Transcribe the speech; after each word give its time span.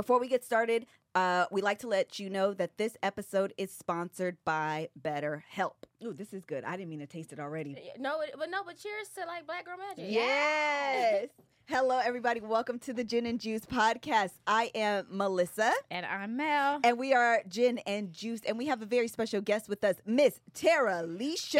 Before 0.00 0.18
we 0.18 0.28
get 0.28 0.42
started, 0.42 0.86
uh, 1.14 1.44
we 1.50 1.60
like 1.60 1.80
to 1.80 1.86
let 1.86 2.18
you 2.18 2.30
know 2.30 2.54
that 2.54 2.78
this 2.78 2.96
episode 3.02 3.52
is 3.58 3.70
sponsored 3.70 4.38
by 4.46 4.88
BetterHelp. 4.98 5.72
Ooh, 6.02 6.14
this 6.14 6.32
is 6.32 6.46
good. 6.46 6.64
I 6.64 6.78
didn't 6.78 6.88
mean 6.88 7.00
to 7.00 7.06
taste 7.06 7.34
it 7.34 7.38
already. 7.38 7.76
No, 7.98 8.22
but 8.38 8.48
no, 8.48 8.62
but 8.64 8.78
cheers 8.78 9.08
to 9.18 9.26
like 9.26 9.46
Black 9.46 9.66
Girl 9.66 9.76
Magic. 9.76 10.06
Yes. 10.10 11.28
Hello, 11.66 11.98
everybody. 12.02 12.40
Welcome 12.40 12.78
to 12.78 12.94
the 12.94 13.04
Gin 13.04 13.26
and 13.26 13.38
Juice 13.38 13.66
podcast. 13.66 14.30
I 14.46 14.70
am 14.74 15.04
Melissa, 15.10 15.70
And 15.90 16.06
I'm 16.06 16.34
Mel. 16.34 16.80
and 16.82 16.96
we 16.98 17.12
are 17.12 17.42
Gin 17.46 17.76
and 17.86 18.10
Juice, 18.10 18.40
and 18.48 18.56
we 18.56 18.68
have 18.68 18.80
a 18.80 18.86
very 18.86 19.06
special 19.06 19.42
guest 19.42 19.68
with 19.68 19.84
us, 19.84 19.96
Miss 20.06 20.40
Terilisha. 20.54 21.58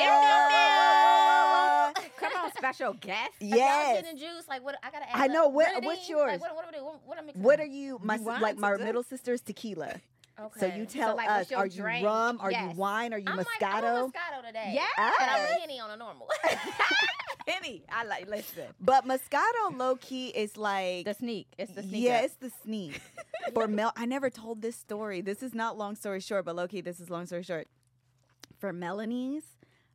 Come 2.18 2.32
on, 2.44 2.52
special 2.56 2.92
guest. 2.94 3.30
Like, 3.40 3.50
y'all 3.50 3.58
Yes. 3.58 3.96
gin 4.02 4.10
and 4.10 4.18
juice. 4.18 4.48
Like 4.48 4.64
what? 4.64 4.76
I 4.82 4.90
gotta. 4.90 5.10
Add 5.10 5.20
I 5.20 5.26
know, 5.28 5.46
up. 5.46 5.52
what- 5.52 5.66
Grenadine? 5.66 5.86
what's 5.86 6.08
yours? 6.08 6.30
Like, 6.32 6.40
what, 6.40 6.54
what, 6.54 6.64
what, 6.74 6.84
what, 6.84 7.00
what 7.06 7.18
am 7.18 7.42
What 7.42 7.60
are 7.60 7.66
you? 7.66 7.98
My 8.02 8.16
You 8.16 8.24
like 8.24 8.56
my 8.58 8.76
to- 8.76 8.84
middle 8.84 9.02
sister's 9.02 9.40
tequila. 9.40 9.94
Okay. 10.40 10.60
So 10.60 10.66
you 10.74 10.86
tell 10.86 11.16
like, 11.16 11.28
us: 11.28 11.38
what's 11.38 11.50
your 11.50 11.60
Are 11.60 11.66
you 11.66 11.82
drink? 11.82 12.06
rum? 12.06 12.38
Are 12.40 12.50
you 12.50 12.70
wine? 12.74 13.12
Are 13.12 13.18
you 13.18 13.26
I'm 13.28 13.38
Moscato? 13.38 13.60
like 13.60 13.62
I'm 13.84 14.10
Moscato 14.10 14.46
today. 14.46 14.72
Yeah. 14.74 14.86
But 14.96 15.28
I'm 15.28 15.36
Yes. 15.42 15.50
a 15.50 15.60
Henny 15.60 15.80
on 15.80 15.90
a 15.90 15.96
normal. 15.96 16.28
Penny. 17.46 17.82
I 17.90 18.04
like, 18.04 18.28
listen. 18.28 18.64
But 18.80 19.06
Moscato 19.06 19.76
low 19.76 19.96
key 19.96 20.28
is 20.28 20.56
like 20.56 21.04
The 21.04 21.14
sneak. 21.14 21.46
It's 21.58 21.72
the 21.72 21.82
sneak. 21.82 22.02
Yeah, 22.04 22.18
up. 22.18 22.24
it's 22.24 22.34
the 22.36 22.50
sneak. 22.62 23.00
For 23.54 23.66
Mel, 23.68 23.92
I 23.96 24.06
never 24.06 24.30
told 24.30 24.62
this 24.62 24.76
story. 24.76 25.20
This 25.20 25.42
is 25.42 25.54
not 25.54 25.76
long 25.76 25.94
story 25.96 26.20
short, 26.20 26.44
but 26.44 26.54
low 26.56 26.68
key, 26.68 26.80
this 26.80 27.00
is 27.00 27.10
long 27.10 27.26
story 27.26 27.42
short. 27.42 27.66
For 28.58 28.72
Melanie's 28.72 29.42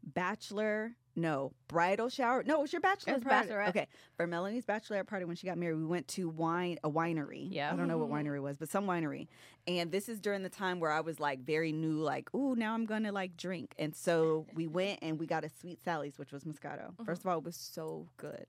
bachelor, 0.04 0.92
no, 1.16 1.54
bridal 1.68 2.10
shower. 2.10 2.44
No, 2.46 2.56
it 2.56 2.62
was 2.62 2.74
your 2.74 2.82
bachelor 2.82 3.14
It 3.14 3.16
was 3.18 3.24
party. 3.24 3.50
bachelorette. 3.50 3.70
Okay, 3.70 3.88
for 4.18 4.28
Melanie's 4.28 4.66
bachelorette 4.66 5.08
party 5.08 5.26
when 5.26 5.36
she 5.36 5.48
got 5.48 5.58
married, 5.58 5.78
we 5.78 5.86
went 5.86 6.08
to 6.10 6.28
wine 6.28 6.78
a 6.84 6.90
winery. 6.90 7.48
Yeah. 7.50 7.72
I 7.72 7.76
don't 7.76 7.88
know 7.88 7.98
what 7.98 8.10
mm-hmm. 8.10 8.28
winery 8.28 8.42
was, 8.42 8.58
but 8.58 8.70
some 8.70 8.86
winery. 8.86 9.28
And 9.66 9.92
this 9.92 10.10
is 10.10 10.20
during 10.20 10.44
the 10.44 10.50
time 10.50 10.80
where 10.80 10.92
I 10.92 11.00
was 11.00 11.20
like 11.20 11.40
very 11.40 11.72
new, 11.72 12.00
like, 12.00 12.34
ooh, 12.36 12.56
now 12.56 12.74
I'm 12.74 12.86
gonna 12.86 13.14
like 13.14 13.38
drink. 13.38 13.74
And 13.80 13.96
so 13.96 14.46
we 14.54 14.68
went 14.68 15.00
and 15.02 15.18
we 15.18 15.26
got 15.26 15.46
a 15.46 15.50
sweet 15.50 15.82
Sally's, 15.84 16.18
which 16.20 16.32
was 16.32 16.44
Moscato. 16.44 16.92
Mm-hmm. 16.92 17.06
First 17.06 17.22
of 17.22 17.28
all, 17.28 17.38
it 17.38 17.46
was 17.46 17.56
so 17.56 18.08
good. 18.18 18.46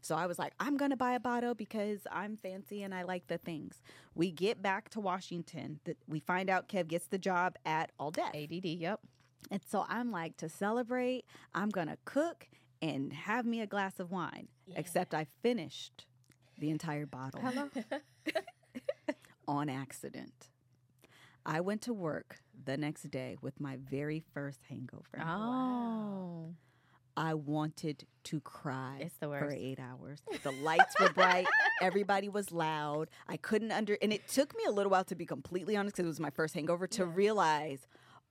So 0.00 0.16
I 0.16 0.26
was 0.26 0.38
like, 0.38 0.54
I'm 0.58 0.76
gonna 0.76 0.96
buy 0.96 1.12
a 1.12 1.20
bottle 1.20 1.54
because 1.54 2.00
I'm 2.10 2.36
fancy 2.36 2.82
and 2.82 2.94
I 2.94 3.02
like 3.02 3.28
the 3.28 3.38
things. 3.38 3.80
We 4.14 4.32
get 4.32 4.60
back 4.60 4.88
to 4.90 5.00
Washington. 5.00 5.80
That 5.84 5.98
we 6.08 6.18
find 6.18 6.50
out 6.50 6.68
Kev 6.68 6.88
gets 6.88 7.06
the 7.06 7.18
job 7.18 7.56
at 7.64 7.92
All 7.98 8.10
Def. 8.10 8.34
ADD. 8.34 8.64
Yep. 8.64 9.00
And 9.50 9.60
so 9.66 9.84
I'm 9.88 10.10
like, 10.10 10.36
to 10.38 10.48
celebrate, 10.48 11.24
I'm 11.54 11.70
gonna 11.70 11.96
cook 12.04 12.48
and 12.82 13.12
have 13.12 13.46
me 13.46 13.60
a 13.60 13.66
glass 13.66 13.98
of 14.00 14.10
wine. 14.10 14.48
Except 14.76 15.14
I 15.14 15.26
finished 15.42 16.06
the 16.58 16.70
entire 16.70 17.06
bottle 17.06 17.40
Hello. 17.40 17.68
on 19.48 19.68
accident. 19.68 20.48
I 21.46 21.60
went 21.60 21.82
to 21.82 21.94
work 21.94 22.40
the 22.64 22.76
next 22.76 23.10
day 23.10 23.36
with 23.40 23.60
my 23.60 23.78
very 23.90 24.22
first 24.34 24.60
hangover. 24.68 25.22
Oh. 25.24 26.54
I 27.16 27.34
wanted 27.34 28.04
to 28.24 28.40
cry 28.40 28.98
It's 29.00 29.16
the 29.16 29.28
worst. 29.28 29.44
for 29.44 29.50
eight 29.52 29.80
hours. 29.80 30.22
The 30.44 30.52
lights 30.52 30.94
were 31.00 31.08
bright. 31.12 31.46
Everybody 31.82 32.28
was 32.28 32.52
loud. 32.52 33.08
I 33.26 33.36
couldn't 33.38 33.72
under, 33.72 33.96
and 34.02 34.12
it 34.12 34.28
took 34.28 34.56
me 34.56 34.62
a 34.68 34.70
little 34.70 34.90
while 34.92 35.02
to 35.04 35.14
be 35.16 35.26
completely 35.26 35.76
honest 35.76 35.96
because 35.96 36.04
it 36.04 36.08
was 36.08 36.20
my 36.20 36.30
first 36.30 36.54
hangover 36.54 36.86
to 36.86 37.02
Yeah. 37.04 37.10
realize, 37.14 37.86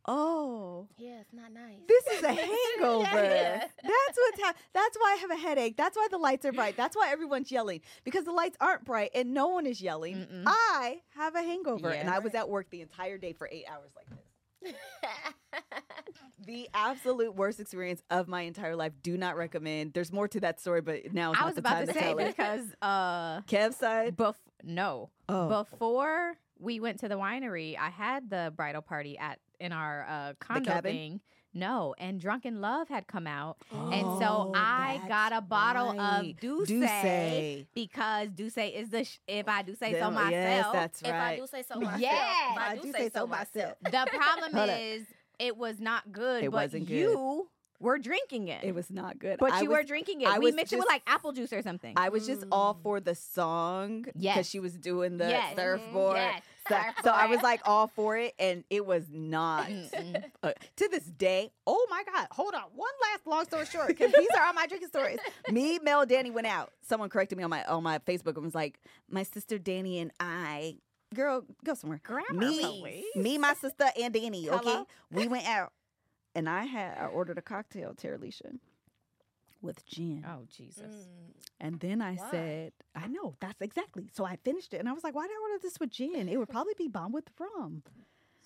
oh, 0.07 0.87
yeah, 0.97 1.19
it's 1.21 1.33
not 1.33 1.51
nice. 1.53 1.77
this 1.87 2.07
is 2.17 2.23
a 2.23 2.27
hangover. 2.33 3.03
Yeah. 3.23 3.59
That's 3.59 4.17
what's 4.17 4.39
happening. 4.41 4.63
That's 4.73 4.97
why 4.97 5.15
I 5.17 5.21
have 5.21 5.31
a 5.31 5.35
headache. 5.35 5.75
That's 5.77 5.97
why 5.97 6.07
the 6.09 6.17
lights 6.17 6.45
are 6.45 6.51
bright. 6.53 6.77
That's 6.77 6.95
why 6.95 7.09
everyone's 7.11 7.51
yelling 7.51 7.81
because 8.03 8.23
the 8.25 8.31
lights 8.31 8.57
aren't 8.61 8.85
bright 8.85 9.11
and 9.15 9.33
no 9.33 9.47
one 9.47 9.65
is 9.65 9.81
yelling. 9.81 10.15
Mm-mm. 10.17 10.43
I 10.45 11.01
have 11.15 11.35
a 11.35 11.41
hangover, 11.41 11.89
and 11.89 12.07
Yeah. 12.07 12.15
I 12.15 12.19
was 12.19 12.33
at 12.35 12.47
work 12.49 12.69
the 12.69 12.81
entire 12.81 13.17
day 13.17 13.33
for 13.33 13.49
eight 13.51 13.65
hours 13.69 13.91
like 13.95 14.05
this. 14.09 14.73
The 16.45 16.69
absolute 16.73 17.35
worst 17.35 17.59
experience 17.59 18.01
of 18.09 18.27
my 18.27 18.41
entire 18.41 18.75
life. 18.75 18.93
Do 19.03 19.17
not 19.17 19.35
recommend. 19.37 19.93
There's 19.93 20.11
more 20.13 20.27
to 20.29 20.39
that 20.41 20.59
story, 20.61 20.81
but 20.81 21.13
now 21.13 21.31
I 21.31 21.39
not 21.39 21.45
was 21.47 21.55
the 21.55 21.59
about 21.59 21.73
time 21.77 21.87
to 21.87 21.93
to 21.93 21.99
say 21.99 22.05
tell 22.05 22.17
it. 22.19 22.27
because 22.27 22.65
uh, 22.81 23.41
Kev 23.41 23.73
side. 23.73 24.15
bef- 24.15 24.35
no, 24.63 25.09
Oh. 25.27 25.63
before 25.63 26.37
we 26.59 26.79
went 26.79 26.99
to 27.01 27.07
the 27.09 27.15
winery, 27.15 27.77
I 27.77 27.89
had 27.89 28.29
the 28.29 28.51
bridal 28.55 28.81
party 28.81 29.17
at 29.17 29.39
in 29.59 29.71
our 29.71 30.05
uh, 30.07 30.33
condo 30.39 30.81
thing. 30.81 31.21
No, 31.53 31.95
and 31.97 32.19
Drunk 32.21 32.45
in 32.45 32.61
Love 32.61 32.87
had 32.87 33.07
come 33.07 33.25
out, 33.25 33.57
and 33.71 34.03
Oh, 34.05 34.19
so 34.19 34.51
I 34.55 35.01
got 35.07 35.33
a 35.33 35.41
bottle 35.41 35.95
right. 35.97 36.29
of 36.29 36.39
D'ussé, 36.39 36.67
D'ussé. 36.67 37.67
because 37.73 38.29
D'ussé 38.29 38.75
is 38.79 38.89
the 38.89 39.03
sh- 39.05 39.17
if 39.27 39.47
I 39.47 39.63
do 39.63 39.73
say 39.73 39.93
so 39.99 40.11
myself. 40.11 40.31
Yes, 40.31 40.67
that's 40.71 41.01
right. 41.01 41.09
if 41.09 41.15
I 41.15 41.35
do 41.37 41.47
say 41.47 41.63
so 41.63 41.79
myself. 41.79 42.01
Yeah. 42.01 42.51
if 42.51 42.57
I, 42.59 42.75
do, 42.79 42.91
say, 42.91 43.09
so 43.09 43.25
myself. 43.25 43.73
The 43.81 44.05
problem 44.11 44.69
is 44.69 45.07
it 45.39 45.57
was 45.57 45.79
not 45.79 46.11
good, 46.11 46.43
It 46.43 46.51
but 46.51 46.57
wasn't 46.65 46.87
good. 46.87 46.93
you 46.95 47.49
were 47.79 47.99
drinking 47.99 48.47
it. 48.47 48.63
It 48.63 48.73
was 48.73 48.89
not 48.89 49.19
good. 49.19 49.37
but 49.39 49.51
I 49.53 49.61
you 49.61 49.69
was, 49.69 49.77
were 49.77 49.83
drinking 49.83 50.21
it. 50.21 50.27
I 50.27 50.39
we 50.39 50.45
was 50.45 50.55
mixed 50.55 50.73
it 50.73 50.77
with 50.79 50.87
like 50.87 51.03
apple 51.07 51.31
juice 51.31 51.53
or 51.53 51.61
something. 51.61 51.93
I 51.95 52.09
was 52.09 52.25
just 52.25 52.43
all 52.51 52.77
for 52.81 52.99
the 52.99 53.13
song 53.15 54.01
because 54.03 54.21
Yes. 54.21 54.49
she 54.49 54.59
was 54.59 54.73
doing 54.73 55.17
the 55.17 55.29
Yes. 55.29 55.55
Surfboard. 55.55 56.17
Yes. 56.17 56.41
So, 56.67 56.75
so 57.05 57.09
I 57.11 57.27
was 57.27 57.41
like 57.41 57.61
all 57.65 57.87
for 57.87 58.17
it, 58.17 58.33
and 58.39 58.63
it 58.69 58.85
was 58.85 59.05
not. 59.11 59.69
Uh, 60.43 60.51
to 60.75 60.87
this 60.89 61.03
day, 61.03 61.49
oh 61.65 61.87
my 61.89 62.03
God, 62.13 62.27
hold 62.31 62.53
on. 62.53 62.61
One 62.75 62.89
last 63.11 63.25
long 63.25 63.43
story 63.45 63.65
short, 63.65 63.87
because 63.87 64.11
these 64.11 64.27
are 64.37 64.45
all 64.45 64.53
my 64.53 64.67
drinking 64.67 64.89
stories. 64.89 65.17
Me, 65.51 65.79
Mel, 65.79 66.05
Danny 66.05 66.29
went 66.29 66.47
out. 66.47 66.71
Someone 66.81 67.09
corrected 67.09 67.37
me 67.37 67.43
on 67.43 67.49
my 67.49 67.63
on 67.65 67.83
my 67.83 67.99
Facebook 67.99 68.35
and 68.35 68.43
was 68.45 68.53
like, 68.55 68.79
my 69.09 69.23
sister 69.23 69.57
Danny 69.57 69.99
and 69.99 70.11
I, 70.19 70.77
girl, 71.13 71.43
go 71.65 71.73
somewhere. 71.73 71.99
Grammar, 72.03 72.33
me, 72.33 72.59
please. 72.81 73.05
me, 73.15 73.37
my 73.37 73.53
sister, 73.55 73.85
and 73.99 74.13
Danny. 74.13 74.49
Okay, 74.49 74.69
Hello? 74.69 74.87
we 75.11 75.27
went 75.27 75.47
out, 75.47 75.71
and 76.35 76.47
I 76.49 76.65
had 76.65 76.97
I 76.97 77.05
ordered 77.07 77.37
a 77.37 77.41
cocktail, 77.41 77.93
Terilisha, 77.95 78.59
with 79.61 79.85
gin. 79.85 80.25
oh 80.27 80.45
Jesus! 80.49 81.07
Mm. 81.07 81.33
And 81.59 81.79
then 81.79 82.01
I 82.01 82.13
Why? 82.13 82.31
said, 82.31 82.71
I 82.95 83.07
know, 83.07 83.35
that's 83.39 83.61
exactly. 83.61 84.09
So 84.13 84.23
I 84.25 84.35
finished 84.43 84.73
it 84.73 84.77
and 84.77 84.87
I 84.87 84.93
was 84.93 85.03
like, 85.03 85.15
why 85.15 85.27
did 85.27 85.33
I 85.33 85.41
order 85.41 85.61
this 85.61 85.79
with 85.79 85.89
gin? 85.89 86.29
It 86.29 86.37
would 86.37 86.49
probably 86.49 86.73
be 86.77 86.87
bomb 86.87 87.11
with 87.11 87.29
rum. 87.39 87.81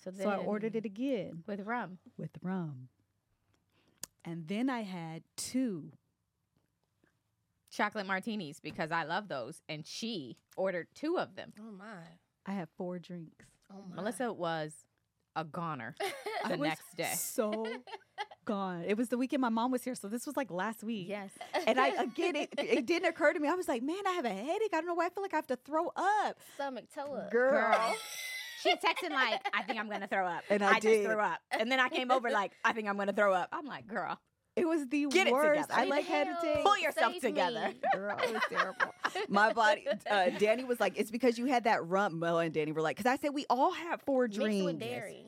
So, 0.02 0.10
So 0.10 0.28
I 0.30 0.36
ordered 0.36 0.74
it 0.74 0.84
again 0.86 1.44
with 1.46 1.60
rum. 1.60 1.98
with 2.16 2.30
rum. 2.42 2.88
And 4.24 4.48
then 4.48 4.70
I 4.70 4.80
had 4.82 5.22
two. 5.36 5.92
chocolate 7.70 8.06
martinis 8.06 8.60
because 8.60 8.90
I 8.90 9.04
love 9.04 9.28
those, 9.28 9.62
and 9.68 9.86
she 9.86 10.36
ordered 10.56 10.88
two 10.94 11.18
of 11.18 11.36
them. 11.36 11.52
Oh 11.60 11.72
my. 11.72 12.02
I 12.46 12.52
had 12.52 12.68
four 12.76 12.98
drinks. 12.98 13.46
Oh 13.70 13.82
my. 13.88 13.96
Melissa 13.96 14.32
was 14.32 14.72
a 15.36 15.44
goner 15.44 15.94
I 16.44 16.48
the 16.48 16.56
was 16.58 16.68
next 16.68 16.96
day. 16.96 17.12
So 17.14 17.66
gone. 18.44 18.84
It 18.86 18.96
was 18.96 19.08
the 19.08 19.16
weekend 19.18 19.40
my 19.40 19.48
mom 19.48 19.70
was 19.70 19.82
here. 19.82 19.94
So 19.94 20.08
this 20.08 20.26
was 20.26 20.36
like 20.36 20.50
last 20.50 20.82
week. 20.82 21.08
Yes, 21.08 21.30
And 21.66 21.78
I 21.80 21.88
again, 22.02 22.36
it, 22.36 22.50
it 22.58 22.86
didn't 22.86 23.08
occur 23.08 23.32
to 23.32 23.40
me. 23.40 23.48
I 23.48 23.54
was 23.54 23.68
like, 23.68 23.82
man, 23.82 24.04
I 24.06 24.12
have 24.12 24.24
a 24.24 24.30
headache. 24.30 24.70
I 24.72 24.76
don't 24.78 24.86
know 24.86 24.94
why 24.94 25.06
I 25.06 25.10
feel 25.10 25.22
like 25.22 25.32
I 25.32 25.36
have 25.36 25.46
to 25.48 25.56
throw 25.56 25.88
up. 25.96 26.38
stomach 26.54 26.84
toe 26.94 27.14
up. 27.14 27.30
Girl. 27.30 27.52
girl. 27.52 27.96
She 28.62 28.70
texted 28.74 29.10
like, 29.10 29.40
"I 29.52 29.64
think 29.64 29.80
I'm 29.80 29.90
gonna 29.90 30.06
throw 30.06 30.24
up," 30.24 30.44
And 30.48 30.62
I 30.62 30.74
just 30.74 30.82
did. 30.82 31.04
threw 31.04 31.18
up. 31.18 31.40
And 31.50 31.68
then 31.70 31.80
I 31.80 31.88
came 31.88 32.12
over 32.12 32.30
like, 32.30 32.52
"I 32.64 32.72
think 32.72 32.86
I'm 32.88 32.96
gonna 32.96 33.12
throw 33.12 33.32
up." 33.34 33.48
I'm 33.52 33.66
like, 33.66 33.88
"Girl, 33.88 34.20
It 34.54 34.68
was 34.68 34.86
the 34.88 35.06
Get 35.06 35.32
worst. 35.32 35.62
together. 35.68 35.72
I 35.80 35.84
Need 35.84 35.90
like 35.90 36.04
had 36.04 36.24
to 36.26 36.36
take 36.42 36.62
pull 36.64 36.76
yourself 36.78 37.12
Save 37.14 37.22
together." 37.22 37.68
me. 37.68 37.74
Girl, 37.94 38.18
it 38.22 38.32
was 38.34 38.42
terrible. 38.50 38.94
My 39.28 39.52
body, 39.52 39.86
uh, 40.10 40.30
Danny 40.38 40.64
was 40.64 40.78
like, 40.78 40.98
it's 40.98 41.10
because 41.10 41.38
you 41.38 41.46
had 41.46 41.64
that 41.64 41.86
rum. 41.86 42.18
Mel 42.18 42.38
and 42.38 42.52
Danny 42.52 42.72
were 42.72 42.82
like, 42.82 42.96
because 42.96 43.10
I 43.10 43.16
said 43.16 43.30
we 43.32 43.46
all 43.48 43.72
have 43.72 44.02
four 44.02 44.24
Mixed 44.24 44.38
drinks. 44.38 44.64
with 44.64 44.78
dairy. 44.78 45.24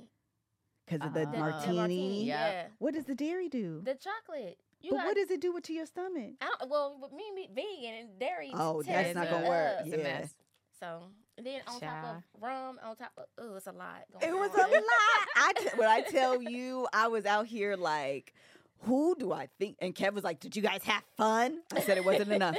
Because 0.86 1.06
of 1.06 1.14
the 1.14 1.22
Uh, 1.22 1.24
The- 1.24 1.30
the 1.30 1.38
martini. 1.38 2.24
Yeah. 2.24 2.50
Yeah. 2.50 2.66
What 2.78 2.92
does 2.92 3.04
the 3.06 3.14
dairy 3.14 3.48
do? 3.48 3.80
The 3.82 3.94
chocolate. 3.94 4.58
You 4.82 4.90
but 4.90 4.96
got, 4.98 5.06
what 5.06 5.16
does 5.16 5.30
it 5.30 5.40
do 5.40 5.58
to 5.58 5.72
your 5.72 5.86
stomach? 5.86 6.32
I 6.42 6.52
don't, 6.60 6.70
well, 6.70 6.98
with 7.00 7.12
me 7.12 7.24
being 7.34 7.48
vegan 7.54 7.94
and 8.00 8.18
dairy. 8.18 8.50
Oh, 8.52 8.82
tears 8.82 8.86
that's 8.94 9.14
not 9.14 9.30
gonna 9.30 9.44
up. 9.44 9.48
work. 9.48 9.76
It's 9.86 9.94
a 9.94 9.96
Yeah. 9.96 10.02
mess. 10.02 10.34
So 10.78 11.04
then 11.42 11.62
on 11.66 11.80
top 11.80 12.04
of 12.04 12.22
rum, 12.42 12.78
on 12.84 12.94
top 12.96 13.12
of 13.16 13.24
oh, 13.38 13.54
it's 13.56 13.66
a 13.66 13.72
lot. 13.72 14.04
going 14.12 14.28
It 14.30 14.38
was 14.38 14.50
on. 14.50 14.60
a 14.68 14.72
lot. 14.74 15.28
I 15.36 15.52
t- 15.56 15.68
when 15.76 15.88
I 15.88 16.02
tell 16.02 16.42
you, 16.42 16.86
I 16.92 17.08
was 17.08 17.24
out 17.24 17.46
here 17.46 17.76
like, 17.76 18.34
who 18.82 19.16
do 19.18 19.32
I 19.32 19.48
think? 19.58 19.76
And 19.80 19.94
Kev 19.94 20.12
was 20.12 20.24
like, 20.24 20.40
"Did 20.40 20.54
you 20.56 20.62
guys 20.62 20.82
have 20.84 21.02
fun?" 21.16 21.60
I 21.74 21.80
said 21.80 21.96
it 21.96 22.04
wasn't 22.04 22.32
enough. 22.32 22.56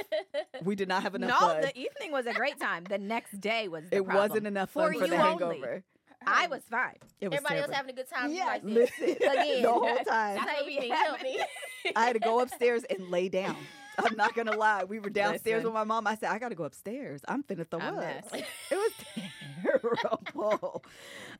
We 0.64 0.74
did 0.74 0.88
not 0.88 1.02
have 1.04 1.14
enough 1.14 1.30
no, 1.40 1.46
fun. 1.48 1.60
the 1.62 1.78
evening 1.78 2.10
was 2.12 2.26
a 2.26 2.32
great 2.32 2.58
time. 2.60 2.84
The 2.84 2.98
next 2.98 3.40
day 3.40 3.68
was 3.68 3.84
the 3.90 3.96
it 3.98 4.04
problem. 4.04 4.28
wasn't 4.30 4.46
enough 4.46 4.70
For 4.70 4.90
fun 4.90 4.98
for 5.00 5.04
you 5.04 5.10
the 5.10 5.16
only. 5.22 5.58
hangover. 5.60 5.84
I 6.26 6.48
was 6.48 6.62
fine. 6.68 6.96
It 7.20 7.28
was 7.28 7.36
Everybody 7.36 7.54
terrible. 7.56 7.70
else 7.70 7.76
having 7.76 7.90
a 7.92 7.96
good 7.96 8.10
time. 8.10 8.30
you 8.30 8.36
Yes, 8.36 8.48
like. 8.48 8.62
Listen, 8.64 9.04
Again. 9.10 9.62
the 9.62 9.70
whole 9.72 9.96
time 9.98 10.04
That's 10.04 10.46
what 10.46 10.56
Save 10.58 10.66
we 10.66 10.80
me, 10.80 11.36
me. 11.36 11.44
I 11.96 12.04
had 12.06 12.14
to 12.14 12.18
go 12.18 12.40
upstairs 12.40 12.82
and 12.90 13.10
lay 13.10 13.28
down. 13.28 13.56
I'm 13.98 14.16
not 14.16 14.34
gonna 14.34 14.56
lie. 14.56 14.84
We 14.84 14.98
were 14.98 15.10
downstairs 15.10 15.58
Listen. 15.58 15.64
with 15.66 15.74
my 15.74 15.84
mom. 15.84 16.06
I 16.06 16.16
said, 16.16 16.30
I 16.30 16.38
gotta 16.38 16.54
go 16.54 16.64
upstairs. 16.64 17.22
I'm 17.28 17.42
finna 17.42 17.68
throw 17.68 17.80
A 17.80 17.84
up. 17.84 18.24
It 18.70 18.76
was 18.76 18.92
terrible. 19.62 20.84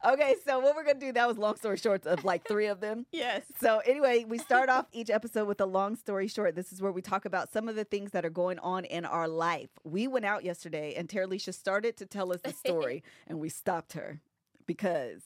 okay, 0.07 0.37
so 0.47 0.61
what 0.61 0.77
we're 0.77 0.85
gonna 0.85 0.99
do, 1.01 1.13
that 1.13 1.27
was 1.27 1.39
long 1.39 1.57
story 1.57 1.77
short 1.77 2.07
of 2.07 2.25
like 2.25 2.47
three 2.47 2.67
of 2.67 2.81
them. 2.81 3.07
Yes. 3.13 3.43
So 3.61 3.79
anyway, 3.87 4.25
we 4.29 4.39
start 4.39 4.69
off 4.69 4.87
each 4.93 5.09
episode 5.11 5.49
with 5.49 5.61
a 5.61 5.67
long 5.67 5.97
story 5.97 6.29
short. 6.29 6.55
This 6.55 6.73
is 6.73 6.83
where 6.83 6.93
we 6.93 7.01
talk 7.01 7.25
about 7.25 7.51
some 7.51 7.69
of 7.69 7.75
the 7.77 7.85
things 7.85 8.11
that 8.11 8.27
are 8.27 8.31
going 8.31 8.59
on 8.59 8.85
in 8.85 9.05
our 9.07 9.27
life. 9.27 9.71
We 9.85 10.07
went 10.07 10.25
out 10.27 10.45
yesterday 10.45 10.95
and 10.97 11.09
Tara 11.09 11.27
started 11.39 11.97
to 11.97 12.07
tell 12.07 12.33
us 12.33 12.41
the 12.43 12.53
story 12.65 13.03
and 13.27 13.41
we 13.41 13.49
stopped 13.49 13.95
her 13.95 14.21
because 14.67 15.23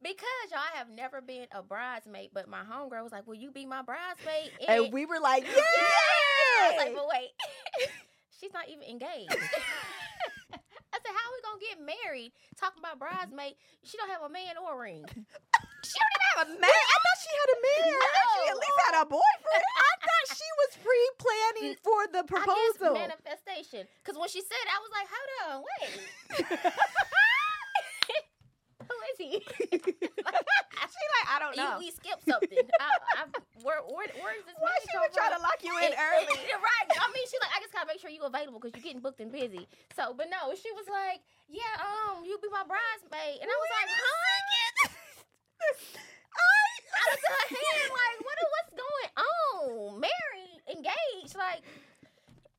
Because 0.00 0.50
y'all 0.50 0.60
have 0.74 0.88
never 0.90 1.20
been 1.20 1.46
a 1.52 1.62
bridesmaid, 1.62 2.30
but 2.32 2.48
my 2.48 2.62
homegirl 2.62 3.02
was 3.02 3.12
like, 3.12 3.26
"Will 3.26 3.34
you 3.34 3.50
be 3.50 3.66
my 3.66 3.82
bridesmaid?" 3.82 4.50
and 4.68 4.92
we 4.92 5.06
were 5.06 5.20
like, 5.20 5.44
I 6.62 6.68
was 6.70 6.78
like, 6.78 6.94
"But 6.94 7.06
wait, 7.10 7.30
she's 8.40 8.52
not 8.54 8.68
even 8.68 8.84
engaged." 8.86 9.32
I 10.94 10.98
said, 11.00 11.12
"How 11.16 11.24
are 11.24 11.34
we 11.34 11.40
gonna 11.42 11.60
get 11.66 11.78
married? 11.82 12.32
Talking 12.56 12.80
about 12.80 12.98
bridesmaid, 12.98 13.54
she 13.82 13.96
don't 13.98 14.10
have 14.10 14.22
a 14.22 14.28
man 14.30 14.54
or 14.62 14.74
a 14.74 14.78
ring." 14.78 15.04
She 15.82 15.98
don't 15.98 16.14
even 16.14 16.22
have 16.30 16.46
a 16.46 16.50
man. 16.62 16.70
I 16.70 16.96
thought 17.02 17.18
she 17.20 17.32
had 17.42 17.50
a 17.52 17.58
man. 17.58 17.90
No. 17.90 17.98
She 18.32 18.42
at 18.54 18.56
least 18.56 18.78
had 18.86 18.96
a 19.02 19.04
boyfriend. 19.04 19.64
I 19.66 19.92
thought 19.98 20.26
she 20.30 20.50
was 20.62 20.70
pre-planning 20.78 21.74
for 21.82 22.00
the 22.06 22.22
I 22.22 22.22
proposal. 22.22 22.94
guess 22.94 23.10
manifestation. 23.10 23.82
Because 23.98 24.14
when 24.16 24.30
she 24.30 24.40
said, 24.46 24.62
it, 24.62 24.70
I 24.70 24.78
was 24.78 24.92
like, 24.94 25.08
"Hold 25.10 25.30
on, 25.42 25.58
wait, 25.66 25.90
who 28.86 28.94
is 29.10 29.18
he?" 29.18 29.42
She 29.42 29.82
like, 31.00 31.28
I 31.32 31.36
don't 31.40 31.56
You- 31.56 31.62
know. 31.64 31.76
we 31.80 31.88
skipped 31.90 32.24
something. 32.28 32.64
I, 32.80 32.90
I, 33.16 33.22
where, 33.64 33.80
where, 33.86 34.08
where 34.20 34.34
is 34.36 34.44
this? 34.44 34.56
Why 34.58 34.74
she 34.84 34.96
would 34.98 35.12
try 35.14 35.30
to 35.32 35.40
lock 35.40 35.58
you 35.64 35.72
in 35.78 35.92
early? 35.96 36.36
right. 36.70 36.88
I 36.92 37.06
mean, 37.14 37.24
she 37.30 37.36
like, 37.40 37.52
I 37.56 37.60
just 37.64 37.72
gotta 37.72 37.86
make 37.88 38.00
sure 38.00 38.10
you 38.10 38.22
available 38.26 38.60
because 38.60 38.74
you're 38.76 38.84
getting 38.84 39.00
booked 39.04 39.20
and 39.20 39.32
busy. 39.32 39.66
So, 39.96 40.12
but 40.12 40.28
no, 40.28 40.52
she 40.54 40.70
was 40.76 40.86
like, 40.90 41.20
yeah, 41.48 41.72
um, 41.80 42.24
you 42.24 42.36
be 42.42 42.48
my 42.52 42.64
bridesmaid, 42.66 43.40
and 43.40 43.48
I 43.48 43.56
was 43.56 43.70
like, 43.72 43.88
huh? 43.88 44.88
I 46.92 47.04
was 47.10 47.18
in 47.18 47.32
her 47.32 47.46
head 47.56 47.90
like, 47.90 48.18
what? 48.24 48.38
What's 48.52 48.72
going 48.76 49.10
on? 49.16 50.00
Married, 50.00 50.58
engaged, 50.68 51.36
like. 51.36 51.62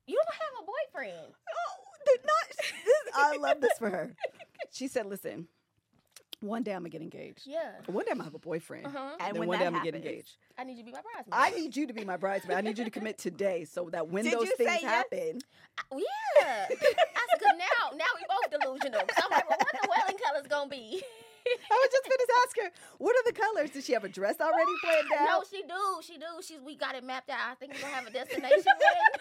You 0.06 0.20
don't 0.20 0.34
have 0.34 0.54
a 0.60 0.66
boyfriend. 0.66 1.32
Oh, 1.32 1.74
they're 2.04 2.24
not. 2.26 2.48
This, 2.84 3.14
I 3.14 3.36
love 3.38 3.60
this 3.62 3.72
for 3.78 3.88
her. 3.88 4.14
She 4.70 4.86
said, 4.86 5.06
"Listen, 5.06 5.48
one 6.44 6.62
day 6.62 6.72
I'm 6.72 6.80
gonna 6.80 6.90
get 6.90 7.02
engaged. 7.02 7.42
Yeah. 7.46 7.72
One 7.86 8.04
day 8.04 8.10
I'm 8.12 8.18
gonna 8.18 8.24
have 8.24 8.34
a 8.34 8.38
boyfriend, 8.38 8.86
Uh-huh. 8.86 9.16
And 9.20 9.34
then 9.34 9.38
when 9.40 9.48
one 9.48 9.58
that 9.58 9.64
day 9.64 9.66
I'm 9.66 9.72
gonna 9.72 9.84
get 9.84 9.94
engaged. 9.94 10.36
I 10.58 10.64
need 10.64 10.76
you 10.76 10.84
to 10.84 10.90
be 10.90 10.92
my 10.92 11.00
bridesmaid. 11.02 11.32
I 11.32 11.50
need 11.50 11.76
you 11.76 11.86
to 11.86 11.92
be 11.92 12.04
my 12.04 12.16
bridesmaid. 12.16 12.56
I 12.58 12.60
need 12.60 12.78
you 12.78 12.84
to 12.84 12.90
commit 12.90 13.18
today, 13.18 13.64
so 13.64 13.88
that 13.90 14.08
when 14.08 14.24
Did 14.24 14.34
those 14.34 14.46
you 14.48 14.56
things 14.56 14.70
say 14.70 14.78
yes? 14.82 14.90
happen, 14.90 15.40
Yeah. 15.92 15.98
I 16.40 16.66
said, 16.68 17.40
cause 17.40 17.58
now, 17.58 17.96
now 17.96 18.04
we 18.14 18.22
both 18.28 18.60
delusional. 18.60 19.00
So 19.16 19.22
I'm 19.24 19.30
like, 19.30 19.48
well, 19.48 19.58
what 19.58 19.82
the 19.82 19.88
wedding 19.88 20.18
color's 20.24 20.46
gonna 20.46 20.70
be? 20.70 21.02
I 21.46 21.74
was 21.74 21.90
just 21.92 22.04
gonna 22.04 22.40
ask 22.46 22.56
her, 22.62 22.70
what 22.98 23.14
are 23.16 23.24
the 23.30 23.38
colors? 23.38 23.70
Does 23.70 23.84
she 23.84 23.92
have 23.92 24.04
a 24.04 24.08
dress 24.08 24.36
already 24.40 24.72
planned 24.82 25.08
out? 25.20 25.26
No, 25.26 25.44
she 25.50 25.62
do. 25.62 26.00
She 26.02 26.16
do. 26.18 26.26
She's 26.42 26.60
we 26.64 26.74
got 26.76 26.94
it 26.94 27.04
mapped 27.04 27.28
out. 27.30 27.38
I 27.50 27.54
think 27.56 27.74
we're 27.74 27.80
gonna 27.82 27.92
have 27.94 28.06
a 28.06 28.10
destination 28.10 28.64
wedding 28.64 29.12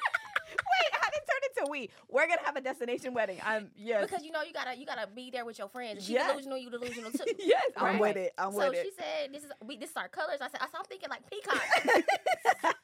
Wait, 0.55 0.91
how 0.93 1.09
did 1.09 1.17
it 1.17 1.27
turn 1.27 1.41
into 1.57 1.71
we? 1.71 1.89
We're 2.09 2.27
gonna 2.27 2.43
have 2.43 2.55
a 2.55 2.61
destination 2.61 3.13
wedding. 3.13 3.39
I'm 3.43 3.71
yes. 3.75 4.09
because 4.09 4.23
you 4.23 4.31
know 4.31 4.41
you 4.41 4.53
gotta 4.53 4.75
you 4.77 4.85
gotta 4.85 5.07
be 5.07 5.31
there 5.31 5.45
with 5.45 5.57
your 5.59 5.69
friends. 5.69 5.99
If 5.99 6.05
She 6.05 6.13
Yeah. 6.13 6.27
delusional, 6.27 6.57
you 6.57 6.69
delusional 6.69 7.11
too. 7.11 7.23
yes, 7.39 7.63
I'm 7.77 7.99
with 7.99 8.17
it. 8.17 8.33
I'm 8.37 8.51
so 8.51 8.57
with 8.69 8.73
it. 8.73 8.77
So 8.77 8.83
she 8.83 8.91
said, 8.91 9.33
"This 9.33 9.43
is 9.43 9.51
we. 9.65 9.77
This 9.77 9.91
is 9.91 9.97
our 9.97 10.07
colors." 10.07 10.39
I 10.41 10.47
said, 10.47 10.59
I 10.61 10.65
said, 10.65 10.77
"I'm 10.77 10.85
thinking 10.85 11.09
like 11.09 11.29
peacock." 11.29 11.61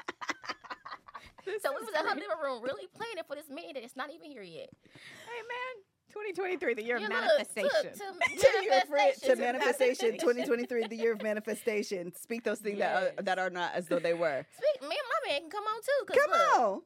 so 1.61 1.71
we 1.73 1.85
was 1.85 1.89
in 1.89 2.05
her 2.05 2.15
living 2.15 2.29
room, 2.43 2.61
really 2.63 2.87
planning 2.93 3.23
for 3.27 3.35
this 3.35 3.49
man 3.49 3.73
that 3.73 3.83
it's 3.83 3.95
not 3.95 4.11
even 4.11 4.29
here 4.29 4.43
yet. 4.43 4.69
Hey 4.93 5.41
man, 5.47 5.83
2023, 6.09 6.73
the 6.73 6.83
year 6.83 6.95
of 6.97 7.03
look, 7.03 7.11
manifestation. 7.11 7.69
To, 7.69 7.89
to 7.89 8.85
friend, 8.87 9.13
to 9.21 9.35
manifestation. 9.35 9.39
manifestation, 9.39 10.11
2023, 10.19 10.87
the 10.87 10.95
year 10.95 11.13
of 11.13 11.21
manifestation. 11.21 12.13
Speak 12.15 12.43
those 12.43 12.59
things 12.59 12.79
that 12.79 13.13
are, 13.17 13.23
that 13.23 13.39
are 13.39 13.49
not 13.49 13.73
as 13.75 13.87
though 13.87 13.99
they 13.99 14.13
were. 14.13 14.45
Speak, 14.51 14.89
me 14.89 14.95
and 14.95 15.07
my 15.09 15.31
man 15.31 15.41
can 15.41 15.49
come 15.49 15.63
on 15.63 15.81
too. 15.81 16.05
Come 16.07 16.31
look, 16.31 16.59
on. 16.59 16.81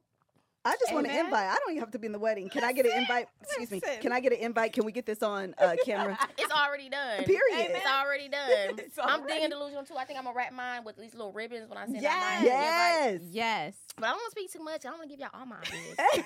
I 0.65 0.75
just 0.79 0.93
want 0.93 1.07
an 1.07 1.13
invite. 1.25 1.47
I 1.49 1.55
don't 1.55 1.71
even 1.71 1.79
have 1.81 1.91
to 1.91 1.99
be 1.99 2.05
in 2.05 2.13
the 2.13 2.19
wedding. 2.19 2.47
Can 2.49 2.63
I 2.63 2.71
get 2.71 2.85
an 2.85 2.93
invite? 2.97 3.27
Excuse 3.41 3.69
me. 3.71 3.81
Can 4.01 4.13
I 4.13 4.19
get 4.21 4.31
an 4.31 4.39
invite? 4.39 4.71
Can 4.71 4.85
we 4.85 4.91
get 4.93 5.05
this 5.05 5.21
on 5.21 5.53
uh, 5.57 5.75
camera? 5.85 6.17
It's 6.37 6.51
already 6.53 6.87
done. 6.89 7.25
Period. 7.25 7.71
It's 7.75 7.85
already 7.85 8.29
done. 8.29 8.79
It's 8.79 8.97
I'm 8.97 9.21
already- 9.21 9.39
being 9.39 9.49
delusional 9.49 9.83
too. 9.83 9.95
I 9.97 10.05
think 10.05 10.17
I'm 10.19 10.25
gonna 10.25 10.37
wrap 10.37 10.53
mine 10.53 10.83
with 10.85 10.95
these 10.97 11.13
little 11.13 11.33
ribbons 11.33 11.67
when 11.69 11.77
I 11.77 11.85
send 11.85 11.97
out 11.97 12.01
Yes. 12.03 12.39
mine. 12.39 12.45
Yes. 12.45 13.21
yes. 13.31 13.75
But 13.97 14.05
I 14.05 14.09
don't 14.09 14.17
want 14.17 14.25
to 14.33 14.39
speak 14.39 14.51
too 14.53 14.63
much. 14.63 14.85
I 14.85 14.89
don't 14.89 14.99
want 14.99 15.09
to 15.09 15.15
give 15.17 15.19
y'all 15.19 15.29
all 15.37 15.45
my 15.45 15.57
ideas. 15.57 16.25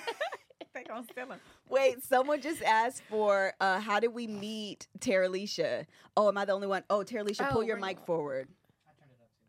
they 0.74 0.84
gonna 0.84 1.02
steal 1.10 1.26
them. 1.26 1.40
Wait, 1.68 2.04
someone 2.04 2.40
just 2.40 2.62
asked 2.62 3.02
for 3.10 3.54
uh, 3.60 3.80
how 3.80 3.98
did 3.98 4.14
we 4.14 4.26
meet 4.28 4.86
Terilisha? 5.00 5.86
Oh, 6.16 6.28
am 6.28 6.38
I 6.38 6.44
the 6.44 6.52
only 6.52 6.68
one? 6.68 6.84
Oh, 6.90 6.98
Terilisha, 7.02 7.50
pull 7.50 7.58
Oh, 7.62 7.64
your 7.64 7.76
bring 7.76 7.86
mic 7.88 7.96
it 7.96 8.00
up. 8.02 8.06
forward. 8.06 8.48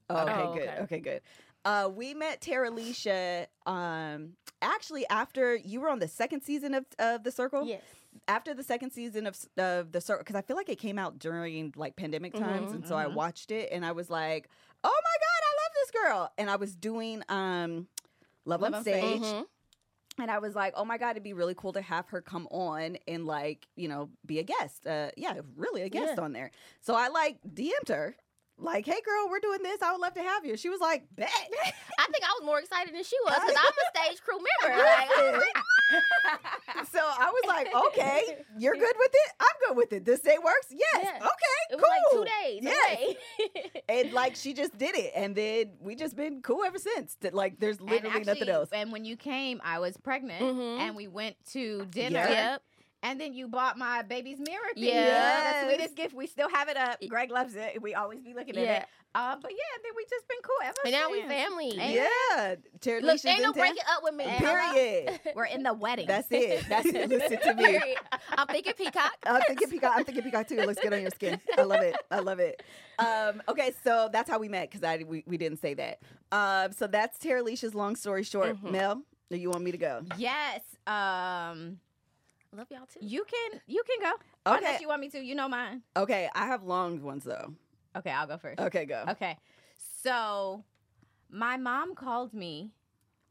Oh, 0.09 0.17
okay, 0.23 0.33
Oh, 0.33 0.53
good. 0.55 0.63
okay. 0.67 0.77
Okay, 0.81 0.99
good. 0.99 1.21
Uh, 1.65 1.89
we 1.93 2.13
met 2.13 2.41
Terilisha 2.41 3.47
um, 3.65 4.33
actually 4.61 5.07
after 5.09 5.55
you 5.55 5.81
were 5.81 5.89
on 5.89 5.99
the 5.99 6.07
second 6.07 6.41
season 6.41 6.73
of, 6.73 6.85
of 6.97 7.23
The 7.23 7.31
Circle. 7.31 7.65
yes. 7.65 7.81
after 8.27 8.53
the 8.53 8.63
second 8.63 8.91
season 8.91 9.27
of 9.27 9.37
of 9.57 9.91
the 9.91 10.01
circle 10.01 10.23
because 10.23 10.35
I 10.35 10.41
feel 10.41 10.55
like 10.55 10.69
it 10.69 10.79
came 10.79 10.97
out 10.97 11.19
during 11.19 11.73
like 11.75 11.95
pandemic 11.95 12.33
times, 12.33 12.71
Mhm, 12.71 12.75
and 12.75 12.87
so 12.87 12.95
I 12.95 13.05
mhm. 13.05 13.13
watched 13.13 13.51
it 13.51 13.69
and 13.71 13.85
I 13.85 13.91
was 13.91 14.09
like, 14.09 14.49
oh 14.83 15.01
my 15.03 15.15
god, 15.19 15.41
I 15.43 15.53
love 15.61 15.71
this 15.75 15.91
girl, 15.91 16.33
and 16.39 16.49
I 16.49 16.55
was 16.55 16.75
doing 16.75 17.23
um 17.29 17.87
Love, 18.45 18.61
Love 18.61 18.73
on 18.73 18.81
stage. 18.81 19.21
Mhm. 19.21 19.45
And 20.17 20.29
I 20.31 20.39
was 20.39 20.53
like, 20.55 20.73
oh 20.75 20.83
my 20.83 20.97
God, 20.97 21.11
it'd 21.11 21.23
be 21.23 21.33
really 21.33 21.53
cool 21.55 21.71
to 21.73 21.81
have 21.81 22.09
her 22.09 22.21
come 22.21 22.47
on 22.51 22.97
and 23.07 23.25
like, 23.25 23.67
you 23.75 23.87
know, 23.87 24.09
be 24.25 24.39
a 24.39 24.43
guest. 24.43 24.85
Uh, 24.87 25.11
yeah, 25.15 25.39
really 25.55 25.81
a 25.83 25.89
guest 25.89 26.13
Yeah. 26.17 26.23
on 26.23 26.33
there. 26.33 26.51
So 26.81 26.93
I 26.95 27.07
like 27.09 27.37
DM'd 27.47 27.87
her, 27.89 28.17
like, 28.59 28.85
hey 28.85 28.99
girl, 29.05 29.27
we're 29.29 29.39
doing 29.39 29.63
this. 29.63 29.81
I 29.81 29.91
would 29.91 30.01
love 30.01 30.13
to 30.15 30.21
have 30.21 30.45
you. 30.45 30.57
She 30.57 30.69
was 30.69 30.79
like, 30.79 31.03
bet. 31.15 31.29
I 31.31 32.05
think 32.11 32.23
I 32.23 32.37
was 32.39 32.45
more 32.45 32.59
excited 32.59 32.93
than 32.93 33.03
she 33.03 33.15
was 33.25 33.35
because 33.35 33.55
I'm 33.57 33.73
a 33.73 34.07
stage 34.07 34.21
crew 34.21 34.37
member. 34.37 34.77
Like, 34.83 35.09
I'm 36.75 36.85
so 36.91 36.99
I 36.99 37.31
was 37.31 37.43
like, 37.47 37.67
okay, 37.87 38.37
you're 38.57 38.75
good 38.75 38.95
with 38.97 39.11
it. 39.11 39.31
I'm 39.39 39.47
good 39.67 39.77
with 39.77 39.93
it. 39.93 40.05
This 40.05 40.19
day 40.21 40.37
works. 40.43 40.67
Yes. 40.69 41.03
Yeah. 41.03 41.15
Okay. 41.17 41.71
it 41.71 41.75
was 41.75 41.83
cool. 42.11 42.21
like 42.21 42.29
two 42.29 42.43
days. 42.43 42.59
Yes. 42.63 42.99
away. 42.99 43.83
And 43.89 44.13
like 44.19 44.35
she 44.35 44.53
just 44.53 44.77
did 44.77 44.95
it, 44.95 45.11
and 45.15 45.35
then 45.35 45.71
we 45.79 45.95
just 45.95 46.15
been 46.15 46.41
cool 46.41 46.63
ever 46.63 46.77
since. 46.77 47.15
That 47.21 47.33
like 47.33 47.59
there's 47.59 47.81
literally 47.81 48.17
and 48.17 48.25
nothing 48.25 48.49
else. 48.49 48.69
And 48.71 48.91
when 48.91 49.05
you 49.05 49.15
came, 49.15 49.61
I 49.63 49.79
was 49.79 49.97
pregnant, 49.97 50.41
Mhm. 50.41 50.79
and 50.79 50.95
we 50.95 51.07
went 51.07 51.35
to 51.53 51.85
dinner. 51.85 52.19
Yeah. 52.19 52.51
Yep. 52.51 52.61
And 53.01 53.19
then 53.19 53.33
you 53.33 53.47
bought 53.47 53.77
my 53.77 54.01
baby's 54.01 54.39
mirror. 54.39 54.59
thing. 54.75 54.83
Yes. 54.83 55.63
the 55.63 55.69
sweetest 55.73 55.95
gift. 55.95 56.13
We 56.13 56.27
still 56.27 56.49
have 56.49 56.67
it 56.67 56.75
up. 56.75 56.97
Greg 57.07 57.31
loves 57.31 57.55
it. 57.55 57.81
We 57.81 57.93
always 57.95 58.19
be 58.21 58.33
looking 58.33 58.57
at 58.57 58.63
Yeah. 58.63 58.77
it. 58.81 58.85
Uh, 59.15 59.35
but 59.41 59.51
yeah, 59.51 59.57
then 59.83 59.93
we 59.95 60.03
just 60.09 60.27
been 60.27 60.37
cool 60.43 60.55
ever 60.63 60.75
And 60.85 60.91
now 60.93 61.09
we 61.09 61.21
family. 61.23 61.79
Ain't- 61.79 61.93
yeah, 61.95 62.55
Terry 62.81 62.99
Look, 63.01 63.11
Alicia's 63.11 63.25
ain't 63.25 63.41
no 63.41 63.47
in 63.49 63.53
town. 63.53 63.61
breaking 63.63 63.83
up 63.89 64.03
with 64.03 64.13
me. 64.15 64.25
Period. 64.37 65.19
We're 65.35 65.45
in 65.45 65.63
the 65.63 65.73
wedding. 65.73 66.05
That's 66.07 66.27
it. 66.29 66.65
That's 66.69 66.85
it. 66.87 67.09
Listen 67.09 67.39
to 67.41 67.53
me. 67.55 67.95
I'm 68.37 68.47
thinking 68.47 68.73
peacock. 68.73 69.13
I'm 69.25 69.41
thinking 69.47 69.69
peacock. 69.69 69.93
I'm 69.95 70.03
thinking 70.03 70.23
peacock 70.25 70.47
too. 70.47 70.59
It 70.59 70.67
looks 70.67 70.81
good 70.81 70.93
on 70.93 71.01
your 71.01 71.09
skin. 71.11 71.39
I 71.57 71.63
love 71.63 71.81
it. 71.81 71.95
I 72.11 72.19
love 72.19 72.39
it. 72.39 72.61
Um, 72.99 73.41
okay, 73.47 73.71
so 73.83 74.09
that's 74.11 74.29
how 74.29 74.37
we 74.39 74.49
met 74.49 74.69
because 74.69 74.83
I 74.83 75.03
we, 75.07 75.23
we 75.25 75.37
didn't 75.37 75.59
say 75.59 75.73
that. 75.75 75.99
Um, 76.31 76.73
so 76.73 76.85
that's 76.85 77.17
Terilisha's 77.17 77.73
long 77.73 77.95
story 77.95 78.23
short. 78.23 78.61
Mhm. 78.61 78.71
Mel, 78.71 79.01
do 79.31 79.37
you 79.37 79.49
want 79.49 79.63
me 79.63 79.71
to 79.71 79.77
go? 79.77 80.01
yes. 80.17 80.61
Um, 80.85 81.79
Love 82.55 82.67
y'all 82.71 82.87
too. 82.91 82.99
you 83.01 83.23
can 83.25 83.61
you 83.67 83.83
can 83.83 84.11
go. 84.11 84.51
Okay. 84.51 84.57
Unless 84.65 84.81
you 84.81 84.87
want 84.87 85.01
me 85.01 85.09
to. 85.09 85.19
You 85.19 85.35
know 85.35 85.47
mine. 85.47 85.81
Okay, 85.95 86.29
I 86.33 86.47
have 86.47 86.63
long 86.63 87.01
ones 87.01 87.23
though. 87.23 87.53
Okay, 87.95 88.11
I'll 88.11 88.27
go 88.27 88.37
first. 88.37 88.59
Okay, 88.59 88.85
go. 88.85 89.03
Okay. 89.09 89.37
So 90.03 90.63
my 91.29 91.57
mom 91.57 91.95
called 91.95 92.33
me 92.33 92.71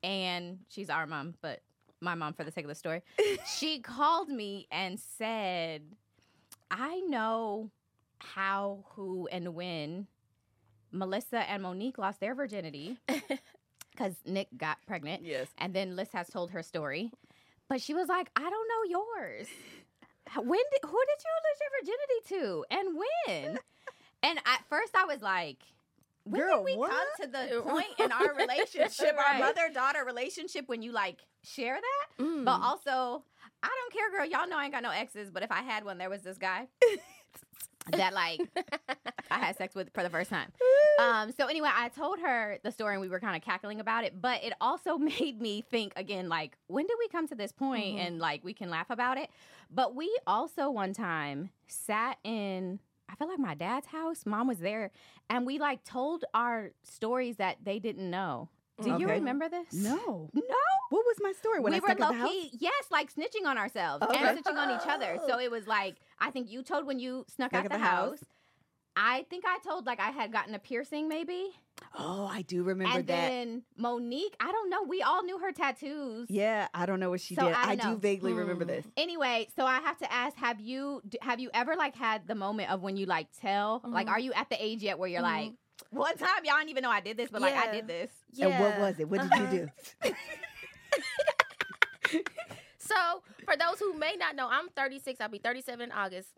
and 0.03 0.59
she's 0.69 0.91
our 0.91 1.07
mom, 1.07 1.35
but 1.41 1.63
my 2.01 2.15
mom 2.15 2.33
for 2.33 2.45
the 2.45 2.53
sake 2.53 2.65
of 2.65 2.69
the 2.69 2.75
story. 2.75 3.03
she 3.59 3.81
called 3.81 4.29
me 4.29 4.67
and 4.71 4.99
said, 5.01 5.83
I 6.71 7.01
know 7.01 7.71
how, 8.19 8.85
who, 8.91 9.29
and 9.33 9.55
when 9.55 10.07
Melissa 10.93 11.49
and 11.51 11.63
Monique 11.63 11.99
lost 11.99 12.21
their 12.21 12.35
virginity 12.35 12.99
because 13.91 14.15
Nick 14.25 14.49
got 14.57 14.79
pregnant. 14.87 15.25
Yes. 15.25 15.49
And 15.59 15.75
then 15.75 15.97
Liz 15.97 16.09
has 16.13 16.29
told 16.29 16.51
her 16.53 16.63
story. 16.63 17.11
But 17.69 17.83
she 17.83 17.95
was 17.95 18.09
like, 18.09 18.31
I 18.35 18.43
don't 18.43 18.53
know 18.53 18.99
yours. 18.99 19.47
When 20.37 20.61
did 20.73 20.81
who 20.85 20.99
did 21.07 21.21
you 21.25 21.35
lose 21.45 21.61
your 21.61 21.71
virginity 21.81 22.21
to? 22.29 22.65
And 22.71 22.99
when? 22.99 23.59
and 24.23 24.39
at 24.39 24.65
first 24.69 24.95
I 24.95 25.05
was 25.05 25.23
like, 25.23 25.59
when 26.25 26.43
Girl, 26.43 26.57
did 26.59 26.65
we 26.65 26.77
what? 26.77 26.91
come 26.91 27.09
to 27.23 27.27
the 27.27 27.63
point 27.63 27.87
in 27.99 28.13
our 28.13 28.35
relationship, 28.35 29.17
our 29.17 29.39
mother 29.39 29.71
daughter 29.73 30.05
relationship, 30.05 30.69
when 30.69 30.83
you 30.83 30.93
like 30.93 31.21
share 31.43 31.79
that? 31.81 32.23
Mm. 32.23 32.45
But 32.45 32.61
also, 32.61 33.23
I 33.63 33.69
don't 33.69 33.93
care, 33.93 34.11
girl. 34.11 34.27
Y'all 34.27 34.49
know 34.49 34.59
I 34.59 34.65
ain't 34.65 34.73
got 34.73 34.83
no 34.83 34.91
exes, 34.91 35.31
but 35.31 35.43
if 35.43 35.51
I 35.51 35.63
had 35.63 35.85
one, 35.85 35.99
there 35.99 36.11
was 36.11 36.23
this 36.23 36.39
guy. 36.39 36.69
that 37.93 38.13
like 38.15 38.41
I 39.31 39.39
had 39.39 39.57
sex 39.57 39.75
with 39.75 39.91
for 39.95 40.03
the 40.03 40.11
first 40.11 40.31
time. 40.31 40.51
Um, 40.99 41.33
so 41.33 41.47
anyway, 41.47 41.71
I 41.73 41.89
told 41.91 42.19
her 42.21 42.59
the 42.65 42.73
story 42.73 42.95
and 42.95 43.01
we 43.01 43.09
were 43.09 43.21
kind 43.21 43.37
of 43.37 43.43
cackling 43.43 43.81
about 43.81 44.05
it, 44.05 44.21
but 44.21 44.43
it 44.43 44.53
also 44.61 44.99
made 44.99 45.41
me 45.41 45.63
think 45.71 45.93
again, 45.97 46.29
like, 46.29 46.57
when 46.67 46.87
did 46.87 46.97
we 46.99 47.09
come 47.09 47.29
to 47.29 47.35
this 47.35 47.53
point 47.53 47.97
Mhm. 47.97 48.07
and 48.07 48.19
like 48.19 48.43
we 48.45 48.53
can 48.53 48.71
laugh 48.71 48.91
about 48.91 49.17
it? 49.19 49.31
But 49.71 49.95
we 49.95 50.17
also 50.27 50.71
one 50.71 50.93
time 50.93 51.51
sat 51.67 52.19
in 52.25 52.81
I 53.11 53.15
feel 53.15 53.29
like 53.29 53.39
my 53.39 53.55
dad's 53.55 53.87
house, 53.87 54.27
mom 54.27 54.49
was 54.49 54.59
there, 54.59 54.91
and 55.31 55.47
we 55.47 55.59
like 55.59 55.83
told 55.83 56.27
our 56.35 56.73
stories 56.83 57.37
that 57.37 57.57
they 57.65 57.79
didn't 57.79 58.11
know. 58.11 58.51
Do 58.83 58.97
you 58.99 59.09
remember 59.09 59.49
this? 59.49 59.73
No. 59.73 60.31
No. 60.33 60.43
What 60.91 61.05
was 61.05 61.17
my 61.21 61.33
story 61.33 61.61
when 61.61 61.73
we 61.73 61.79
I 61.79 61.81
were 61.81 61.89
stuck 61.89 61.99
low 62.01 62.09
the 62.09 62.15
house? 62.15 62.31
key, 62.31 62.51
yes, 62.59 62.85
like 62.91 63.13
snitching 63.15 63.47
on 63.47 63.59
ourselves 63.59 64.05
Okay. 64.05 64.17
and 64.17 64.39
snitching 64.39 64.57
on 64.57 64.71
each 64.71 64.87
other. 64.89 65.19
So 65.27 65.39
it 65.39 65.51
was 65.51 65.67
like 65.67 65.97
I 66.19 66.31
think 66.31 66.51
you 66.51 66.63
told 66.63 66.87
when 66.87 66.99
you 66.99 67.25
snuck 67.29 67.51
Snuck 67.51 67.65
out 67.65 67.71
the, 67.71 67.77
the 67.77 67.85
house. 67.85 68.09
house. 68.21 68.25
I 68.97 69.27
think 69.31 69.45
I 69.47 69.59
told 69.65 69.87
like 69.87 70.01
I 70.01 70.11
had 70.11 70.33
gotten 70.33 70.55
a 70.55 70.59
piercing 70.59 71.09
maybe, 71.09 71.51
Oh, 71.97 72.27
I 72.27 72.43
do 72.43 72.65
remember 72.65 72.99
and 72.99 73.07
that. 73.07 73.29
then 73.29 73.63
Monique. 73.77 74.35
I 74.41 74.51
don't 74.51 74.69
know. 74.71 74.83
We 74.83 75.03
all 75.03 75.23
knew 75.23 75.39
her 75.39 75.53
tattoos. 75.53 76.29
yeah, 76.31 76.67
I 76.75 76.87
don't 76.87 76.99
know 76.99 77.11
what 77.11 77.21
she 77.21 77.35
So, 77.37 77.45
did. 77.45 77.55
I 77.55 77.71
I, 77.73 77.77
don't 77.77 77.95
do 77.95 78.01
vaguely 78.01 78.33
remember 78.33 78.65
Hmm. 78.65 78.71
this. 78.71 78.87
Anyway, 78.97 79.49
so 79.55 79.65
I 79.65 79.79
have 79.81 79.99
to 79.99 80.13
ask: 80.13 80.37
Have 80.39 80.61
you 80.61 81.03
have 81.21 81.39
you 81.39 81.51
ever 81.55 81.77
like 81.77 81.95
had 81.95 82.27
the 82.27 82.35
moment 82.35 82.71
of 82.73 82.83
when 82.83 82.97
you 82.97 83.07
like 83.07 83.29
tell 83.41 83.83
like 83.85 84.07
Mhm. 84.09 84.11
Are 84.11 84.19
you 84.21 84.33
at 84.33 84.49
the 84.51 84.57
age 84.65 84.83
yet 84.83 84.99
where 84.99 85.09
you're 85.09 85.21
Mhm. 85.21 85.23
like 85.23 85.53
one 85.91 86.17
time 86.17 86.45
y'all 86.45 86.57
didn't 86.59 86.71
even 86.71 86.83
know 86.83 86.91
I 86.91 87.01
did 87.01 87.17
this, 87.17 87.31
but 87.31 87.41
like 87.43 87.57
I 87.57 87.67
Yeah. 87.67 87.73
did 87.73 87.87
this. 87.89 88.11
And 88.41 88.59
what 88.59 88.75
was 88.77 88.99
it? 88.99 89.09
What 89.09 89.21
did 89.21 89.33
Uh-huh. 89.33 89.43
you 89.43 89.49
do? 89.49 89.69
So, 92.81 92.95
for 93.45 93.55
those 93.57 93.79
who 93.81 93.93
may 93.93 94.15
not 94.19 94.35
know, 94.35 94.49
I'm 94.51 94.69
36. 94.71 95.21
I'll 95.21 95.29
be 95.29 95.39
37 95.39 95.91
in 95.91 95.93
August. 95.93 96.29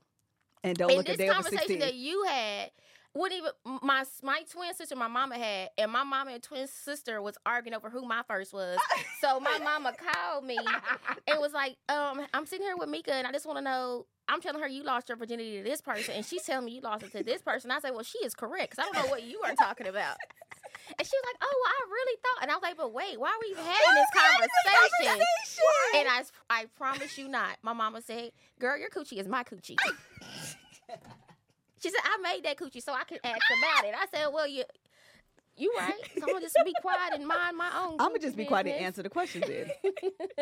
And 0.65 0.77
don't 0.77 0.91
and 0.91 0.97
look 0.99 1.07
a 1.07 1.11
this 1.11 1.19
day 1.19 1.25
over 1.29 1.35
conversation 1.35 1.67
16. 1.67 1.79
that 1.81 1.95
you 1.95 2.25
had, 2.25 2.71
wouldn't 3.15 3.41
even 3.41 3.79
my 3.83 4.05
my 4.23 4.43
twin 4.51 4.75
sister, 4.75 4.97
my 4.97 5.07
mama 5.09 5.37
had, 5.39 5.71
and 5.79 5.93
my 5.93 6.03
mama 6.03 6.33
and 6.33 6.43
twin 6.43 6.67
sister 6.67 7.23
was 7.23 7.37
arguing 7.47 7.75
over 7.75 7.89
who 7.89 8.05
my 8.07 8.23
first 8.27 8.53
was. 8.53 8.79
so 9.21 9.39
my 9.39 9.59
mama 9.59 9.95
called 9.97 10.45
me 10.45 10.59
and 11.29 11.39
was 11.39 11.53
like, 11.53 11.77
um, 11.89 12.27
I'm 12.35 12.47
sitting 12.47 12.67
here 12.67 12.77
with 12.77 12.89
Mika, 12.89 13.15
and 13.15 13.27
I 13.27 13.33
just 13.33 13.47
want 13.47 13.59
to 13.59 13.63
know. 13.63 14.07
I'm 14.31 14.41
telling 14.41 14.61
her 14.63 14.69
you 14.69 14.85
lost 14.85 15.09
your 15.09 15.19
virginity 15.19 15.59
to 15.59 15.65
this 15.65 15.81
person, 15.81 16.15
and 16.15 16.25
she's 16.25 16.43
telling 16.43 16.65
me 16.65 16.73
you 16.73 16.81
lost 16.81 17.03
it 17.03 17.13
to 17.13 17.25
this 17.25 17.43
person. 17.43 17.71
I 17.71 17.81
say, 17.81 17.91
well, 17.91 18.05
she 18.05 18.19
is 18.19 18.35
correct 18.35 18.71
because 18.71 18.85
I 18.85 18.93
don't 18.93 19.05
know 19.05 19.11
what 19.11 19.25
you 19.25 19.41
are 19.45 19.55
talking 19.55 19.89
about. 19.89 20.17
And 20.99 21.07
she 21.07 21.17
was 21.17 21.25
like, 21.27 21.37
"Oh, 21.41 21.63
well, 21.63 21.71
I 21.71 21.93
really 21.93 22.19
thought." 22.23 22.43
And 22.43 22.51
I 22.51 22.55
was 22.55 22.63
like, 22.63 22.77
"But 22.77 22.93
wait, 22.93 23.19
why 23.21 23.29
are 23.29 23.41
we 23.41 23.55
having 23.55 23.95
this 23.95 24.11
conversation?" 24.13 25.25
And 25.97 26.09
I, 26.09 26.23
I 26.49 26.65
promise 26.77 27.17
you 27.17 27.29
not. 27.29 27.59
My 27.63 27.73
mama 27.73 28.03
said, 28.03 28.33
"Girl, 28.59 28.77
your 28.77 28.91
coochie 28.91 29.19
is 29.19 29.29
my 29.29 29.45
coochie." 29.45 29.77
she 31.81 31.91
said, 31.91 32.01
"I 32.05 32.19
made 32.23 32.45
that 32.45 32.57
coochie 32.57 32.83
so 32.83 32.93
I 32.93 33.05
could 33.05 33.21
ask 33.23 33.41
about 33.59 33.85
it." 33.85 33.95
I 33.97 34.07
said, 34.13 34.29
"Well, 34.33 34.49
you, 34.49 34.65
you 35.57 35.73
right. 35.79 35.93
So 36.19 36.23
I'm 36.25 36.33
gonna 36.33 36.41
just 36.41 36.57
be 36.65 36.75
quiet 36.81 37.15
and 37.15 37.27
mind 37.27 37.57
my 37.57 37.71
own." 37.77 37.93
I'm 38.01 38.09
gonna 38.09 38.19
just 38.19 38.37
be 38.37 38.45
quiet 38.45 38.67
and 38.67 38.77
answer 38.77 39.03
the 39.03 39.11
questions 39.11 39.45
then. 39.47 39.71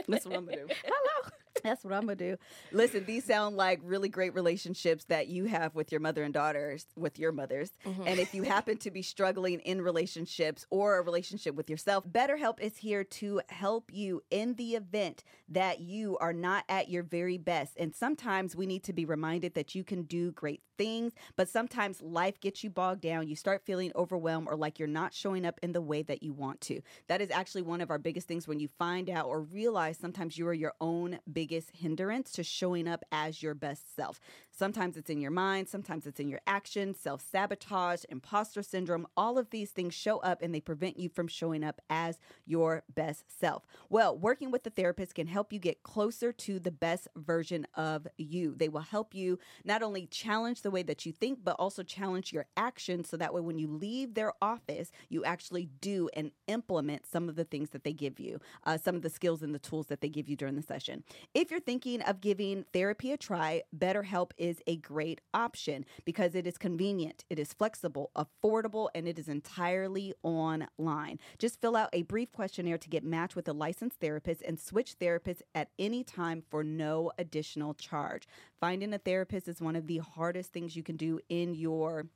That's 0.08 0.24
what 0.24 0.36
I'm 0.36 0.46
gonna 0.46 0.56
do. 0.56 0.68
Hello. 0.84 1.30
That's 1.62 1.84
what 1.84 1.92
I'm 1.92 2.02
gonna 2.02 2.16
do. 2.16 2.36
Listen, 2.72 3.04
these 3.04 3.24
sound 3.24 3.56
like 3.56 3.80
really 3.82 4.08
great 4.08 4.34
relationships 4.34 5.04
that 5.04 5.28
you 5.28 5.44
have 5.46 5.74
with 5.74 5.92
your 5.92 6.00
mother 6.00 6.22
and 6.22 6.32
daughters, 6.32 6.86
with 6.96 7.18
your 7.18 7.32
mothers. 7.32 7.70
Mhm. 7.84 8.06
And 8.06 8.20
if 8.20 8.34
you 8.34 8.42
happen 8.42 8.76
to 8.78 8.90
be 8.90 9.02
struggling 9.02 9.60
in 9.60 9.82
relationships 9.82 10.66
or 10.70 10.98
a 10.98 11.02
relationship 11.02 11.54
with 11.54 11.68
yourself, 11.70 12.04
BetterHelp 12.06 12.60
is 12.60 12.78
here 12.78 13.04
to 13.04 13.40
help 13.48 13.90
you 13.92 14.22
in 14.30 14.54
the 14.54 14.74
event 14.74 15.24
that 15.48 15.80
you 15.80 16.16
are 16.18 16.32
not 16.32 16.64
at 16.68 16.88
your 16.88 17.02
very 17.02 17.38
best. 17.38 17.76
And 17.78 17.94
sometimes 17.94 18.54
we 18.54 18.66
need 18.66 18.84
to 18.84 18.92
be 18.92 19.04
reminded 19.04 19.54
that 19.54 19.74
you 19.74 19.84
can 19.84 20.02
do 20.02 20.32
great 20.32 20.62
things, 20.76 21.12
but 21.36 21.48
sometimes 21.48 22.00
life 22.00 22.40
gets 22.40 22.62
you 22.62 22.70
bogged 22.70 23.00
down. 23.02 23.26
You 23.28 23.34
start 23.36 23.62
feeling 23.64 23.90
overwhelmed 23.96 24.46
or 24.48 24.56
like 24.56 24.78
you're 24.78 24.86
not 24.88 25.12
showing 25.12 25.44
up 25.44 25.58
in 25.62 25.72
the 25.72 25.80
way 25.80 26.02
that 26.02 26.22
you 26.22 26.32
want 26.32 26.60
to. 26.62 26.80
That 27.08 27.20
is 27.20 27.30
actually 27.30 27.62
one 27.62 27.80
of 27.80 27.90
our 27.90 27.98
biggest 27.98 28.28
things 28.28 28.46
when 28.46 28.60
you 28.60 28.68
find 28.78 29.10
out 29.10 29.26
or 29.26 29.40
realize 29.40 29.98
sometimes 29.98 30.38
you 30.38 30.46
are 30.46 30.54
your 30.54 30.74
own 30.80 31.18
biggest 31.48 31.70
hindrance 31.70 32.30
to 32.32 32.42
showing 32.42 32.86
up 32.86 33.02
as 33.10 33.42
your 33.42 33.54
best 33.54 33.94
self. 33.96 34.20
Sometimes 34.58 34.96
it's 34.96 35.08
in 35.08 35.20
your 35.20 35.30
mind, 35.30 35.68
sometimes 35.68 36.04
it's 36.04 36.18
in 36.18 36.28
your 36.28 36.40
actions, 36.44 36.98
self 36.98 37.22
sabotage, 37.22 38.02
imposter 38.08 38.60
syndrome. 38.60 39.06
All 39.16 39.38
of 39.38 39.50
these 39.50 39.70
things 39.70 39.94
show 39.94 40.18
up 40.18 40.42
and 40.42 40.52
they 40.52 40.60
prevent 40.60 40.98
you 40.98 41.08
from 41.08 41.28
showing 41.28 41.62
up 41.62 41.80
as 41.88 42.18
your 42.44 42.82
best 42.92 43.24
self. 43.38 43.64
Well, 43.88 44.18
working 44.18 44.50
with 44.50 44.66
a 44.66 44.70
therapist 44.70 45.14
can 45.14 45.28
help 45.28 45.52
you 45.52 45.60
get 45.60 45.84
closer 45.84 46.32
to 46.32 46.58
the 46.58 46.72
best 46.72 47.06
version 47.14 47.68
of 47.76 48.08
you. 48.16 48.52
They 48.56 48.68
will 48.68 48.80
help 48.80 49.14
you 49.14 49.38
not 49.64 49.80
only 49.80 50.06
challenge 50.06 50.62
the 50.62 50.72
way 50.72 50.82
that 50.82 51.06
you 51.06 51.12
think, 51.12 51.44
but 51.44 51.54
also 51.60 51.84
challenge 51.84 52.32
your 52.32 52.46
actions 52.56 53.08
so 53.08 53.16
that 53.16 53.32
way 53.32 53.40
when 53.40 53.60
you 53.60 53.68
leave 53.68 54.14
their 54.14 54.32
office, 54.42 54.90
you 55.08 55.24
actually 55.24 55.68
do 55.80 56.08
and 56.14 56.32
implement 56.48 57.06
some 57.06 57.28
of 57.28 57.36
the 57.36 57.44
things 57.44 57.70
that 57.70 57.84
they 57.84 57.92
give 57.92 58.18
you, 58.18 58.40
uh, 58.64 58.76
some 58.76 58.96
of 58.96 59.02
the 59.02 59.10
skills 59.10 59.40
and 59.40 59.54
the 59.54 59.60
tools 59.60 59.86
that 59.86 60.00
they 60.00 60.08
give 60.08 60.28
you 60.28 60.34
during 60.34 60.56
the 60.56 60.62
session. 60.62 61.04
If 61.32 61.52
you're 61.52 61.60
thinking 61.60 62.02
of 62.02 62.20
giving 62.20 62.64
therapy 62.72 63.12
a 63.12 63.16
try, 63.16 63.62
BetterHelp 63.76 64.32
is 64.36 64.47
a 64.66 64.76
great 64.76 65.20
option 65.34 65.84
because 66.04 66.34
it 66.34 66.46
is 66.46 66.58
convenient, 66.58 67.24
it 67.30 67.38
is 67.38 67.52
flexible, 67.52 68.10
affordable, 68.16 68.88
and 68.94 69.06
it 69.06 69.18
is 69.18 69.28
entirely 69.28 70.14
online. 70.22 71.18
Just 71.38 71.60
fill 71.60 71.76
out 71.76 71.90
a 71.92 72.02
brief 72.02 72.32
questionnaire 72.32 72.78
to 72.78 72.88
get 72.88 73.04
matched 73.04 73.36
with 73.36 73.48
a 73.48 73.52
licensed 73.52 74.00
therapist 74.00 74.42
and 74.42 74.58
switch 74.58 74.98
therapists 74.98 75.42
at 75.54 75.70
any 75.78 76.02
time 76.02 76.42
for 76.50 76.64
no 76.64 77.12
additional 77.18 77.74
charge. 77.74 78.26
Finding 78.60 78.92
a 78.94 78.98
therapist 78.98 79.48
is 79.48 79.60
one 79.60 79.76
of 79.76 79.86
the 79.86 79.98
hardest 79.98 80.52
things 80.52 80.76
you 80.76 80.82
can 80.82 80.96
do 80.96 81.20
in 81.28 81.54
your 81.54 82.06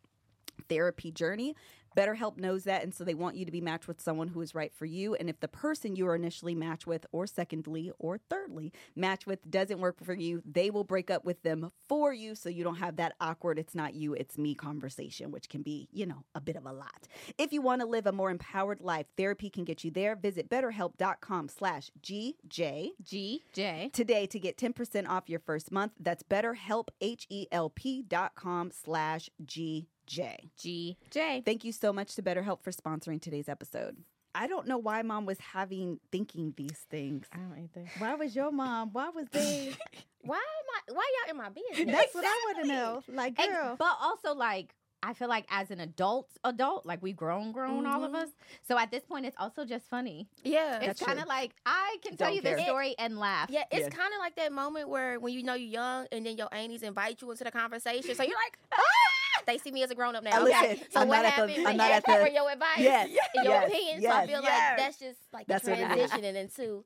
therapy 0.69 1.11
journey. 1.11 1.55
BetterHelp 1.97 2.39
knows 2.39 2.65
that, 2.65 2.83
and 2.83 2.95
so 2.95 3.05
they 3.05 3.15
want 3.15 3.37
you 3.37 3.45
to 3.45 3.53
be 3.53 3.61
matched 3.61 3.89
with 3.89 4.01
someone 4.01 4.29
who 4.29 4.41
is 4.41 4.55
right 4.55 4.73
for 4.73 4.87
you. 4.87 5.15
And 5.15 5.29
if 5.29 5.41
the 5.41 5.49
person 5.49 5.97
you 5.97 6.07
are 6.09 6.15
initially 6.15 6.55
matched 6.55 6.87
with, 6.87 7.07
or 7.13 7.27
secondly, 7.27 7.93
or 7.99 8.19
thirdly, 8.19 8.73
matched 8.97 9.27
with 9.27 9.51
doesn't 9.51 9.81
work 9.81 10.03
for 10.03 10.15
you, 10.15 10.43
they 10.45 10.71
will 10.71 10.85
break 10.85 11.11
up 11.11 11.25
with 11.25 11.43
them 11.43 11.71
for 11.89 12.13
you 12.13 12.35
so 12.35 12.49
you 12.49 12.65
don't 12.65 12.77
have 12.77 12.97
that 12.97 13.15
awkward, 13.21 13.59
it's 13.59 13.75
not 13.75 13.95
you, 13.95 14.15
it's 14.15 14.39
me 14.39 14.55
conversation, 14.55 15.31
which 15.31 15.49
can 15.49 15.63
be, 15.63 15.89
you 15.93 16.07
know, 16.07 16.25
a 16.35 16.41
bit 16.41 16.57
of 16.57 16.67
a 16.67 16.73
lot. 16.73 17.09
If 17.39 17.53
you 17.53 17.63
want 17.63 17.81
to 17.81 17.87
live 17.87 18.07
a 18.07 18.13
more 18.13 18.31
empowered 18.31 18.81
life, 18.81 19.07
therapy 19.17 19.51
can 19.51 19.65
get 19.65 19.85
you 19.85 19.91
there. 19.91 20.17
Visit 20.17 20.49
betterhelp.com 20.49 21.49
slash 21.49 21.91
GJ 22.03 22.91
G 23.03 23.45
J. 23.53 23.91
today 23.93 24.27
to 24.27 24.39
get 24.39 24.57
10% 24.57 25.09
off 25.09 25.29
your 25.29 25.41
first 25.41 25.71
month. 25.73 25.93
That's 25.99 26.23
betterhelp, 26.23 26.89
H-E-L-P 27.01 28.03
dot 28.03 28.35
com 28.35 28.71
slash 28.71 29.31
GJ. 29.45 29.87
G 30.07 30.97
J. 31.11 31.43
Thank 31.45 31.65
you 31.65 31.73
so 31.73 31.93
much 31.93 32.15
to 32.17 32.23
BetterHelp 32.23 32.63
for 32.63 32.71
sponsoring 32.73 33.21
today's 33.21 33.49
episode. 33.49 33.97
I 34.35 34.47
don't 34.47 34.67
know 34.67 34.79
why 34.79 35.03
mom 35.03 35.27
was 35.27 35.39
having 35.39 36.01
thinking 36.11 36.55
these 36.57 36.87
things. 36.91 37.27
I 37.33 37.37
don't 37.39 37.59
either. 37.75 37.87
Why 37.99 38.15
was 38.15 38.35
your 38.35 38.51
mom? 38.51 38.91
Why 38.93 39.11
was 39.11 39.27
they? 39.31 39.73
Why 40.25 40.37
am 40.37 40.41
I? 40.41 40.93
Why 40.95 41.05
y'all 41.27 41.31
in 41.33 41.37
my 41.37 41.49
business? 41.51 41.95
That's 41.95 42.15
what 42.15 42.25
I 42.25 42.53
want 42.55 42.63
to 42.63 42.69
know. 42.69 43.03
Like, 43.09 43.39
Ex- 43.39 43.53
girl. 43.53 43.77
but 43.79 43.97
also 44.01 44.35
like 44.35 44.75
I 45.05 45.15
feel 45.15 45.27
like 45.29 45.47
as 45.51 45.73
an 45.73 45.81
adult, 45.81 46.31
adult, 46.45 46.87
like 46.87 47.03
we 47.03 47.13
grown, 47.13 47.51
grown, 47.51 47.87
all 47.87 48.05
of 48.05 48.13
Mhm. 48.13 48.23
us. 48.23 48.29
So 48.63 48.79
at 48.79 48.93
this 48.93 49.05
point, 49.05 49.27
it's 49.27 49.37
also 49.37 49.65
just 49.65 49.89
funny. 49.91 50.29
yeah. 50.45 50.79
It's 50.81 51.03
kind 51.03 51.19
of 51.19 51.27
like 51.27 51.51
I 51.67 51.97
can 52.05 52.17
tell 52.17 52.29
Don't 52.29 52.37
you 52.37 52.43
this 52.43 52.57
care. 52.59 52.67
story 52.67 52.95
and 53.01 53.19
laugh. 53.19 53.51
Yeah, 53.51 53.65
it's 53.73 53.81
Yes. 53.81 53.93
kind 53.93 54.15
of 54.15 54.21
like 54.21 54.37
that 54.37 54.53
moment 54.53 54.89
where 54.89 55.19
when 55.19 55.35
you 55.35 55.43
know 55.43 55.55
you're 55.55 55.69
young 55.83 56.07
and 56.13 56.25
then 56.25 56.37
your 56.39 56.49
aunties 56.55 56.85
invite 56.85 57.21
you 57.21 57.31
into 57.33 57.43
the 57.43 57.51
conversation. 57.51 58.15
So 58.15 58.23
you're 58.23 58.37
like, 58.37 58.59
ah! 58.73 58.79
they 59.47 59.59
see 59.59 59.71
me 59.71 59.83
as 59.83 59.91
a 59.91 59.95
grown 59.95 60.15
up 60.17 60.25
now. 60.25 60.43
Okay. 60.43 60.71
listen, 60.73 60.87
So 60.91 61.01
I'm 61.01 61.09
what 61.09 61.23
not 61.23 61.39
at 61.39 61.47
the- 61.47 61.59
I'm 61.59 61.65
They 61.65 61.75
not 61.77 61.91
at 61.91 62.05
the- 62.07 62.13
for 62.13 62.29
your 62.29 62.51
advice 62.51 62.79
Yes, 62.79 63.09
and 63.35 63.45
your 63.45 63.55
yes, 63.55 63.69
opinion. 63.69 64.03
So 64.03 64.09
I 64.09 64.11
yes, 64.21 64.29
feel 64.29 64.43
yes. 64.43 64.69
like 64.71 64.79
that's 64.79 64.99
just 64.99 65.19
like 65.33 65.47
That's 65.47 65.65
what 65.65 65.79
it 65.79 65.99
is. 65.99 66.11
transitioning 66.11 66.35
into. 66.35 66.85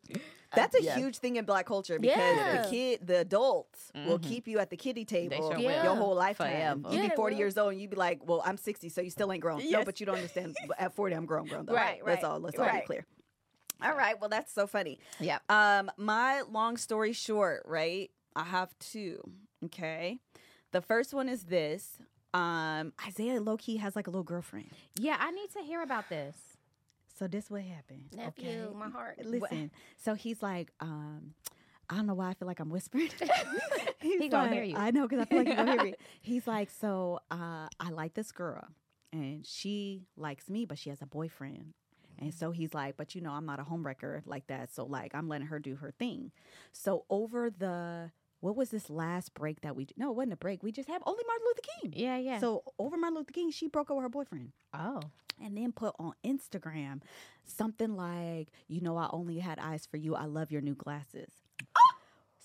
That's 0.54 0.74
a 0.76 0.82
Yeah. 0.82 0.96
huge 0.96 1.18
thing 1.18 1.36
in 1.36 1.44
black 1.44 1.66
culture 1.66 1.98
because 1.98 2.16
Yeah. 2.16 2.62
the 2.62 2.68
kid, 2.70 3.06
the 3.06 3.18
adults 3.20 3.90
will 3.94 4.18
Mhm. 4.18 4.22
keep 4.28 4.46
you 4.48 4.58
at 4.58 4.70
the 4.70 4.76
kiddie 4.76 5.04
table 5.04 5.36
sure 5.50 5.56
will. 5.58 5.84
your 5.84 5.96
whole 5.96 6.14
lifetime. 6.14 6.82
Forever. 6.82 6.94
You'd 6.94 6.96
Yeah, 6.96 7.02
be 7.02 7.08
they 7.08 7.16
40 7.16 7.34
will. 7.34 7.40
years 7.40 7.58
old 7.58 7.72
and 7.72 7.80
you'd 7.80 7.90
be 7.90 7.96
like, 7.96 8.20
well, 8.24 8.42
I'm 8.44 8.56
60, 8.56 8.88
so 8.88 9.00
you 9.00 9.10
still 9.10 9.32
ain't 9.32 9.42
grown. 9.42 9.58
No, 9.58 9.64
Yes. 9.64 9.84
but 9.84 10.00
you 10.00 10.06
don't 10.06 10.14
understand. 10.16 10.56
At 10.78 10.94
40, 10.94 11.14
I'm 11.16 11.26
grown, 11.26 11.46
grown 11.46 11.66
though. 11.66 11.74
Right, 11.74 12.00
Let's 12.04 12.22
right, 12.22 12.30
all, 12.32 12.40
let's 12.40 12.58
all 12.58 12.64
be 12.64 12.70
right. 12.70 12.86
clear. 12.86 13.04
All 13.82 13.94
right. 13.94 14.18
Well, 14.18 14.30
that's 14.30 14.52
so 14.54 14.66
funny. 14.66 14.98
Yeah. 15.20 15.38
Um, 15.50 15.90
my 15.98 16.40
long 16.42 16.78
story 16.78 17.12
short, 17.12 17.62
right? 17.66 18.10
I 18.34 18.44
have 18.44 18.70
two. 18.78 19.20
Okay. 19.66 20.18
The 20.72 20.80
first 20.80 21.12
one 21.12 21.28
is 21.28 21.44
this. 21.44 21.98
Um, 22.36 22.92
Isaiah 23.06 23.40
low 23.40 23.56
key 23.56 23.76
has 23.78 23.96
like 23.96 24.06
a 24.06 24.10
little 24.10 24.22
girlfriend. 24.24 24.68
Yeah, 24.98 25.16
I 25.18 25.30
need 25.30 25.50
to 25.54 25.60
hear 25.62 25.82
about 25.82 26.08
this. 26.08 26.36
So 27.18 27.26
this 27.26 27.50
what 27.50 27.62
happened. 27.62 28.04
Nephew, 28.14 28.74
my 28.78 28.90
heart. 28.90 29.24
Listen. 29.24 29.70
So 29.96 30.14
he's 30.14 30.42
like, 30.42 30.70
um, 30.80 31.32
I 31.88 31.96
don't 31.96 32.06
know 32.06 32.14
why 32.14 32.28
I 32.30 32.34
feel 32.34 32.46
like 32.48 32.60
I'm 32.60 32.68
whispering. 32.68 33.08
He's 34.00 34.20
He 34.20 34.28
gonna 34.28 34.44
like- 34.48 34.52
hear 34.52 34.62
you. 34.64 34.76
I 34.76 34.90
know 34.90 35.08
because 35.08 35.20
I 35.20 35.24
feel 35.24 35.38
like 35.38 35.46
he's 35.46 35.56
gonna 35.56 35.72
hear 35.72 35.82
me. 35.84 35.94
He's 36.20 36.46
like, 36.46 36.70
so 36.70 37.20
uh, 37.30 37.68
I 37.80 37.90
like 37.90 38.14
this 38.14 38.32
girl, 38.32 38.64
and 39.12 39.46
she 39.46 40.02
likes 40.16 40.50
me, 40.50 40.64
but 40.66 40.78
she 40.78 40.90
has 40.90 41.00
a 41.00 41.06
boyfriend. 41.06 41.72
And 42.18 42.32
so 42.34 42.50
he's 42.50 42.72
like, 42.74 42.96
but 42.96 43.14
you 43.14 43.20
know, 43.20 43.30
I'm 43.32 43.44
not 43.46 43.60
a 43.60 43.62
homewrecker 43.62 44.22
like 44.26 44.46
that. 44.48 44.74
So 44.74 44.84
like, 44.84 45.14
I'm 45.14 45.28
letting 45.28 45.46
her 45.48 45.58
do 45.58 45.76
her 45.76 45.90
thing. 45.98 46.32
So 46.72 47.04
over 47.10 47.50
the 47.50 48.10
what 48.46 48.54
was 48.54 48.70
this 48.70 48.88
last 48.88 49.34
break 49.34 49.62
that 49.62 49.74
we? 49.74 49.88
No, 49.96 50.10
it 50.10 50.16
wasn't 50.16 50.34
a 50.34 50.36
break. 50.36 50.62
We 50.62 50.70
just 50.70 50.88
had 50.88 51.02
only 51.04 51.24
Martin 51.26 51.46
Luther 51.46 51.68
King. 51.80 51.92
Yeah, 51.96 52.16
yeah. 52.16 52.38
So 52.38 52.62
over 52.78 52.96
Martin 52.96 53.18
Luther 53.18 53.32
King, 53.32 53.50
she 53.50 53.66
broke 53.66 53.90
up 53.90 53.96
with 53.96 54.04
her 54.04 54.08
boyfriend 54.08 54.52
oh. 54.72 55.00
and 55.42 55.56
then 55.56 55.72
put 55.72 55.96
on 55.98 56.12
Instagram 56.24 57.02
something 57.44 57.96
like, 57.96 58.50
you 58.68 58.80
know, 58.80 58.96
I 58.96 59.08
only 59.10 59.40
had 59.40 59.58
eyes 59.58 59.84
for 59.84 59.96
you. 59.96 60.14
I 60.14 60.26
love 60.26 60.52
your 60.52 60.62
new 60.62 60.74
glasses. 60.74 61.30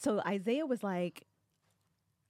So 0.03 0.19
Isaiah 0.25 0.65
was 0.65 0.81
like, 0.81 1.27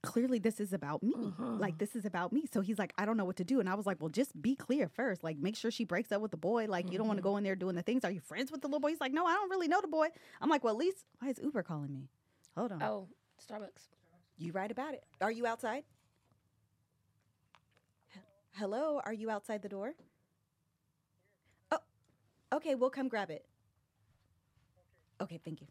clearly 0.02 0.38
this 0.38 0.60
is 0.60 0.74
about 0.74 1.02
me. 1.02 1.14
Uh-huh. 1.16 1.52
Like 1.52 1.78
this 1.78 1.96
is 1.96 2.04
about 2.04 2.30
me. 2.30 2.44
So 2.52 2.60
he's 2.60 2.78
like, 2.78 2.92
I 2.98 3.06
don't 3.06 3.16
know 3.16 3.24
what 3.24 3.36
to 3.36 3.44
do. 3.44 3.60
And 3.60 3.68
I 3.70 3.72
was 3.72 3.86
like, 3.86 3.96
well, 3.98 4.10
just 4.10 4.42
be 4.42 4.54
clear 4.54 4.90
first. 4.90 5.24
Like 5.24 5.38
make 5.38 5.56
sure 5.56 5.70
she 5.70 5.84
breaks 5.84 6.12
up 6.12 6.20
with 6.20 6.32
the 6.32 6.36
boy. 6.36 6.66
Like 6.68 6.92
you 6.92 6.98
don't 6.98 7.06
want 7.06 7.16
to 7.16 7.22
mm-hmm. 7.22 7.30
go 7.30 7.36
in 7.38 7.44
there 7.44 7.56
doing 7.56 7.74
the 7.74 7.80
things. 7.82 8.04
Are 8.04 8.10
you 8.10 8.20
friends 8.20 8.52
with 8.52 8.60
the 8.60 8.66
little 8.66 8.80
boy? 8.80 8.90
He's 8.90 9.00
like, 9.00 9.14
no, 9.14 9.24
I 9.24 9.32
don't 9.32 9.48
really 9.48 9.68
know 9.68 9.80
the 9.80 9.88
boy. 9.88 10.08
I'm 10.42 10.50
like, 10.50 10.62
well, 10.62 10.74
at 10.74 10.78
least 10.78 11.06
why 11.20 11.30
is 11.30 11.40
Uber 11.42 11.62
calling 11.62 11.90
me? 11.90 12.10
Hold 12.54 12.72
on. 12.72 12.82
Oh, 12.82 13.08
Starbucks. 13.40 13.88
You 14.38 14.52
right 14.52 14.70
about 14.70 14.94
it. 14.94 15.04
Are 15.20 15.30
you 15.30 15.46
outside? 15.46 15.84
Hello, 18.54 19.00
are 19.04 19.12
you 19.14 19.30
outside 19.30 19.62
the 19.62 19.68
door? 19.68 19.94
Oh, 21.70 21.78
okay, 22.52 22.74
we'll 22.74 22.90
come 22.90 23.08
grab 23.08 23.30
it. 23.30 23.46
Okay, 25.20 25.40
thank 25.44 25.60
you. 25.60 25.68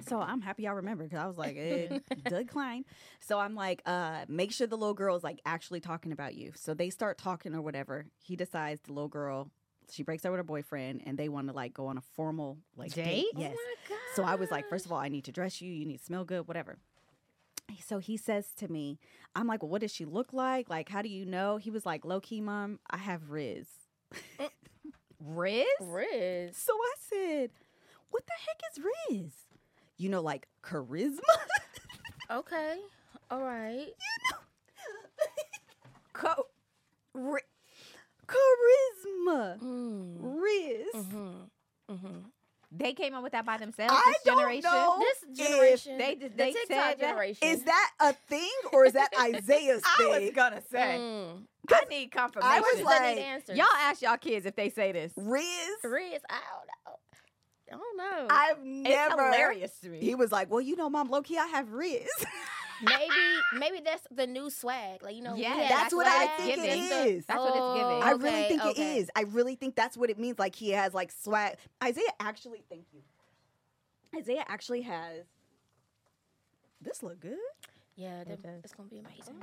So 0.00 0.20
I'm 0.20 0.40
happy 0.40 0.66
I 0.66 0.72
remember 0.72 1.04
because 1.04 1.18
I 1.18 1.26
was 1.26 1.38
like, 1.38 1.56
eh, 1.56 1.98
decline. 2.28 2.84
So 3.20 3.38
I'm 3.38 3.54
like, 3.54 3.80
uh, 3.86 4.24
make 4.28 4.52
sure 4.52 4.66
the 4.66 4.76
little 4.76 4.94
girl 4.94 5.16
is 5.16 5.22
like 5.22 5.40
actually 5.46 5.80
talking 5.80 6.10
about 6.12 6.34
you. 6.34 6.52
So 6.56 6.74
they 6.74 6.90
start 6.90 7.16
talking 7.16 7.54
or 7.54 7.62
whatever. 7.62 8.06
He 8.22 8.34
decides 8.34 8.80
the 8.82 8.92
little 8.92 9.08
girl, 9.08 9.50
she 9.90 10.02
breaks 10.02 10.24
up 10.24 10.32
with 10.32 10.38
her 10.38 10.44
boyfriend, 10.44 11.02
and 11.06 11.16
they 11.16 11.28
want 11.28 11.48
to 11.48 11.54
like 11.54 11.74
go 11.74 11.86
on 11.86 11.98
a 11.98 12.02
formal 12.16 12.58
like 12.76 12.92
Date? 12.92 13.26
Oh 13.36 13.40
Yes. 13.40 13.56
So 14.14 14.22
I 14.22 14.34
was 14.36 14.50
like, 14.50 14.68
first 14.68 14.86
of 14.86 14.92
all, 14.92 14.98
I 14.98 15.08
need 15.08 15.24
to 15.24 15.32
dress 15.32 15.60
you. 15.60 15.72
You 15.72 15.84
need 15.84 15.98
to 15.98 16.04
smell 16.04 16.24
good, 16.24 16.46
whatever. 16.46 16.78
So 17.84 17.98
he 17.98 18.16
says 18.16 18.48
to 18.58 18.68
me, 18.70 18.98
I'm 19.34 19.46
like, 19.46 19.62
well, 19.62 19.70
what 19.70 19.80
does 19.80 19.92
she 19.92 20.04
look 20.04 20.32
like? 20.32 20.68
Like, 20.70 20.88
how 20.88 21.02
do 21.02 21.08
you 21.08 21.24
know? 21.24 21.56
He 21.56 21.70
was 21.70 21.84
like, 21.86 22.04
low 22.04 22.20
key, 22.20 22.40
mom, 22.40 22.78
I 22.90 22.98
have 22.98 23.30
Riz. 23.30 23.66
Riz? 25.20 25.64
Riz. 25.80 26.56
So 26.56 26.72
I 26.74 26.94
said, 26.98 27.50
what 28.10 28.22
the 28.26 28.32
heck 28.46 28.60
is 28.70 28.84
Riz? 29.20 29.32
You 29.96 30.08
know, 30.10 30.20
like 30.22 30.46
charisma? 30.62 31.18
Okay. 32.30 32.78
All 33.30 33.42
right. 33.42 33.88
Co- 36.14 36.46
Ri- 37.12 37.40
charisma. 38.26 39.60
Mm. 39.60 40.16
Riz. 40.20 40.86
Mm-hmm. 40.94 41.92
Mm-hmm. 41.92 42.18
They 42.76 42.92
came 42.92 43.14
up 43.14 43.22
with 43.22 43.32
that 43.32 43.46
by 43.46 43.56
themselves. 43.58 43.92
I 43.94 44.02
this 44.12 44.22
don't 44.24 44.38
generation. 44.38 44.70
know. 44.70 44.98
This 45.00 45.38
generation, 45.46 45.98
they 45.98 46.14
did- 46.14 46.32
the 46.32 46.36
they 46.36 46.52
TikTok 46.52 46.68
said 46.68 46.78
that- 46.78 46.98
generation, 46.98 47.48
Is 47.48 47.62
that 47.64 47.90
a 48.00 48.12
thing 48.12 48.50
or 48.72 48.84
is 48.84 48.94
that 48.94 49.10
Isaiah's 49.18 49.82
thing? 49.82 49.82
I 50.06 50.08
was 50.08 50.18
thing? 50.18 50.32
gonna 50.32 50.62
say. 50.70 50.96
Mm. 51.00 51.42
I 51.72 51.84
need 51.88 52.10
confirmation. 52.10 52.52
I 52.52 52.60
was 52.60 52.82
like, 52.82 52.98
that 53.00 53.14
need 53.16 53.22
answers. 53.22 53.56
y'all 53.56 53.66
ask 53.80 54.02
y'all 54.02 54.16
kids 54.18 54.44
if 54.44 54.54
they 54.56 54.68
say 54.70 54.92
this. 54.92 55.12
Riz? 55.16 55.44
Riz, 55.82 56.20
I 56.28 56.38
don't 56.50 56.66
know. 56.86 56.98
I 57.72 57.76
don't 57.76 57.96
know. 57.96 58.26
I've 58.30 58.58
It's 58.58 58.88
never. 59.10 59.24
hilarious 59.32 59.70
to 59.80 59.88
me. 59.88 59.98
He 60.00 60.14
was 60.14 60.30
like, 60.30 60.50
well, 60.50 60.60
you 60.60 60.76
know, 60.76 60.90
mom, 60.90 61.08
low 61.08 61.22
key, 61.22 61.38
I 61.38 61.46
have 61.46 61.72
Riz. 61.72 62.06
maybe, 62.82 63.14
maybe 63.58 63.80
that's 63.84 64.06
the 64.10 64.26
new 64.26 64.50
swag. 64.50 65.02
Like 65.02 65.14
you 65.16 65.22
know, 65.22 65.34
Yeah, 65.34 65.54
had 65.54 65.70
That's 65.70 65.94
what 65.94 66.06
I 66.06 66.26
think 66.38 66.58
it 66.58 66.66
that's 66.66 66.88
the- 66.88 67.08
is. 67.10 67.26
That's 67.26 67.38
what 67.40 67.48
it's 67.48 67.80
giving. 67.80 68.02
I 68.02 68.12
Oh, 68.12 68.16
really 68.18 68.28
okay, 68.44 68.48
think 68.48 68.64
okay. 68.64 68.94
it 68.94 68.98
is. 68.98 69.10
I 69.16 69.22
really 69.22 69.54
think 69.54 69.74
that's 69.76 69.96
what 69.96 70.10
it 70.10 70.18
means. 70.18 70.38
Like 70.38 70.54
he 70.54 70.70
has 70.70 70.94
like 70.94 71.12
swag. 71.12 71.56
Isaiah 71.82 72.04
actually, 72.20 72.62
thank 72.68 72.84
you. 72.92 73.00
Isaiah 74.18 74.44
actually 74.48 74.82
has. 74.82 75.24
This 76.80 77.02
look 77.02 77.20
good. 77.20 77.38
Yeah, 77.96 78.24
that- 78.24 78.42
does. 78.42 78.60
it's 78.64 78.74
gonna 78.74 78.88
be 78.88 78.98
amazing. 78.98 79.42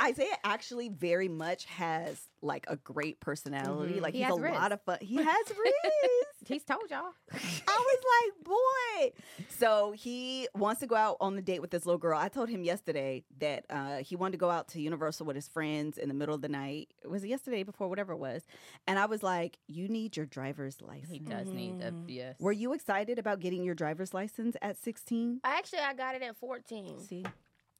Isaiah 0.00 0.36
actually 0.44 0.90
very 0.90 1.26
much 1.28 1.64
has 1.64 2.20
like 2.40 2.66
a 2.68 2.76
great 2.76 3.18
personality. 3.18 3.94
Mhm. 3.94 4.00
Like 4.02 4.12
He 4.14 4.20
he's 4.20 4.28
has 4.28 4.36
a 4.38 4.40
Riz. 4.40 4.54
lot 4.54 4.70
of 4.72 4.80
fun. 4.82 4.98
He 5.00 5.16
has 5.16 5.26
Riz. 5.48 6.39
He's 6.46 6.64
told 6.64 6.82
y'all. 6.90 7.12
I 7.32 7.36
was 7.68 7.98
like, 8.22 8.44
boy. 8.44 9.12
So 9.48 9.92
he 9.92 10.48
wants 10.54 10.80
to 10.80 10.86
go 10.86 10.96
out 10.96 11.16
on 11.20 11.36
the 11.36 11.42
date 11.42 11.60
with 11.60 11.70
this 11.70 11.84
little 11.86 11.98
girl. 11.98 12.18
I 12.18 12.28
told 12.28 12.48
him 12.48 12.62
yesterday 12.64 13.24
that 13.40 13.66
uh, 13.68 13.98
he 13.98 14.16
wanted 14.16 14.32
to 14.32 14.38
go 14.38 14.50
out 14.50 14.68
to 14.68 14.80
Universal 14.80 15.26
with 15.26 15.36
his 15.36 15.48
friends 15.48 15.98
in 15.98 16.08
the 16.08 16.14
middle 16.14 16.34
of 16.34 16.40
the 16.40 16.48
night. 16.48 16.88
It 17.04 17.10
Was 17.10 17.24
yesterday 17.24 17.62
before, 17.62 17.88
whatever 17.88 18.12
it 18.14 18.18
was? 18.18 18.42
And 18.86 18.98
I 18.98 19.06
was 19.06 19.22
like, 19.22 19.58
you 19.68 19.88
need 19.88 20.16
your 20.16 20.26
driver's 20.26 20.80
license. 20.80 21.10
He 21.12 21.18
does 21.18 21.48
need 21.48 21.82
a 21.82 21.92
Mhm. 21.92 22.04
yes. 22.08 22.36
Were 22.40 22.52
you 22.52 22.72
excited 22.72 23.18
about 23.18 23.40
getting 23.40 23.62
your 23.62 23.74
driver's 23.74 24.14
license 24.14 24.56
at 24.62 24.76
16? 24.78 25.40
Actually, 25.44 25.80
I 25.80 25.94
got 25.94 26.14
it 26.14 26.22
at 26.22 26.36
14. 26.36 26.98
See? 27.00 27.24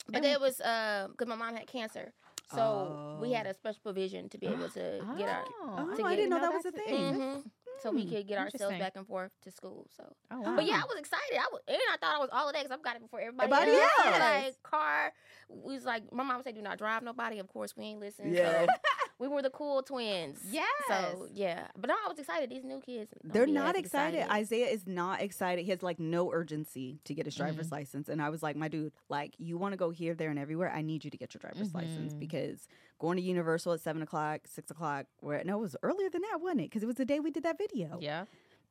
But 0.09 0.25
it 0.25 0.41
was 0.41 0.57
because 0.57 1.27
my 1.29 1.37
mom 1.37 1.55
had 1.55 1.67
cancer, 1.69 2.13
so 2.53 3.19
we 3.21 3.33
had 3.33 3.47
Oh. 3.47 3.51
a 3.51 3.55
special 3.55 3.81
provision 3.83 4.29
to 4.31 4.39
be 4.39 4.47
able 4.49 4.69
to 4.71 5.05
get 5.17 5.29
our. 5.29 5.45
Oh, 5.63 5.95
to 5.97 6.03
I 6.05 6.17
didn't 6.17 6.31
know 6.31 6.37
you 6.37 6.43
that 6.43 6.53
was 6.53 6.67
a 6.67 6.71
that's 6.73 6.85
thing. 6.85 7.15
Mhm. 7.15 7.51
So 7.83 7.93
we 7.93 8.05
Mm, 8.05 8.11
could 8.11 8.27
get 8.29 8.39
ourselves 8.39 8.79
back 8.79 8.93
and 8.97 9.07
forth 9.07 9.33
to 9.43 9.51
school. 9.51 9.87
So, 9.97 10.05
Oh, 10.31 10.41
wow. 10.41 10.53
but 10.57 10.67
yeah, 10.67 10.75
I 10.75 10.85
was 10.89 10.99
excited. 10.99 11.37
I 11.39 11.49
was, 11.51 11.61
and 11.67 11.79
I 11.93 11.97
thought 11.97 12.15
I 12.15 12.19
was 12.19 12.29
all 12.33 12.49
of 12.49 12.55
that 12.55 12.63
because 12.63 12.77
I've 12.77 12.83
got 12.85 12.97
it 12.97 13.03
before 13.03 13.21
everybody, 13.21 13.53
Everybody 13.53 13.79
else. 13.79 13.91
else. 14.07 14.21
Like 14.21 14.63
car, 14.63 15.13
we 15.49 15.75
was 15.75 15.85
like 15.85 16.13
my 16.13 16.23
mom 16.23 16.43
said, 16.43 16.55
"Do 16.55 16.63
not 16.63 16.79
drive 16.79 17.03
nobody." 17.03 17.39
Of 17.39 17.49
course, 17.49 17.77
we 17.77 17.85
ain't 17.85 18.01
listening. 18.01 18.35
Yeah. 18.35 18.67
So 18.67 18.67
we 19.21 19.29
were 19.29 19.43
the 19.43 19.51
cool 19.51 19.83
twins. 19.83 20.41
Yes. 20.51 20.67
So 20.89 21.29
yeah, 21.33 21.67
but 21.79 21.89
no, 21.89 21.95
I 21.95 22.09
was 22.09 22.19
excited. 22.19 22.51
These 22.51 22.65
new 22.65 22.81
kids, 22.81 23.13
they're 23.23 23.47
not 23.47 23.77
as 23.77 23.81
excited. 23.85 24.27
Isaiah 24.33 24.67
is 24.69 24.87
not 24.87 25.21
excited. 25.23 25.65
He 25.65 25.71
has 25.71 25.83
like 25.83 26.01
no 26.01 26.33
urgency 26.33 26.99
to 27.05 27.15
get 27.15 27.27
his 27.27 27.35
driver's 27.37 27.67
Mm-hmm. 27.67 27.75
license. 27.77 28.09
And 28.09 28.21
I 28.21 28.31
was 28.31 28.43
like, 28.43 28.57
my 28.57 28.69
dude, 28.69 28.93
like 29.09 29.35
you 29.39 29.59
want 29.59 29.73
to 29.75 29.77
go 29.77 29.91
here, 29.91 30.15
there, 30.15 30.31
and 30.31 30.39
everywhere. 30.39 30.73
I 30.75 30.83
need 30.83 31.05
you 31.05 31.11
to 31.11 31.17
get 31.19 31.35
your 31.35 31.39
driver's 31.41 31.73
license 31.75 32.13
Mm-hmm. 32.15 32.17
Mhm. 32.17 32.21
because 32.21 32.67
going 32.99 33.17
to 33.19 33.23
Universal 33.23 33.75
at 33.75 33.81
seven 33.81 34.03
o'clock, 34.03 34.41
six 34.47 34.71
o'clock, 34.71 35.07
where 35.21 35.45
no, 35.45 35.59
it 35.59 35.61
was 35.63 35.77
earlier 35.83 36.09
than 36.11 36.23
that, 36.23 36.41
wasn't 36.41 36.63
it? 36.63 36.71
Because 36.71 36.83
it 36.83 36.87
was 36.87 36.97
the 36.97 37.05
day 37.05 37.21
we 37.21 37.31
did 37.31 37.43
that 37.45 37.59
video. 37.59 37.99
Yeah. 38.01 38.25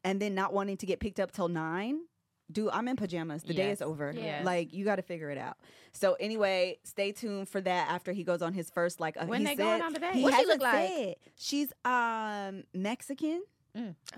And 0.03 0.19
then 0.21 0.33
not 0.33 0.51
wanting 0.53 0.77
to 0.77 0.85
get 0.85 0.99
picked 0.99 1.19
up 1.19 1.31
till 1.31 1.47
nine. 1.47 1.99
Dude, 2.51 2.69
I'm 2.73 2.87
in 2.87 2.95
pajamas. 2.95 3.43
The 3.43 3.53
day 3.53 3.69
is 3.71 3.81
over. 3.81 4.11
Yes. 4.15 4.43
Like 4.45 4.73
you 4.73 4.83
got 4.85 4.95
to 4.95 5.01
figure 5.03 5.29
it 5.29 5.37
out. 5.37 5.57
So 5.91 6.13
anyway, 6.19 6.79
stay 6.83 7.11
tuned 7.11 7.47
for 7.47 7.61
that 7.61 7.89
after 7.91 8.11
he 8.11 8.23
goes 8.23 8.41
on 8.41 8.53
his 8.53 8.69
first 8.69 8.99
like. 8.99 9.17
Uh, 9.17 9.25
When 9.25 9.41
he 9.41 9.45
they 9.47 9.55
said, 9.55 9.63
going 9.63 9.81
on 9.81 9.93
the 9.93 9.99
date? 9.99 10.15
He 10.15 10.23
What 10.23 10.31
she 10.33 10.37
hasn't 10.41 10.61
look 10.61 10.73
like? 10.73 10.89
said. 10.89 11.15
She's 11.37 11.73
um 11.85 12.63
Mexican. 12.73 13.43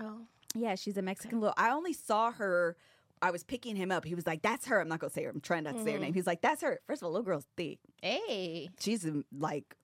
Oh, 0.00 0.20
Yeah, 0.54 0.74
she's 0.76 0.96
a 0.96 1.02
Mexican 1.02 1.40
little. 1.40 1.54
I 1.56 1.70
only 1.70 1.92
saw 1.92 2.32
her. 2.32 2.76
I 3.20 3.30
was 3.30 3.44
picking 3.44 3.76
him 3.76 3.92
up. 3.92 4.04
He 4.04 4.14
was 4.16 4.26
like, 4.26 4.42
"That's 4.42 4.66
her." 4.66 4.80
I'm 4.80 4.88
not 4.88 4.98
gonna 4.98 5.12
say 5.12 5.22
her. 5.24 5.30
I'm 5.30 5.40
trying 5.40 5.62
not 5.64 5.76
to 5.76 5.84
say 5.84 5.92
her 5.92 5.98
Mhm. 5.98 6.02
name. 6.02 6.14
He's 6.14 6.26
like, 6.26 6.40
"That's 6.40 6.60
her." 6.62 6.80
First 6.86 7.02
of 7.02 7.06
all, 7.06 7.12
little 7.12 7.24
girl's 7.24 7.46
thick. 7.56 7.78
Hey. 8.02 8.68
She's 8.80 9.04
um, 9.06 9.24
like 9.38 9.76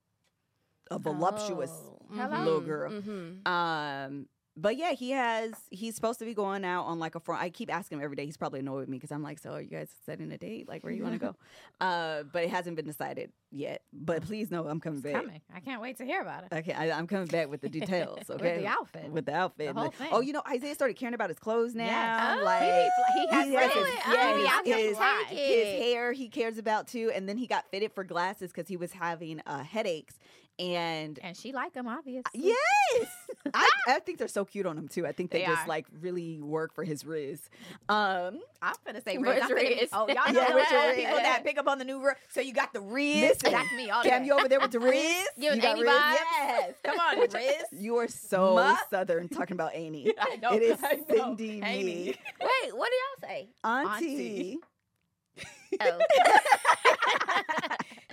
a 0.90 0.98
voluptuous 0.98 1.70
Oh, 1.70 1.98
Hello. 2.16 2.44
little 2.44 2.60
girl. 2.62 2.90
Mm-hmm. 2.90 3.46
Um, 3.46 4.26
but 4.60 4.76
yeah, 4.76 4.92
he 4.92 5.10
has. 5.12 5.52
He's 5.70 5.94
supposed 5.94 6.18
to 6.18 6.24
be 6.24 6.34
going 6.34 6.64
out 6.64 6.84
on 6.84 6.98
like 6.98 7.14
a 7.14 7.20
front. 7.20 7.42
I 7.42 7.50
keep 7.50 7.72
asking 7.72 7.98
him 7.98 8.04
every 8.04 8.16
day. 8.16 8.26
He's 8.26 8.36
probably 8.36 8.60
annoyed 8.60 8.80
with 8.80 8.88
me 8.88 8.96
because 8.96 9.12
I'm 9.12 9.22
like, 9.22 9.38
"So 9.38 9.50
are 9.52 9.60
you 9.60 9.68
guys 9.68 9.88
setting 10.04 10.32
a 10.32 10.38
date? 10.38 10.68
Like, 10.68 10.82
where 10.82 10.92
you 10.92 11.02
want 11.02 11.14
to 11.14 11.18
go?" 11.20 11.34
uh, 11.80 12.24
but 12.32 12.42
it 12.44 12.50
hasn't 12.50 12.76
been 12.76 12.86
decided 12.86 13.30
yet. 13.50 13.82
But 13.92 14.22
please 14.22 14.50
know 14.50 14.66
I'm 14.66 14.80
coming 14.80 14.98
It's 14.98 15.04
back. 15.04 15.22
coming. 15.22 15.40
I 15.54 15.60
can't 15.60 15.80
wait 15.80 15.98
to 15.98 16.04
hear 16.04 16.20
about 16.22 16.44
it. 16.44 16.52
Okay, 16.52 16.72
I, 16.72 16.90
I'm 16.90 17.06
coming 17.06 17.26
back 17.26 17.48
with 17.48 17.60
the 17.60 17.68
details. 17.78 18.18
With 18.28 18.30
Okay, 18.40 18.58
the 18.58 18.66
outfit. 18.66 19.10
with 19.10 19.26
the 19.26 19.34
outfit. 19.34 19.68
The 19.68 19.72
whole 19.74 19.84
Like, 19.84 19.94
thing. 19.94 20.08
Oh, 20.12 20.20
you 20.20 20.32
know, 20.32 20.42
Isaiah 20.50 20.74
started 20.74 20.96
caring 20.96 21.14
about 21.14 21.30
his 21.30 21.38
clothes 21.38 21.74
now. 21.74 21.84
Yes. 21.84 22.38
Oh, 22.40 22.44
like 22.44 22.62
he, 22.62 23.20
he 23.20 23.26
has 23.34 23.46
he 23.48 23.54
has 23.54 23.74
really? 23.74 23.90
his, 23.90 24.00
Oh, 24.06 24.12
yeah, 24.44 24.58
he 24.64 24.72
be 24.72 24.78
his, 24.82 24.98
his 25.38 25.82
hair 25.84 26.12
he 26.12 26.28
cares 26.28 26.58
about 26.58 26.88
too. 26.88 27.12
And 27.14 27.28
then 27.28 27.36
he 27.38 27.46
got 27.46 27.64
fitted 27.70 27.92
for 27.92 28.02
glasses 28.04 28.50
because 28.52 28.68
he 28.68 28.76
was 28.76 28.92
having 28.92 29.40
uh, 29.46 29.62
headaches. 29.62 30.18
And 30.58 31.20
And 31.22 31.36
she 31.36 31.52
like 31.52 31.72
him, 31.74 31.86
obviously. 31.86 32.30
yes, 32.34 33.06
I, 33.54 33.68
I 33.86 33.98
think 34.00 34.18
they're 34.18 34.26
so 34.26 34.44
cute 34.44 34.66
on 34.66 34.76
him 34.76 34.88
too. 34.88 35.06
I 35.06 35.12
think 35.12 35.30
they, 35.30 35.38
They 35.40 35.46
just 35.46 35.62
are. 35.64 35.68
like 35.68 35.86
really 36.00 36.40
work 36.40 36.74
for 36.74 36.82
his 36.82 37.04
Riz. 37.04 37.48
Um, 37.88 38.40
I'm 38.60 38.74
gonna 38.84 39.00
say 39.00 39.18
Riz. 39.18 39.40
I'm 39.44 39.52
Riz? 39.54 39.88
Oh, 39.92 40.08
y'all 40.08 40.16
Yeah, 40.26 40.32
know 40.32 40.48
your 40.48 40.56
Riz? 40.88 40.96
people 40.96 41.16
that 41.16 41.44
pick 41.44 41.58
up 41.58 41.68
on 41.68 41.78
the 41.78 41.84
new 41.84 42.04
Riz. 42.04 42.16
So 42.30 42.40
you 42.40 42.52
got 42.52 42.72
the 42.72 42.80
Riz. 42.80 43.20
Listen, 43.20 43.52
That's 43.52 43.72
me 43.76 43.88
all 43.90 44.02
Cam, 44.02 44.24
you 44.24 44.32
over 44.32 44.48
there 44.48 44.58
with 44.58 44.72
the 44.72 44.80
Riz? 44.80 45.28
You 45.36 45.56
got 45.60 45.76
Amy 45.78 45.82
Riz? 45.82 45.92
Yes. 45.92 46.74
Come 46.84 46.98
on, 46.98 47.18
Riz. 47.20 47.54
You 47.72 47.96
are 47.98 48.08
so 48.08 48.54
Ma? 48.56 48.76
southern 48.90 49.28
talking 49.28 49.54
about 49.54 49.74
Annie. 49.74 50.12
I 50.18 50.36
know. 50.36 50.52
It 50.52 50.62
is 50.62 50.78
I 50.82 50.94
know. 51.08 51.16
sending 51.36 51.62
Amy. 51.62 51.84
me. 51.84 52.14
Wait, 52.40 52.76
what 52.76 52.90
do 52.90 52.96
y'all 52.96 53.30
say? 53.30 53.48
Auntie. 53.62 54.58
Auntie. 55.78 55.78
Oh, 55.80 55.98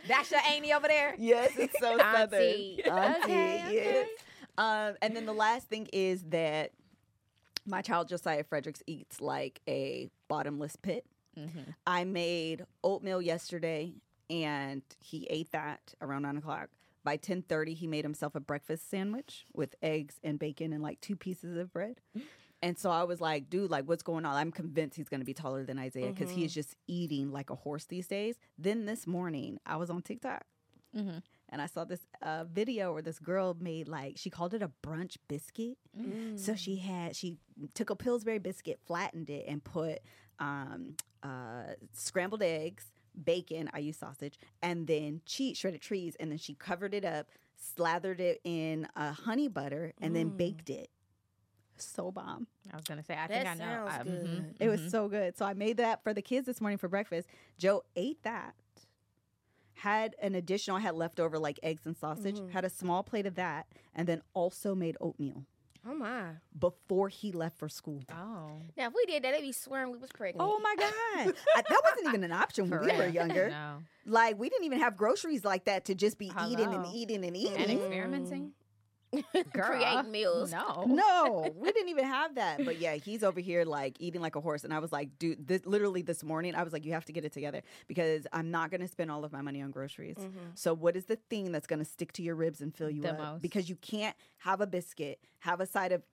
That's 0.07 0.31
your 0.31 0.41
Amy 0.51 0.73
over 0.73 0.87
there. 0.87 1.15
Yes, 1.17 1.51
it's 1.57 1.77
so 1.79 1.97
southern. 2.13 2.39
Auntie. 2.41 2.83
Auntie, 2.83 3.23
Okay, 3.23 3.63
okay. 3.65 3.73
yes. 3.73 4.09
Um, 4.57 4.95
and 5.01 5.15
then 5.15 5.25
the 5.25 5.33
last 5.33 5.67
thing 5.67 5.87
is 5.91 6.23
that 6.29 6.71
my 7.65 7.81
child 7.81 8.07
Josiah 8.07 8.43
Fredericks 8.43 8.83
eats 8.87 9.19
like 9.21 9.61
a 9.67 10.09
bottomless 10.27 10.75
pit. 10.75 11.05
Mm-hmm. 11.37 11.71
I 11.85 12.03
made 12.05 12.65
oatmeal 12.83 13.21
yesterday, 13.21 13.93
and 14.29 14.81
he 14.99 15.27
ate 15.29 15.51
that 15.51 15.93
around 16.01 16.21
nine 16.21 16.37
o'clock. 16.37 16.69
By 17.03 17.17
ten 17.17 17.41
thirty, 17.41 17.73
he 17.73 17.85
made 17.87 18.05
himself 18.05 18.35
a 18.35 18.39
breakfast 18.39 18.89
sandwich 18.89 19.45
with 19.53 19.75
eggs 19.81 20.15
and 20.23 20.39
bacon 20.39 20.71
and 20.73 20.81
like 20.81 21.01
two 21.01 21.15
pieces 21.15 21.57
of 21.57 21.73
bread. 21.73 21.99
And 22.65 22.77
so 22.79 22.89
I 22.89 23.03
was 23.03 23.21
like, 23.21 23.49
dude, 23.49 23.69
like, 23.69 23.85
what's 23.87 24.01
going 24.01 24.25
on? 24.25 24.35
I'm 24.35 24.51
convinced 24.51 24.97
he's 24.97 25.07
going 25.07 25.19
to 25.21 25.25
be 25.25 25.35
taller 25.35 25.63
than 25.63 25.77
Isaiah 25.77 26.11
because 26.11 26.31
he 26.31 26.41
Mhm. 26.41 26.45
is 26.45 26.53
just 26.53 26.75
eating 26.87 27.31
like 27.31 27.49
a 27.51 27.55
horse 27.55 27.85
these 27.85 28.07
days. 28.07 28.35
Then 28.57 28.85
this 28.85 29.05
morning, 29.05 29.59
I 29.67 29.75
was 29.77 29.89
on 29.91 30.01
TikTok 30.01 30.43
Mhm. 30.95 31.21
and 31.49 31.61
I 31.61 31.67
saw 31.67 31.85
this 31.85 32.01
uh, 32.23 32.43
video 32.45 32.91
where 32.91 33.03
this 33.03 33.19
girl 33.19 33.53
made 33.59 33.87
like, 33.87 34.17
she 34.17 34.29
called 34.31 34.53
it 34.55 34.63
a 34.63 34.71
brunch 34.81 35.17
biscuit. 35.27 35.77
Mm. 35.95 36.39
So 36.39 36.55
she 36.55 36.77
had, 36.77 37.15
she 37.15 37.37
took 37.75 37.91
a 37.91 37.95
Pillsbury 37.95 38.39
biscuit, 38.39 38.79
flattened 38.83 39.29
it, 39.29 39.45
and 39.47 39.63
put 39.63 39.99
um, 40.39 40.95
uh, 41.23 41.73
scrambled 41.93 42.41
eggs, 42.41 42.91
bacon, 43.23 43.69
I 43.73 43.79
use 43.79 43.97
sausage, 43.97 44.37
and 44.63 44.87
then 44.87 45.21
cheese, 45.25 45.57
shredded 45.57 45.81
cheese. 45.81 46.15
And 46.19 46.31
then 46.31 46.39
she 46.39 46.55
covered 46.55 46.93
it 46.95 47.05
up, 47.05 47.29
slathered 47.55 48.19
it 48.19 48.41
in 48.43 48.87
uh, 48.95 49.11
honey 49.13 49.47
butter, 49.47 49.93
and 50.01 50.15
then 50.15 50.31
Mm. 50.31 50.37
baked 50.37 50.69
it. 50.71 50.89
So 51.77 52.11
bomb. 52.11 52.47
I 52.71 52.75
was 52.75 52.85
gonna 52.85 53.03
say, 53.03 53.15
I 53.15 53.27
That 53.27 53.29
think 53.29 53.47
I 53.47 53.53
know. 53.55 53.87
sounds 53.89 53.93
I- 53.99 54.03
good. 54.03 54.27
mhm, 54.27 54.55
It 54.59 54.69
was 54.69 54.81
mhm. 54.81 54.91
so 54.91 55.07
good. 55.09 55.37
So 55.37 55.45
I 55.45 55.53
made 55.53 55.77
that 55.77 56.03
for 56.03 56.13
the 56.13 56.21
kids 56.21 56.45
this 56.45 56.61
morning 56.61 56.77
for 56.77 56.87
breakfast. 56.87 57.27
Joe 57.57 57.83
ate 57.95 58.21
that. 58.23 58.55
Had 59.75 60.15
an 60.21 60.35
additional, 60.35 60.77
I 60.77 60.79
had 60.79 60.95
leftover 60.95 61.37
like 61.37 61.59
eggs 61.61 61.85
and 61.85 61.95
sausage, 61.97 62.37
Mhm. 62.39 62.51
had 62.51 62.63
a 62.65 62.69
small 62.69 63.03
plate 63.03 63.25
of 63.25 63.35
that, 63.35 63.67
and 63.93 64.07
then 64.07 64.21
also 64.33 64.73
made 64.73 64.95
oatmeal 65.01 65.45
Oh 65.85 65.93
my! 65.93 66.37
before 66.57 67.09
he 67.09 67.31
left 67.33 67.57
for 67.59 67.67
school. 67.69 68.01
Oh, 68.09 68.61
Now 68.77 68.87
if 68.87 68.93
we 68.95 69.05
did 69.05 69.23
that, 69.23 69.33
they'd 69.33 69.41
be 69.41 69.51
swearing 69.51 69.91
we 69.91 69.97
was 69.97 70.11
pregnant. 70.11 70.47
Oh 70.49 70.59
my 70.59 70.75
God. 70.77 71.35
I, 71.55 71.61
that 71.61 71.81
wasn't 71.83 72.07
even 72.07 72.23
an 72.23 72.31
option 72.31 72.69
when 72.69 72.79
for 72.79 72.85
we 72.85 72.97
were 72.97 73.07
younger. 73.07 73.49
No. 73.49 73.83
Like, 74.05 74.39
we 74.39 74.49
didn't 74.49 74.65
even 74.65 74.79
have 74.79 74.95
groceries 74.95 75.43
like 75.43 75.65
that 75.65 75.85
to 75.85 75.95
just 75.95 76.17
be 76.17 76.31
eating 76.47 76.73
and 76.73 76.85
eating 76.87 77.25
and 77.25 77.35
eating. 77.35 77.57
And 77.57 77.69
Mm. 77.69 77.75
experimenting. 77.81 78.53
Creating 79.53 80.11
meals. 80.11 80.51
No. 80.51 80.85
No, 81.05 81.53
we 81.57 81.71
didn't 81.71 81.89
even 81.89 82.05
have 82.05 82.35
that. 82.35 82.63
But 82.65 82.79
yeah, 82.79 82.95
he's 82.95 83.23
over 83.23 83.39
here 83.39 83.63
like 83.65 83.97
eating 83.99 84.21
like 84.21 84.35
a 84.35 84.41
horse. 84.41 84.63
And 84.63 84.73
I 84.73 84.79
was 84.79 84.91
like, 84.91 85.17
dude, 85.19 85.47
this, 85.47 85.65
literally 85.65 86.01
this 86.01 86.23
morning, 86.23 86.55
I 86.55 86.63
was 86.63 86.73
like, 86.73 86.85
you 86.85 86.93
have 86.93 87.05
to 87.05 87.11
get 87.11 87.25
it 87.25 87.33
together 87.33 87.61
because 87.87 88.25
I'm 88.33 88.49
not 88.51 88.71
going 88.71 88.81
to 88.81 88.87
spend 88.87 89.11
all 89.11 89.23
of 89.25 89.31
my 89.31 89.41
money 89.41 89.61
on 89.61 89.71
groceries. 89.71 90.15
Mhm. 90.17 90.31
So, 90.55 90.73
what 90.73 90.95
is 90.95 91.05
the 91.05 91.15
thing 91.29 91.51
that's 91.51 91.67
going 91.67 91.79
to 91.79 91.85
stick 91.85 92.11
to 92.13 92.21
your 92.23 92.35
ribs 92.35 92.61
and 92.61 92.73
fill 92.75 92.89
you 92.89 93.01
The 93.01 93.11
up? 93.11 93.17
most. 93.17 93.41
Because 93.41 93.69
you 93.69 93.75
can't 93.75 94.15
have 94.39 94.61
a 94.61 94.67
biscuit, 94.67 95.19
have 95.39 95.59
a 95.59 95.65
side 95.65 95.91
of 95.91 96.03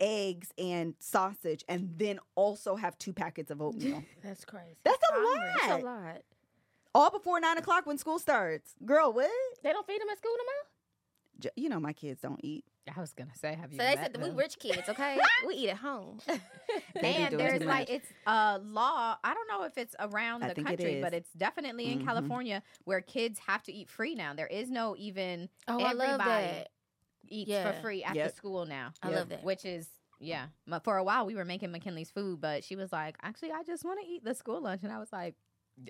eggs 0.00 0.52
and 0.58 0.94
sausage, 0.98 1.64
and 1.68 1.94
then 1.96 2.18
also 2.34 2.76
have 2.76 2.98
two 2.98 3.12
packets 3.12 3.50
of 3.50 3.62
oatmeal. 3.62 4.02
That's 4.22 4.44
crazy. 4.44 4.76
That's 4.84 5.02
a 5.14 5.18
lot. 5.20 5.38
That's 5.60 5.82
a 5.82 5.86
lot. 5.86 6.22
All 6.94 7.10
before 7.10 7.40
nine 7.40 7.56
o'clock 7.56 7.86
when 7.86 7.96
school 7.98 8.18
starts. 8.18 8.74
Girl, 8.84 9.12
what? 9.12 9.30
They 9.62 9.72
don't 9.72 9.86
feed 9.86 10.00
them 10.00 10.08
at 10.10 10.18
school 10.18 10.32
no 10.36 10.44
more. 10.44 10.68
J- 11.42 11.50
You 11.56 11.68
know, 11.68 11.80
my 11.80 11.92
kids 11.92 12.20
don't 12.20 12.40
eat. 12.42 12.64
I 12.96 13.00
was 13.00 13.12
gonna 13.12 13.34
say, 13.36 13.54
have 13.54 13.72
you? 13.72 13.78
So 13.78 13.84
they 13.84 13.94
said 13.94 14.12
that 14.14 14.20
we 14.22 14.28
them? 14.28 14.36
rich 14.36 14.58
kids, 14.58 14.88
okay? 14.88 15.18
we 15.46 15.54
eat 15.54 15.68
at 15.70 15.76
home. 15.76 16.20
They 16.26 16.36
be 17.02 17.08
and 17.16 17.38
there's 17.38 17.62
like 17.62 17.88
it's 17.90 18.08
a 18.26 18.58
law. 18.58 19.16
I 19.22 19.34
don't 19.34 19.48
know 19.48 19.64
if 19.64 19.78
it's 19.78 19.94
around 20.00 20.42
I 20.42 20.48
the 20.48 20.54
think 20.54 20.68
it 20.70 20.78
country, 20.78 21.00
but 21.00 21.12
it's 21.14 21.30
definitely 21.32 21.92
in 21.92 22.00
Mhm. 22.00 22.04
California 22.04 22.62
where 22.84 23.00
kids 23.00 23.38
have 23.46 23.62
to 23.64 23.72
eat 23.72 23.88
free 23.88 24.14
now. 24.14 24.34
There 24.34 24.46
is 24.48 24.70
no 24.70 24.96
even 24.96 25.48
Oh, 25.68 25.80
I 25.80 25.92
love 25.92 26.20
Everybody. 26.20 26.46
that. 26.46 26.68
eats 27.28 27.48
Yeah. 27.50 27.72
for 27.72 27.80
free 27.80 28.02
at 28.04 28.16
Yep. 28.16 28.30
the 28.30 28.36
school 28.36 28.66
now. 28.66 28.92
I 29.02 29.08
Yep. 29.10 29.16
love 29.18 29.28
that. 29.30 29.44
Which 29.44 29.64
is 29.64 29.88
yeah. 30.18 30.48
But 30.66 30.82
for 30.84 30.96
a 30.96 31.04
while 31.04 31.24
we 31.24 31.34
were 31.34 31.44
making 31.44 31.70
McKinley's 31.72 32.10
food, 32.10 32.40
but 32.40 32.62
she 32.64 32.74
was 32.76 32.92
like, 32.92 33.16
actually, 33.22 33.52
I 33.52 33.62
just 33.62 33.84
want 33.84 34.00
to 34.00 34.06
eat 34.06 34.24
the 34.24 34.34
school 34.34 34.60
lunch, 34.60 34.82
and 34.82 34.92
I 34.92 34.98
was 34.98 35.12
like. 35.12 35.34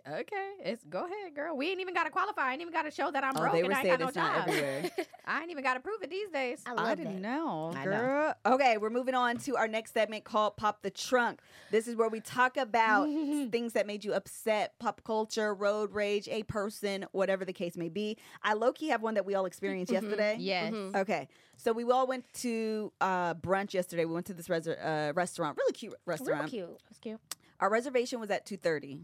Okay, 0.09 0.51
it's 0.65 0.85
go 0.85 1.01
ahead, 1.05 1.35
girl. 1.35 1.57
We 1.57 1.69
ain't 1.71 1.81
even 1.81 1.93
got 1.93 2.05
to 2.05 2.11
qualify. 2.11 2.49
I 2.49 2.53
ain't 2.53 2.63
even 2.63 2.73
got 2.73 2.83
to 2.85 2.91
show 2.91 3.11
that 3.11 3.23
I'm 3.25 3.37
Oh, 3.37 3.41
broke 3.41 3.53
they 3.53 3.61
and 3.61 3.75
I 3.75 3.79
ain't 3.79 3.87
saying 3.87 3.99
got 3.99 4.15
no 4.17 4.23
not 4.23 4.35
job. 4.39 4.49
everywhere. 4.49 4.91
I 5.27 5.41
ain't 5.43 5.51
even 5.51 5.63
got 5.63 5.75
to 5.75 5.81
prove 5.81 6.03
it 6.03 6.09
these 6.11 6.29
days. 6.31 6.63
I 6.65 6.75
I 6.77 6.95
didn't 6.95 7.21
that. 7.21 7.29
know, 7.29 7.73
I 7.77 7.85
know. 7.85 7.91
girl. 7.91 8.35
Okay, 8.47 8.79
we're 8.79 8.91
moving 8.91 9.15
on 9.15 9.37
to 9.39 9.57
our 9.57 9.69
next 9.69 9.93
segment 9.93 10.25
called 10.25 10.57
Pop 10.57 10.83
the 10.83 10.91
Trunk. 10.91 11.41
This 11.71 11.89
is 11.89 11.97
where 11.97 12.09
we 12.09 12.21
talk 12.21 12.57
about 12.57 13.05
things 13.53 13.75
that 13.75 13.87
made 13.87 14.05
you 14.05 14.15
upset, 14.15 14.79
pop 14.79 15.03
culture, 15.05 15.53
road 15.53 15.93
rage, 15.93 16.27
a 16.29 16.43
person, 16.45 17.05
whatever 17.13 17.45
the 17.45 17.53
case 17.53 17.77
may 17.77 17.89
be. 17.89 18.17
I 18.43 18.55
low 18.55 18.73
key 18.73 18.89
have 18.89 19.03
one 19.03 19.15
that 19.15 19.27
we 19.27 19.35
all 19.35 19.47
experienced 19.47 19.93
Mhm. 19.93 20.03
yesterday. 20.03 20.37
Yes. 20.39 20.73
Mhm. 20.73 20.97
Okay, 20.97 21.29
so 21.57 21.73
we 21.73 21.85
all 21.91 22.07
went 22.07 22.25
to 22.35 22.93
uh, 23.01 23.35
brunch 23.35 23.75
yesterday. 23.75 24.05
We 24.07 24.15
went 24.15 24.27
to 24.27 24.35
this 24.35 24.49
res- 24.49 24.69
uh, 24.69 25.13
restaurant, 25.15 25.59
really 25.59 25.73
cute 25.73 25.93
Real 25.93 25.99
restaurant. 26.07 26.49
cute. 26.51 26.81
That's 26.89 26.99
cute. 26.99 27.21
Our 27.61 27.69
reservation 27.71 28.21
was 28.21 28.31
at 28.31 28.47
two 28.47 28.57
thirty. 28.57 29.01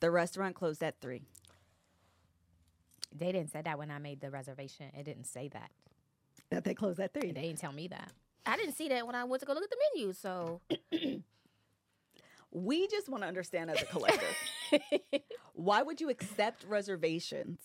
The 0.00 0.10
restaurant 0.10 0.54
closed 0.54 0.82
at 0.82 1.00
three. 1.00 1.22
They 3.16 3.32
didn't 3.32 3.50
say 3.50 3.62
that 3.62 3.78
when 3.78 3.90
I 3.90 3.98
made 3.98 4.20
the 4.20 4.30
reservation. 4.30 4.86
It 4.96 5.04
didn't 5.04 5.26
say 5.26 5.48
that. 5.48 5.70
That 6.50 6.64
they 6.64 6.74
closed 6.74 7.00
at 7.00 7.14
three. 7.14 7.32
They 7.32 7.42
didn't 7.42 7.58
tell 7.58 7.72
me 7.72 7.88
that. 7.88 8.12
I 8.44 8.56
didn't 8.56 8.74
see 8.74 8.88
that 8.90 9.06
when 9.06 9.16
I 9.16 9.24
went 9.24 9.40
to 9.40 9.46
go 9.46 9.54
look 9.54 9.64
at 9.64 9.70
the 9.70 9.76
menu. 9.94 10.12
So 10.12 10.60
We 12.50 12.86
just 12.88 13.08
want 13.08 13.22
to 13.22 13.28
understand 13.28 13.70
as 13.70 13.82
a 13.82 13.84
collective. 13.84 14.34
Why 15.52 15.82
would 15.82 16.00
you 16.00 16.08
accept 16.08 16.64
reservations 16.64 17.58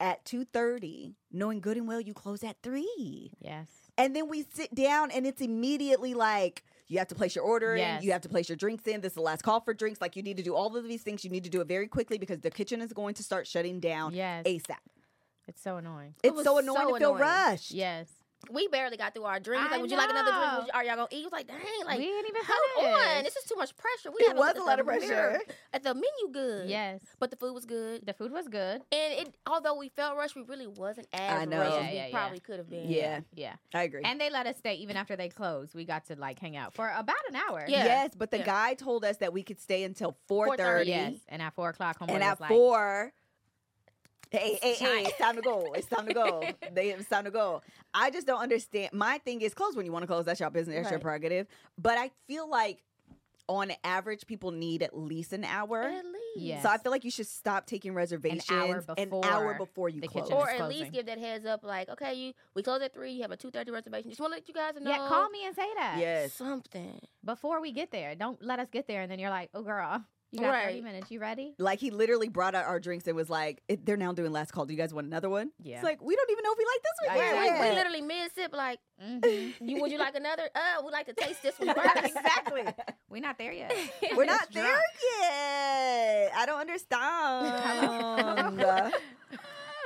at 0.00 0.24
2:30 0.24 1.14
knowing 1.32 1.60
good 1.60 1.76
and 1.76 1.86
well 1.86 2.00
you 2.00 2.14
close 2.14 2.42
at 2.42 2.56
3? 2.62 3.32
Yes. 3.40 3.68
And 3.96 4.16
then 4.16 4.28
we 4.28 4.44
sit 4.52 4.74
down 4.74 5.10
and 5.10 5.26
it's 5.26 5.40
immediately 5.40 6.14
like 6.14 6.64
you 6.88 6.98
have 6.98 7.08
to 7.08 7.14
place 7.14 7.34
your 7.34 7.44
order 7.44 7.76
Yes. 7.76 8.00
in, 8.00 8.06
you 8.06 8.12
have 8.12 8.22
to 8.22 8.28
place 8.28 8.48
your 8.48 8.56
drinks 8.56 8.86
in. 8.86 9.00
This 9.00 9.10
is 9.12 9.14
the 9.16 9.20
last 9.22 9.42
call 9.42 9.60
for 9.60 9.74
drinks. 9.74 10.00
Like 10.00 10.16
you 10.16 10.22
need 10.22 10.36
to 10.38 10.42
do 10.42 10.54
all 10.54 10.76
of 10.76 10.84
these 10.88 11.02
things. 11.02 11.24
You 11.24 11.30
need 11.30 11.44
to 11.44 11.50
do 11.50 11.60
it 11.60 11.68
very 11.68 11.86
quickly 11.86 12.18
because 12.18 12.40
the 12.40 12.50
kitchen 12.50 12.80
is 12.80 12.92
going 12.92 13.14
to 13.14 13.22
start 13.22 13.46
shutting 13.46 13.80
down 13.80 14.14
Yes. 14.14 14.44
ASAP. 14.46 14.76
It's 15.46 15.62
so 15.62 15.76
annoying. 15.76 16.14
It's 16.22 16.34
was 16.34 16.44
so 16.44 16.58
annoying 16.58 16.78
so 16.88 16.92
to 16.94 16.98
feel 16.98 17.14
annoying. 17.14 17.20
rushed. 17.22 17.70
Yes. 17.70 18.08
We 18.50 18.68
barely 18.68 18.96
got 18.96 19.14
through 19.14 19.24
our 19.24 19.40
drinks. 19.40 19.70
Like, 19.70 19.80
would 19.80 19.90
you 19.90 19.96
like 19.96 20.10
another 20.10 20.30
drink? 20.30 20.66
you, 20.66 20.70
are 20.74 20.84
y'all 20.84 20.96
gonna 20.96 21.08
eat? 21.10 21.20
It 21.20 21.24
was 21.24 21.32
like, 21.32 21.46
dang, 21.48 21.58
like 21.84 21.98
we 21.98 22.04
ain't 22.06 22.28
even 22.28 22.42
hold 22.46 22.86
on. 22.94 23.00
finished. 23.08 23.24
This 23.24 23.36
is 23.36 23.44
too 23.50 23.56
much 23.56 23.76
pressure. 23.76 24.10
We 24.10 24.20
It 24.20 24.28
haven't 24.28 24.38
was 24.38 24.56
a 24.56 24.62
lot 24.64 24.80
of 24.80 24.86
pressure. 24.86 25.06
mirror. 25.08 25.40
At 25.72 25.82
the 25.82 25.94
menu, 25.94 26.32
good. 26.32 26.68
Yes. 26.68 27.00
but 27.18 27.30
the 27.30 27.36
food 27.36 27.52
was 27.54 27.64
good. 27.66 28.06
The 28.06 28.14
food 28.14 28.32
was 28.32 28.48
good. 28.48 28.80
And 28.92 29.12
it, 29.12 29.34
although 29.46 29.74
we 29.76 29.88
felt 29.88 30.16
rushed, 30.16 30.36
we 30.36 30.42
really 30.42 30.66
wasn't 30.66 31.08
as 31.12 31.42
I 31.42 31.44
know. 31.44 31.58
rushed 31.58 31.72
as 31.78 31.84
Yeah, 31.84 31.90
we 31.90 31.96
yeah, 31.96 32.06
yeah. 32.06 32.10
probably 32.18 32.40
could 32.40 32.58
have 32.58 32.70
been. 32.70 32.88
Yeah. 32.88 33.20
Yeah. 33.34 33.54
I 33.74 33.82
agree. 33.82 34.02
And 34.04 34.20
they 34.20 34.30
let 34.30 34.46
us 34.46 34.56
stay 34.56 34.74
even 34.76 34.96
after 34.96 35.16
they 35.16 35.28
closed. 35.28 35.74
We 35.74 35.84
got 35.84 36.06
to 36.06 36.16
like 36.16 36.38
hang 36.38 36.56
out 36.56 36.74
for 36.74 36.88
about 36.96 37.16
an 37.28 37.36
hour. 37.36 37.64
Yeah. 37.68 37.84
Yes, 37.84 38.10
but 38.16 38.30
the 38.30 38.38
Yeah. 38.38 38.44
guy 38.44 38.74
told 38.74 39.04
us 39.04 39.16
that 39.18 39.32
we 39.32 39.42
could 39.42 39.60
stay 39.60 39.82
until 39.84 40.16
4:30. 40.30 40.56
4:30. 40.58 40.86
Yes. 40.86 41.14
And 41.28 41.42
at 41.42 41.54
four 41.54 41.70
o'clock, 41.70 41.98
homeboy 41.98 42.10
and 42.10 42.20
was 42.20 42.22
at 42.32 42.40
like, 42.40 42.48
four, 42.50 43.12
hey, 44.30 44.58
hey, 44.62 44.74
hey, 44.74 44.86
time. 44.86 45.06
it's 45.06 45.18
time 45.18 45.36
to 45.36 45.42
go. 45.42 45.72
It's 45.74 45.86
time 45.86 46.06
to 46.06 46.14
go. 46.14 46.42
they, 46.72 46.90
it's 46.90 47.08
time 47.08 47.24
to 47.24 47.30
go. 47.30 47.62
I 47.94 48.10
just 48.10 48.26
don't 48.26 48.40
understand. 48.40 48.92
My 48.92 49.18
thing 49.18 49.40
is 49.40 49.54
close 49.54 49.76
when 49.76 49.86
you 49.86 49.92
want 49.92 50.02
to 50.02 50.06
close. 50.06 50.24
That's 50.24 50.40
your 50.40 50.50
business. 50.50 50.76
That's 50.76 50.90
your 50.90 51.00
prerogative. 51.00 51.46
But 51.76 51.98
I 51.98 52.10
feel 52.26 52.48
like 52.48 52.82
on 53.48 53.72
average, 53.82 54.26
people 54.26 54.50
need 54.50 54.82
at 54.82 54.96
least 54.96 55.32
an 55.32 55.44
hour. 55.44 55.82
At 55.82 56.04
least. 56.04 56.14
Yes. 56.36 56.62
So 56.62 56.68
I 56.68 56.76
feel 56.76 56.92
like 56.92 57.04
you 57.04 57.10
should 57.10 57.26
stop 57.26 57.66
taking 57.66 57.94
reservations 57.94 58.50
an 58.50 59.10
hour 59.24 59.54
before 59.54 59.54
before 59.58 59.88
you 59.88 60.02
close. 60.02 60.30
Or 60.30 60.48
at 60.48 60.68
least 60.68 60.92
give 60.92 61.06
that 61.06 61.18
heads 61.18 61.46
up, 61.46 61.64
like, 61.64 61.88
okay, 61.88 62.14
you 62.14 62.32
we 62.54 62.62
close 62.62 62.82
at 62.82 62.92
three. 62.92 63.12
You 63.12 63.22
have 63.22 63.30
a 63.30 63.36
two 63.36 63.50
thirty 63.50 63.70
reservation. 63.70 64.10
Just 64.10 64.20
want 64.20 64.32
to 64.32 64.36
let 64.36 64.48
you 64.48 64.54
guys 64.54 64.74
know. 64.80 64.90
Yeah, 64.90 65.08
call 65.08 65.30
me 65.30 65.46
and 65.46 65.56
say 65.56 65.66
that. 65.76 65.96
yes. 65.98 66.34
something. 66.34 67.00
Before 67.24 67.60
we 67.60 67.72
get 67.72 67.90
there. 67.90 68.14
Don't 68.14 68.40
let 68.42 68.58
us 68.60 68.68
get 68.70 68.86
there 68.86 69.02
and 69.02 69.10
then 69.10 69.18
you're 69.18 69.30
like, 69.30 69.48
oh 69.54 69.62
girl, 69.62 70.04
you 70.30 70.40
got 70.40 70.62
30 70.64 70.80
minutes. 70.82 71.10
You 71.10 71.20
ready? 71.20 71.54
Like 71.58 71.78
he 71.80 71.90
literally 71.90 72.28
brought 72.28 72.54
out 72.54 72.66
our 72.66 72.78
drinks 72.80 73.06
and 73.06 73.16
was 73.16 73.30
like, 73.30 73.62
it, 73.68 73.86
"They're 73.86 73.96
now 73.96 74.12
doing 74.12 74.32
last 74.32 74.52
call. 74.52 74.66
Do 74.66 74.74
you 74.74 74.78
guys 74.78 74.92
want 74.92 75.06
another 75.06 75.30
one?" 75.30 75.50
Yeah. 75.62 75.76
It's 75.76 75.84
like 75.84 76.02
we 76.02 76.14
don't 76.16 76.30
even 76.30 76.42
know 76.44 76.52
if 76.52 76.58
we 76.58 76.64
like 76.64 76.82
this 76.82 77.08
one. 77.08 77.10
I 77.10 77.16
yet. 77.16 77.34
know. 77.34 77.62
We, 77.62 77.68
we 77.70 77.74
literally 77.76 78.02
mid 78.02 78.34
sip, 78.34 78.52
like, 78.54 78.80
Mm-hmm. 79.02 79.68
you 79.68 79.80
would 79.80 79.90
you 79.92 79.98
like 79.98 80.16
another? 80.16 80.48
Uh, 80.54 80.82
we 80.84 80.90
like 80.90 81.06
to 81.06 81.12
taste 81.14 81.42
this 81.42 81.58
one 81.58 81.68
first. 81.74 82.04
exactly. 82.04 82.62
We're 83.08 83.22
not 83.22 83.38
there 83.38 83.52
yet. 83.52 83.72
We're 84.16 84.24
not 84.26 84.42
It's 84.42 84.54
there 84.54 84.64
yet. 85.20 86.32
I 86.36 86.44
don't 86.46 86.60
understand. 86.60 88.60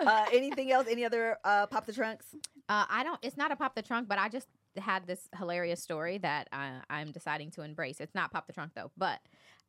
uh, 0.07 0.26
anything 0.33 0.72
else? 0.72 0.87
Any 0.90 1.05
other 1.05 1.37
uh, 1.44 1.66
pop 1.66 1.87
the 1.87 1.92
trunks? 1.92 2.26
Uh, 2.68 2.85
I 2.88 3.02
don't. 3.05 3.18
It's 3.22 3.37
not 3.37 3.52
a 3.52 3.57
pop 3.57 3.74
the 3.74 3.83
trunk, 3.83 4.09
but 4.09 4.18
I 4.18 4.28
just 4.28 4.46
had 4.76 5.07
this 5.07 5.28
hilarious 5.38 5.83
story 5.83 6.18
that 6.18 6.48
uh, 6.52 6.81
I'm 6.88 7.12
deciding 7.12 7.50
to 7.52 7.62
embrace. 7.62 8.00
It's 8.00 8.14
not 8.14 8.33
pop 8.33 8.46
the 8.46 8.52
trunk 8.52 8.72
though, 8.74 8.90
but 8.96 9.20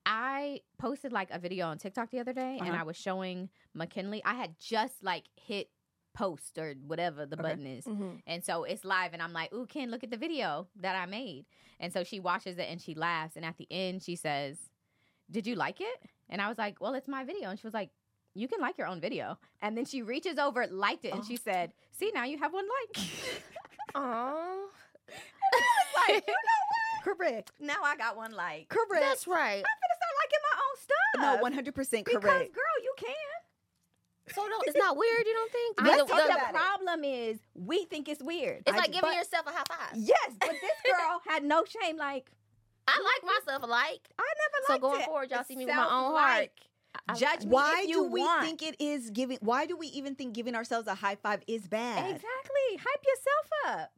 I 0.06 0.62
posted 0.78 1.12
like 1.14 1.30
a 1.32 1.40
video 1.40 1.68
on 1.68 1.78
TikTok 1.78 2.10
the 2.12 2.20
other 2.20 2.34
day, 2.34 2.58
and 2.60 2.70
Uh-huh. 2.70 2.80
I 2.80 2.84
was 2.84 2.98
showing 2.98 3.50
McKinley. 3.74 4.22
I 4.26 4.34
had 4.34 4.58
just 4.60 5.04
like 5.04 5.26
hit 5.36 5.70
post 6.14 6.58
or 6.60 6.74
whatever 6.86 7.26
the 7.26 7.36
Okay. 7.36 7.42
button 7.42 7.66
is, 7.66 7.86
Mhm. 7.86 8.22
and 8.28 8.44
so 8.44 8.64
it's 8.66 8.84
live, 8.86 9.14
and 9.14 9.22
I'm 9.22 9.34
like, 9.34 9.52
"Ooh, 9.54 9.66
Ken, 9.66 9.90
look 9.90 10.04
at 10.04 10.12
the 10.12 10.18
video 10.18 10.68
that 10.76 10.96
I 10.96 11.06
made." 11.06 11.46
And 11.80 11.92
so 11.92 12.04
she 12.04 12.20
watches 12.20 12.58
it 12.58 12.70
and 12.70 12.80
she 12.82 12.94
laughs, 12.94 13.36
and 13.36 13.44
at 13.46 13.58
the 13.58 13.68
end 13.72 14.04
she 14.04 14.16
says, 14.16 14.70
"Did 15.32 15.48
you 15.48 15.56
like 15.56 15.82
it?" 15.82 16.04
And 16.30 16.42
I 16.42 16.50
was 16.50 16.58
like, 16.58 16.80
"Well, 16.82 16.94
it's 16.96 17.08
my 17.08 17.24
video," 17.24 17.50
and 17.50 17.60
she 17.60 17.66
was 17.68 17.74
like. 17.74 17.90
You 18.36 18.48
can 18.48 18.60
like 18.60 18.80
your 18.80 18.88
own 18.88 19.00
video. 19.00 19.38
And 19.62 19.78
then 19.78 19.86
she 19.86 20.02
reaches 20.02 20.40
over, 20.40 20.66
liked 20.66 21.06
it, 21.06 21.14
and 21.14 21.22
Oh. 21.22 21.24
she 21.24 21.38
said, 21.38 21.72
See, 21.92 22.10
now 22.16 22.24
you 22.24 22.40
have 22.40 22.52
one 22.52 22.68
like. 22.68 22.98
Aw, 23.94 24.66
like, 26.08 26.28
you 26.28 26.34
know 26.34 26.62
what? 26.72 27.04
Correct. 27.04 27.52
Now 27.60 27.84
I 27.84 27.96
got 27.96 28.16
one 28.18 28.32
like. 28.32 28.70
Correct. 28.70 28.90
that's 29.02 29.28
right. 29.28 29.64
I'm 29.64 29.80
gonna 29.84 29.98
start 30.00 30.14
liking 30.24 30.40
my 30.50 30.62
own 30.66 30.78
stuff. 30.78 31.13
No, 31.24 31.42
one 31.42 31.54
hundred 31.54 31.76
percent 31.76 32.06
correct. 32.06 32.22
Because, 32.24 32.40
girl, 32.50 32.78
you 32.84 32.94
can. 32.98 33.16
So 34.34 34.48
don't, 34.48 34.64
it's 34.68 34.78
not 34.78 34.96
weird, 34.96 35.26
you 35.26 35.34
don't 35.34 35.52
think? 35.52 35.76
I 35.82 35.98
Let's 35.98 36.10
think 36.12 36.28
the 36.28 36.54
problem 36.58 37.04
is 37.04 37.40
we 37.56 37.84
think 37.86 38.08
it's 38.08 38.24
weird. 38.24 38.64
it's 38.66 38.74
I 38.74 38.78
like 38.78 38.86
do- 38.88 38.94
giving 38.94 39.10
but- 39.10 39.18
yourself 39.18 39.46
a 39.48 39.50
high 39.52 39.64
five. 39.68 39.96
yes, 39.98 40.32
but 40.40 40.50
this 40.52 40.62
girl 40.86 41.22
had 41.28 41.44
no 41.44 41.64
shame. 41.66 41.98
Like 41.98 42.30
I 42.88 42.98
like 43.02 43.36
myself 43.46 43.64
alike. 43.64 44.08
I 44.18 44.24
never 44.24 44.66
So 44.68 44.78
going 44.80 45.02
it. 45.02 45.06
forward, 45.06 45.30
y'all 45.32 45.42
It 45.42 45.48
see 45.48 45.56
me 45.58 45.66
with 45.66 45.76
my 45.76 45.84
own 45.84 45.90
sounds 45.90 46.18
heart. 46.18 46.40
like 46.40 46.52
I- 47.10 47.14
Judge 47.16 47.44
me 47.44 47.50
Why 47.52 47.82
if 47.86 47.92
do 47.92 48.04
we 48.08 48.22
want. 48.22 48.46
think 48.46 48.62
it 48.62 48.80
is 48.80 49.10
giving? 49.10 49.40
Why 49.42 49.66
do 49.66 49.76
we 49.76 49.88
even 49.88 50.16
think 50.16 50.34
giving 50.34 50.56
ourselves 50.56 50.88
a 50.88 50.96
high 50.96 51.16
five 51.16 51.42
is 51.48 51.68
bad? 51.68 52.06
Exactly. 52.06 52.78
Hype 52.78 53.04
yourself 53.06 53.78
up. 53.82 53.92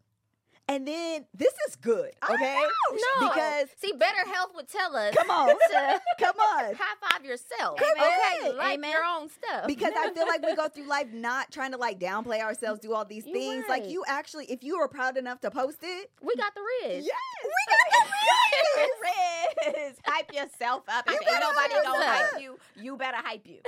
And 0.67 0.87
then 0.87 1.25
this 1.33 1.53
is 1.67 1.75
good, 1.75 2.09
okay? 2.27 2.55
know. 2.55 2.97
No, 3.21 3.27
Because 3.29 3.67
see, 3.77 3.93
BetterHelp 3.93 4.55
would 4.55 4.67
tell 4.67 4.95
us 4.95 5.13
come 5.15 5.29
on, 5.29 5.49
come 6.19 6.35
on. 6.39 6.73
high 6.79 6.95
five 7.07 7.23
yourself. 7.23 7.79
Amen. 7.79 8.09
Okay, 8.47 8.57
like 8.57 8.77
Amen. 8.79 8.89
your 8.91 9.03
own 9.03 9.29
stuff. 9.29 9.67
Because 9.67 9.93
I 9.95 10.09
feel 10.11 10.25
like 10.27 10.43
we 10.43 10.55
go 10.55 10.67
through 10.73 10.87
life 10.87 11.13
not 11.13 11.51
trying 11.51 11.71
to 11.73 11.77
like 11.77 11.99
downplay 11.99 12.41
ourselves, 12.41 12.79
do 12.79 12.93
all 12.93 13.05
these 13.05 13.25
things. 13.25 13.65
Like 13.69 13.87
you 13.87 14.03
actually, 14.07 14.45
if 14.45 14.63
you 14.63 14.79
were 14.79 14.87
proud 14.87 15.17
enough 15.17 15.39
to 15.41 15.51
post 15.51 15.77
it, 15.83 16.09
we 16.23 16.35
got 16.35 16.53
the 16.55 16.61
Riz. 16.61 17.05
yes, 17.05 17.15
We 17.43 17.49
got 17.69 17.91
the 17.91 18.11
Riz, 18.11 18.75
We 18.75 18.81
got 18.81 19.75
the 19.75 19.81
Riz! 19.83 19.95
hype 20.05 20.33
yourself 20.33 20.83
up. 20.87 21.05
If 21.07 21.13
You 21.13 21.19
ain't 21.19 21.25
better 21.27 21.45
nobody 21.45 21.73
gonna 21.87 22.05
hype 22.05 22.41
you, 22.41 22.57
you 22.75 22.97
better 22.97 23.17
hype 23.17 23.45
you. 23.45 23.59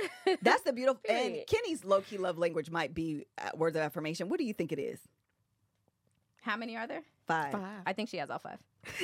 That's 0.42 0.62
the 0.62 0.72
beautiful. 0.72 1.00
and 1.08 1.36
Kenny's 1.46 1.84
low 1.84 2.00
key 2.00 2.18
love 2.18 2.38
language 2.38 2.70
might 2.70 2.92
be 2.92 3.24
uh, 3.40 3.50
words 3.56 3.76
of 3.76 3.82
affirmation. 3.82 4.28
What 4.28 4.38
do 4.40 4.44
you 4.44 4.52
think 4.52 4.72
it 4.72 4.80
is? 4.80 4.98
How 6.48 6.56
many 6.56 6.78
are 6.78 6.86
there? 6.86 7.02
Five. 7.26 7.54
I 7.84 7.92
think 7.92 8.08
she 8.08 8.16
has 8.16 8.30
all 8.30 8.38
five. 8.38 8.58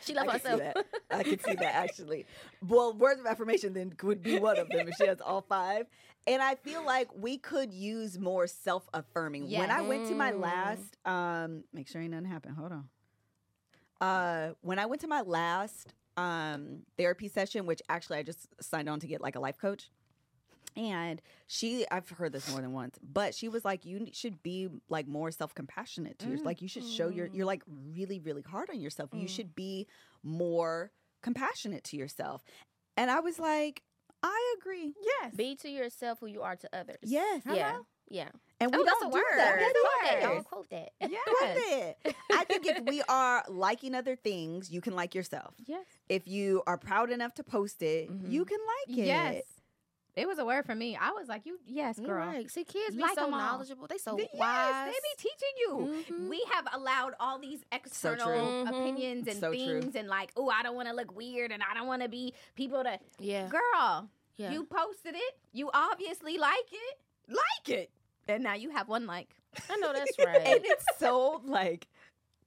she 0.00 0.16
I 0.16 0.22
love 0.22 0.42
can 0.42 0.50
herself. 0.52 0.86
I 1.10 1.22
can 1.22 1.38
see 1.40 1.54
that 1.56 1.74
actually. 1.74 2.24
Well, 2.66 2.94
words 2.94 3.20
of 3.20 3.26
affirmation 3.26 3.74
then 3.74 3.92
would 4.02 4.22
be 4.22 4.38
one 4.38 4.58
of 4.58 4.70
them 4.70 4.88
if 4.88 4.94
she 4.94 5.06
has 5.06 5.20
all 5.20 5.42
five. 5.42 5.88
And 6.26 6.40
I 6.40 6.54
feel 6.54 6.82
like 6.86 7.08
we 7.14 7.36
could 7.36 7.70
use 7.70 8.18
more 8.18 8.46
self 8.46 8.88
affirming. 8.94 9.50
When 9.50 9.70
I 9.70 9.82
went 9.82 10.08
to 10.08 10.14
my 10.14 10.30
last, 10.30 10.96
um, 11.04 11.64
make 11.74 11.86
sure 11.86 12.00
ain't 12.00 12.12
nothing 12.12 12.24
happened. 12.24 12.56
Hold 12.56 12.72
on. 12.72 12.88
Uh, 14.00 14.54
when 14.62 14.78
I 14.78 14.86
went 14.86 15.02
to 15.02 15.08
my 15.08 15.20
last 15.20 15.92
um 16.16 16.78
therapy 16.96 17.28
session, 17.28 17.66
which 17.66 17.82
actually 17.90 18.16
I 18.18 18.22
just 18.22 18.48
signed 18.58 18.88
on 18.88 19.00
to 19.00 19.06
get 19.06 19.20
like 19.20 19.36
a 19.36 19.40
life 19.40 19.58
coach. 19.58 19.90
And 20.76 21.20
she, 21.46 21.84
I've 21.90 22.08
heard 22.08 22.32
this 22.32 22.50
more 22.50 22.60
than 22.60 22.72
once, 22.72 22.98
but 23.02 23.34
she 23.34 23.48
was 23.48 23.64
like, 23.64 23.84
you 23.84 24.06
should 24.12 24.42
be 24.42 24.68
like 24.88 25.06
more 25.06 25.30
self 25.30 25.54
compassionate 25.54 26.18
to 26.20 26.28
yours. 26.28 26.40
Mm. 26.40 26.44
Like, 26.46 26.62
you 26.62 26.68
should 26.68 26.86
show 26.86 27.08
your, 27.08 27.26
you're 27.26 27.46
like 27.46 27.62
really, 27.94 28.18
really 28.20 28.42
hard 28.42 28.70
on 28.70 28.80
yourself. 28.80 29.10
You 29.12 29.26
Mm. 29.26 29.28
should 29.28 29.54
be 29.54 29.86
more 30.22 30.90
compassionate 31.22 31.84
to 31.84 31.96
yourself. 31.96 32.42
And 32.96 33.10
I 33.10 33.20
was 33.20 33.38
like, 33.38 33.82
I 34.22 34.54
agree. 34.60 34.94
Yes. 35.02 35.34
Be 35.34 35.56
to 35.56 35.68
yourself 35.68 36.18
who 36.20 36.26
you 36.26 36.42
are 36.42 36.56
to 36.56 36.68
others. 36.72 36.98
Yes. 37.02 37.42
Yeah. 37.46 37.72
Hello? 37.72 37.86
Yeah. 38.08 38.28
And 38.60 38.70
we 38.70 38.78
oh, 38.78 38.84
that's 38.84 39.00
don't 39.00 39.08
a 39.08 39.12
do 39.12 39.18
word. 39.18 39.38
that. 39.38 39.58
That's 39.58 39.72
That 39.72 40.14
a 40.14 40.16
is. 40.18 40.24
word. 40.24 40.34
Y'all 40.34 40.42
quote 40.44 40.70
that. 40.70 40.90
Quote 41.00 41.10
Yes. 41.10 41.94
it. 42.04 42.16
I 42.32 42.44
think 42.44 42.66
if 42.66 42.84
we 42.84 43.02
are 43.08 43.42
liking 43.48 43.94
other 43.94 44.14
things, 44.14 44.70
you 44.70 44.80
can 44.80 44.94
like 44.94 45.14
yourself. 45.14 45.54
Yes. 45.66 45.84
If 46.08 46.28
you 46.28 46.62
are 46.66 46.78
proud 46.78 47.10
enough 47.10 47.34
to 47.34 47.42
post 47.44 47.82
it, 47.82 48.10
Mhm. 48.10 48.30
you 48.30 48.44
can 48.44 48.58
like 48.88 48.98
it. 48.98 49.06
Yes. 49.06 49.42
It 50.14 50.28
was 50.28 50.38
a 50.38 50.44
word 50.44 50.66
for 50.66 50.74
me. 50.74 50.94
I 51.00 51.10
was 51.12 51.26
like, 51.28 51.46
you, 51.46 51.58
yes, 51.66 51.98
girl. 51.98 52.10
right. 52.26 52.50
See, 52.50 52.64
kids 52.64 52.94
be 52.94 53.00
Like 53.02 53.14
so 53.14 53.26
'em 53.26 53.32
all. 53.32 53.40
knowledgeable. 53.40 53.86
They 53.86 53.96
so 53.98 54.16
Th- 54.16 54.28
wise. 54.34 54.84
They 54.86 54.90
be 54.92 55.16
teaching 55.16 55.56
you. 55.58 56.04
Mhm. 56.18 56.28
We 56.28 56.44
have 56.52 56.66
allowed 56.72 57.14
all 57.18 57.38
these 57.38 57.64
external 57.72 58.26
true. 58.26 58.34
Mhm. 58.36 58.68
opinions 58.68 59.26
and 59.26 59.40
So 59.40 59.48
true. 59.52 59.80
things, 59.80 59.94
and 59.96 60.08
like, 60.08 60.30
oh, 60.36 60.50
I 60.50 60.62
don't 60.62 60.74
want 60.76 60.88
to 60.88 60.94
look 60.94 61.16
weird, 61.16 61.50
and 61.50 61.62
I 61.62 61.72
don't 61.74 61.86
want 61.86 62.02
to 62.02 62.08
be 62.10 62.34
people 62.54 62.82
to. 62.84 62.98
yeah. 63.18 63.48
Girl, 63.48 64.10
Yeah. 64.36 64.50
you 64.52 64.64
posted 64.64 65.14
it. 65.14 65.38
You 65.52 65.70
obviously 65.72 66.36
like 66.36 66.70
it. 66.72 66.98
Like 67.28 67.68
it, 67.68 67.90
and 68.28 68.42
now 68.42 68.54
you 68.54 68.68
have 68.70 68.88
one 68.88 69.06
like. 69.06 69.34
I 69.70 69.76
know 69.76 69.92
that's 69.94 70.18
right. 70.18 70.26
and 70.36 70.46
right. 70.46 70.60
it's 70.64 70.84
so 70.98 71.40
like 71.44 71.86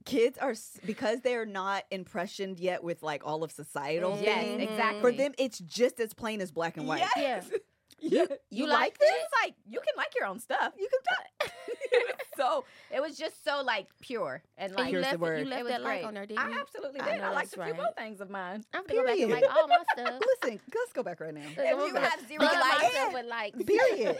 kids 0.06 0.38
are 0.38 0.54
because 0.86 1.22
they're 1.22 1.46
not 1.46 1.84
impressioned 1.92 2.60
yet 2.60 2.84
with 2.84 3.04
like 3.04 3.24
all 3.26 3.44
of 3.44 3.52
societal 3.52 4.18
Yes, 4.22 4.44
things. 4.44 4.62
exactly. 4.62 5.02
For 5.02 5.12
them, 5.12 5.34
it's 5.38 5.60
just 5.60 6.00
as 6.00 6.14
plain 6.14 6.42
as 6.42 6.52
black 6.52 6.78
and 6.78 6.88
white. 6.88 7.04
Yes. 7.16 7.48
Yeah. 7.52 7.58
You, 8.12 8.28
You 8.52 8.68
like 8.68 8.80
like 8.80 8.98
this? 9.00 9.14
Like 9.44 9.56
you 9.68 9.80
can 9.80 9.94
like 9.98 10.14
your 10.16 10.26
own 10.28 10.40
stuff. 10.40 10.74
You 10.78 10.88
can. 10.90 11.00
do 11.92 11.98
it. 11.98 12.16
so 12.38 12.66
it 12.94 13.02
was 13.02 13.18
just 13.18 13.44
so 13.44 13.62
like 13.64 13.88
pure 14.02 14.42
and 14.58 14.72
And 14.72 14.78
like 14.80 14.92
you 14.92 15.00
Here's 15.00 15.06
the 15.06 15.12
left, 15.12 15.22
word. 15.22 15.40
you 15.40 15.46
it 15.46 15.50
left 15.50 15.64
was 15.64 15.72
that 15.72 15.82
like 15.82 16.04
on 16.06 16.14
there, 16.14 16.26
didn't 16.26 16.40
I 16.40 16.60
absolutely 16.60 17.00
did. 17.02 17.18
know 17.20 17.24
I, 17.26 17.30
liked 17.34 17.36
that's 17.36 17.54
a 17.54 17.56
few 17.56 17.62
right. 17.64 17.76
more 17.76 17.92
things 17.98 18.22
of 18.22 18.30
mine. 18.30 18.64
I 18.74 18.78
have 18.78 18.88
to 18.88 18.94
go 18.94 19.06
back 19.06 19.18
and 19.20 19.32
like 19.32 19.44
all 19.56 19.68
my 19.68 19.78
stuff. 19.94 20.22
Listen, 20.44 20.60
let's 20.74 20.94
go 20.94 21.04
back 21.04 21.20
right 21.20 21.34
now. 21.34 21.42
If 21.46 21.58
you 21.58 21.96
have 21.96 22.28
zero 22.28 22.44
likes, 22.44 22.84
myself 22.84 23.14
with 23.14 23.26
likes. 23.26 23.64
Period. 23.64 24.18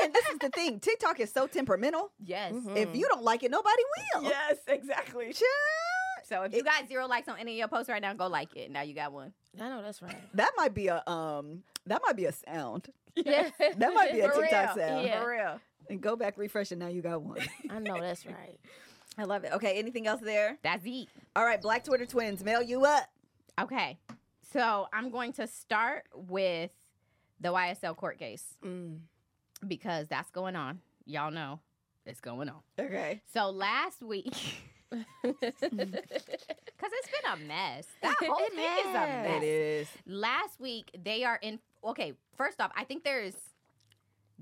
and 0.00 0.12
this 0.14 0.26
is 0.28 0.38
the 0.38 0.48
thing: 0.50 0.80
TikTok 0.80 1.20
is 1.20 1.32
so 1.32 1.46
temperamental. 1.46 2.12
yes, 2.24 2.52
Mhm. 2.52 2.76
If 2.76 2.94
you 2.96 3.06
don't 3.08 3.22
like 3.24 3.42
it, 3.42 3.50
nobody 3.50 3.82
will. 4.14 4.22
yes, 4.24 4.56
exactly. 4.68 5.26
Child. 5.32 5.42
So 6.24 6.42
if 6.42 6.54
you 6.54 6.62
got 6.64 6.88
zero 6.88 7.06
likes 7.06 7.28
on 7.28 7.38
any 7.38 7.52
of 7.52 7.58
your 7.58 7.68
posts 7.68 7.88
right 7.88 8.02
now, 8.02 8.12
go 8.12 8.26
like 8.26 8.56
it. 8.56 8.70
Now 8.70 8.82
you 8.82 8.94
got 8.94 9.12
one. 9.12 9.32
I 9.60 9.68
know 9.68 9.80
that's 9.82 10.02
right. 10.02 10.16
That 10.34 10.50
might 10.56 10.74
be 10.74 10.88
a 10.88 11.02
um. 11.08 11.62
That 11.86 12.02
might 12.04 12.16
be 12.16 12.24
a 12.24 12.32
sound. 12.32 12.88
Yeah. 13.24 13.48
That 13.78 13.94
might 13.94 14.12
be 14.12 14.20
a 14.20 14.28
For 14.30 14.42
TikTok 14.42 14.76
real. 14.76 14.86
sound. 14.86 15.06
Yeah. 15.06 15.22
For 15.22 15.30
real. 15.30 15.60
And 15.88 16.00
go 16.00 16.16
back, 16.16 16.36
refresh, 16.36 16.70
and 16.72 16.80
now 16.80 16.88
you 16.88 17.00
got 17.00 17.22
one. 17.22 17.38
I 17.70 17.78
know 17.78 18.00
that's 18.00 18.26
right. 18.26 18.58
I 19.18 19.24
love 19.24 19.44
it. 19.44 19.52
Okay, 19.54 19.78
anything 19.78 20.06
else 20.06 20.20
there? 20.20 20.58
That's 20.62 20.84
it. 20.84 21.08
All 21.34 21.44
right, 21.44 21.60
Black 21.62 21.84
Twitter 21.84 22.04
twins, 22.06 22.44
mail 22.44 22.60
you 22.60 22.84
up. 22.84 23.04
Okay. 23.60 23.98
So 24.52 24.88
I'm 24.92 25.10
going 25.10 25.32
to 25.34 25.46
start 25.46 26.04
with 26.14 26.70
the 27.40 27.48
YSL 27.52 27.96
court 27.96 28.18
case 28.18 28.44
Mm. 28.64 28.98
because 29.66 30.06
that's 30.08 30.30
going 30.30 30.56
on. 30.56 30.80
Y'all 31.06 31.30
know 31.30 31.60
it's 32.04 32.20
going 32.20 32.48
on. 32.48 32.60
Okay. 32.78 33.22
So 33.32 33.50
last 33.50 34.02
week, 34.02 34.24
because 34.24 34.42
it's 34.92 35.60
been 35.60 37.32
a 37.32 37.36
mess. 37.46 37.86
That 38.02 38.16
whole 38.20 38.38
It 38.38 38.52
thing 38.52 38.64
is 38.64 38.94
a 38.94 39.06
mess. 39.22 39.42
It 39.42 39.46
is. 39.46 39.88
Last 40.06 40.60
week, 40.60 40.90
they 41.04 41.24
are 41.24 41.38
in. 41.42 41.58
Okay, 41.84 42.12
first 42.36 42.60
off, 42.60 42.70
I 42.76 42.84
think 42.84 43.04
there's. 43.04 43.34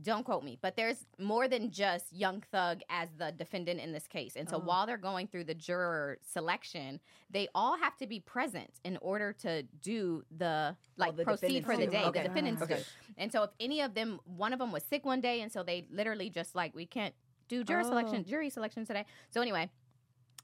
Don't 0.02 0.24
quote 0.24 0.42
me, 0.42 0.58
but 0.60 0.74
there's 0.74 1.06
more 1.20 1.46
than 1.46 1.70
just 1.70 2.12
Young 2.12 2.42
Thug 2.50 2.80
as 2.90 3.10
the 3.16 3.30
defendant 3.30 3.78
in 3.80 3.92
this 3.92 4.08
case. 4.08 4.34
And 4.34 4.48
so 4.50 4.56
Oh. 4.56 4.60
while 4.60 4.86
they're 4.86 4.96
going 4.98 5.28
through 5.28 5.44
the 5.44 5.54
juror 5.54 6.18
selection, 6.32 6.98
they 7.30 7.46
all 7.54 7.76
have 7.78 7.96
to 7.98 8.08
be 8.08 8.18
present 8.18 8.72
in 8.82 8.96
order 8.96 9.32
to 9.34 9.62
do 9.62 10.24
the 10.36 10.76
like 10.96 11.14
the 11.14 11.22
proceed 11.24 11.64
for 11.64 11.76
the 11.76 11.86
day. 11.86 12.02
too. 12.06 12.10
The 12.10 12.22
defendants 12.24 12.60
Okay. 12.62 12.78
do. 12.78 12.82
And 13.18 13.30
so 13.30 13.44
if 13.44 13.50
any 13.60 13.82
of 13.82 13.94
them, 13.94 14.18
one 14.24 14.52
of 14.52 14.58
them 14.58 14.72
was 14.72 14.82
sick 14.82 15.04
one 15.06 15.20
day, 15.20 15.42
and 15.42 15.52
so 15.52 15.62
they 15.62 15.86
literally 15.92 16.28
just 16.28 16.56
like 16.56 16.74
we 16.74 16.86
can't 16.86 17.14
do 17.46 17.62
juror 17.62 17.82
Oh. 17.84 17.88
selection, 17.90 18.24
jury 18.24 18.50
selection 18.50 18.84
today. 18.84 19.06
So 19.30 19.40
anyway, 19.42 19.70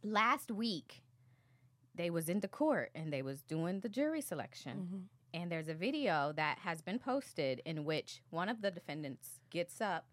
last 0.03 0.51
week 0.51 1.03
they 1.95 2.11
was 2.11 2.29
in 2.29 2.41
the 2.41 2.49
court 2.49 2.91
and 2.95 3.13
they 3.13 3.23
was 3.23 3.43
doing 3.43 3.81
the 3.81 3.89
jury 3.89 4.21
selection. 4.21 5.09
Mhm. 5.35 5.41
And 5.41 5.53
there's 5.53 5.69
a 5.69 5.75
video 5.75 6.33
that 6.33 6.59
has 6.61 6.81
been 6.83 6.99
posted 6.99 7.61
in 7.65 7.85
which 7.85 8.23
one 8.31 8.49
of 8.49 8.63
the 8.63 8.71
defendants 8.71 9.41
gets 9.51 9.81
up 9.81 10.07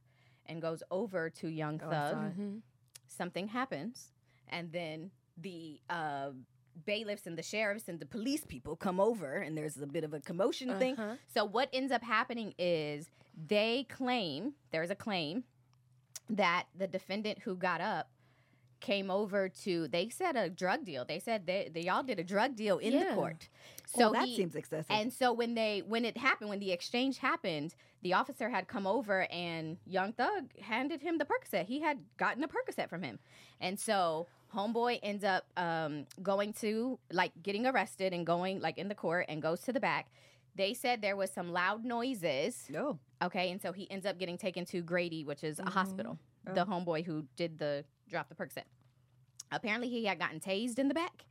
and 0.46 0.62
goes 0.62 0.84
over 0.92 1.30
to 1.30 1.48
Young 1.48 1.82
Oh, 1.84 1.90
Thug. 1.90 2.14
saw 2.14 2.26
it. 2.28 2.38
Mhm. 2.40 2.62
Something 3.08 3.48
happens, 3.48 4.12
and 4.48 4.72
then 4.72 5.12
the 5.38 5.80
uh, 5.90 6.32
bailiffs 6.86 7.26
and 7.26 7.38
the 7.38 7.42
sheriffs 7.44 7.88
and 7.88 8.00
the 8.00 8.06
police 8.06 8.46
people 8.46 8.76
come 8.76 9.00
over, 9.00 9.36
and 9.38 9.58
there's 9.58 9.78
a 9.78 9.88
bit 9.88 10.04
of 10.04 10.14
a 10.14 10.20
commotion 10.20 10.78
thing. 10.78 10.96
Uh-huh. 10.98 11.16
So 11.28 11.44
what 11.46 11.70
ends 11.74 11.92
up 11.92 12.04
happening 12.04 12.54
is 12.60 13.10
they 13.36 13.86
claim 13.90 14.54
there's 14.72 14.92
a 14.92 14.96
claim 14.96 15.44
that 16.30 16.68
the 16.76 16.88
defendant 16.88 17.40
who 17.40 17.56
got 17.56 17.82
up 17.82 18.12
came 18.80 19.10
over 19.12 19.50
to 19.50 19.88
they 19.88 20.10
said 20.10 20.36
a 20.36 20.50
drug 20.50 20.86
deal. 20.86 21.04
They 21.06 21.20
said 21.20 21.46
they, 21.46 21.70
they 21.74 21.88
all 21.90 22.04
did 22.04 22.20
a 22.20 22.24
drug 22.24 22.56
deal 22.56 22.78
in 22.78 22.98
the 23.00 23.06
court. 23.14 23.50
So 23.86 24.00
So 24.00 24.12
that 24.14 24.26
he- 24.28 24.36
seems 24.36 24.56
excessive. 24.56 24.86
and 24.90 25.12
so 25.12 25.34
when 25.34 25.56
they 25.56 25.82
when 25.88 26.06
it 26.06 26.18
happened, 26.18 26.50
when 26.50 26.60
the 26.60 26.72
exchange 26.72 27.18
happened, 27.18 27.76
the 28.04 28.14
officer 28.14 28.50
had 28.50 28.68
come 28.68 28.86
over 28.86 29.24
and 29.32 29.78
Young 29.86 30.14
Thug 30.14 30.56
handed 30.62 31.02
him 31.02 31.18
the 31.18 31.26
Percocet. 31.26 31.66
He 31.66 31.80
had 31.82 31.98
gotten 32.18 32.44
a 32.44 32.48
Percocet 32.48 32.90
from 32.90 33.02
him. 33.04 33.20
And 33.60 33.80
so 33.80 34.28
homeboy 34.54 35.00
ends 35.04 35.24
up 35.24 35.46
um, 35.58 36.06
going 36.22 36.54
to 36.54 37.00
like 37.12 37.32
getting 37.42 37.66
arrested 37.66 38.14
and 38.14 38.26
going 38.26 38.60
like 38.62 38.78
in 38.78 38.88
the 38.88 38.96
court 38.96 39.26
and 39.30 39.42
goes 39.42 39.62
to 39.62 39.74
the 39.74 39.80
back. 39.80 40.08
They 40.56 40.74
said 40.74 41.02
there 41.02 41.16
was 41.16 41.32
some 41.32 41.52
loud 41.52 41.84
noises. 41.86 42.66
no. 42.70 43.00
Okay, 43.20 43.50
and 43.50 43.60
so 43.60 43.72
he 43.72 43.90
ends 43.90 44.06
up 44.06 44.20
getting 44.20 44.38
taken 44.38 44.64
to 44.66 44.82
Grady, 44.84 45.24
which 45.24 45.44
is 45.44 45.58
Mhm. 45.58 45.68
a 45.68 45.72
hospital. 45.72 46.20
Oh. 46.48 46.54
The 46.54 46.66
homeboy 46.66 47.04
who 47.04 47.26
did 47.36 47.58
the 47.58 47.84
drop 48.10 48.30
the 48.30 48.36
Percocet. 48.36 48.64
Apparently, 49.52 49.90
he 49.90 50.06
had 50.06 50.20
gotten 50.20 50.40
tased 50.40 50.80
in 50.80 50.88
the 50.88 50.94
back. 50.94 51.26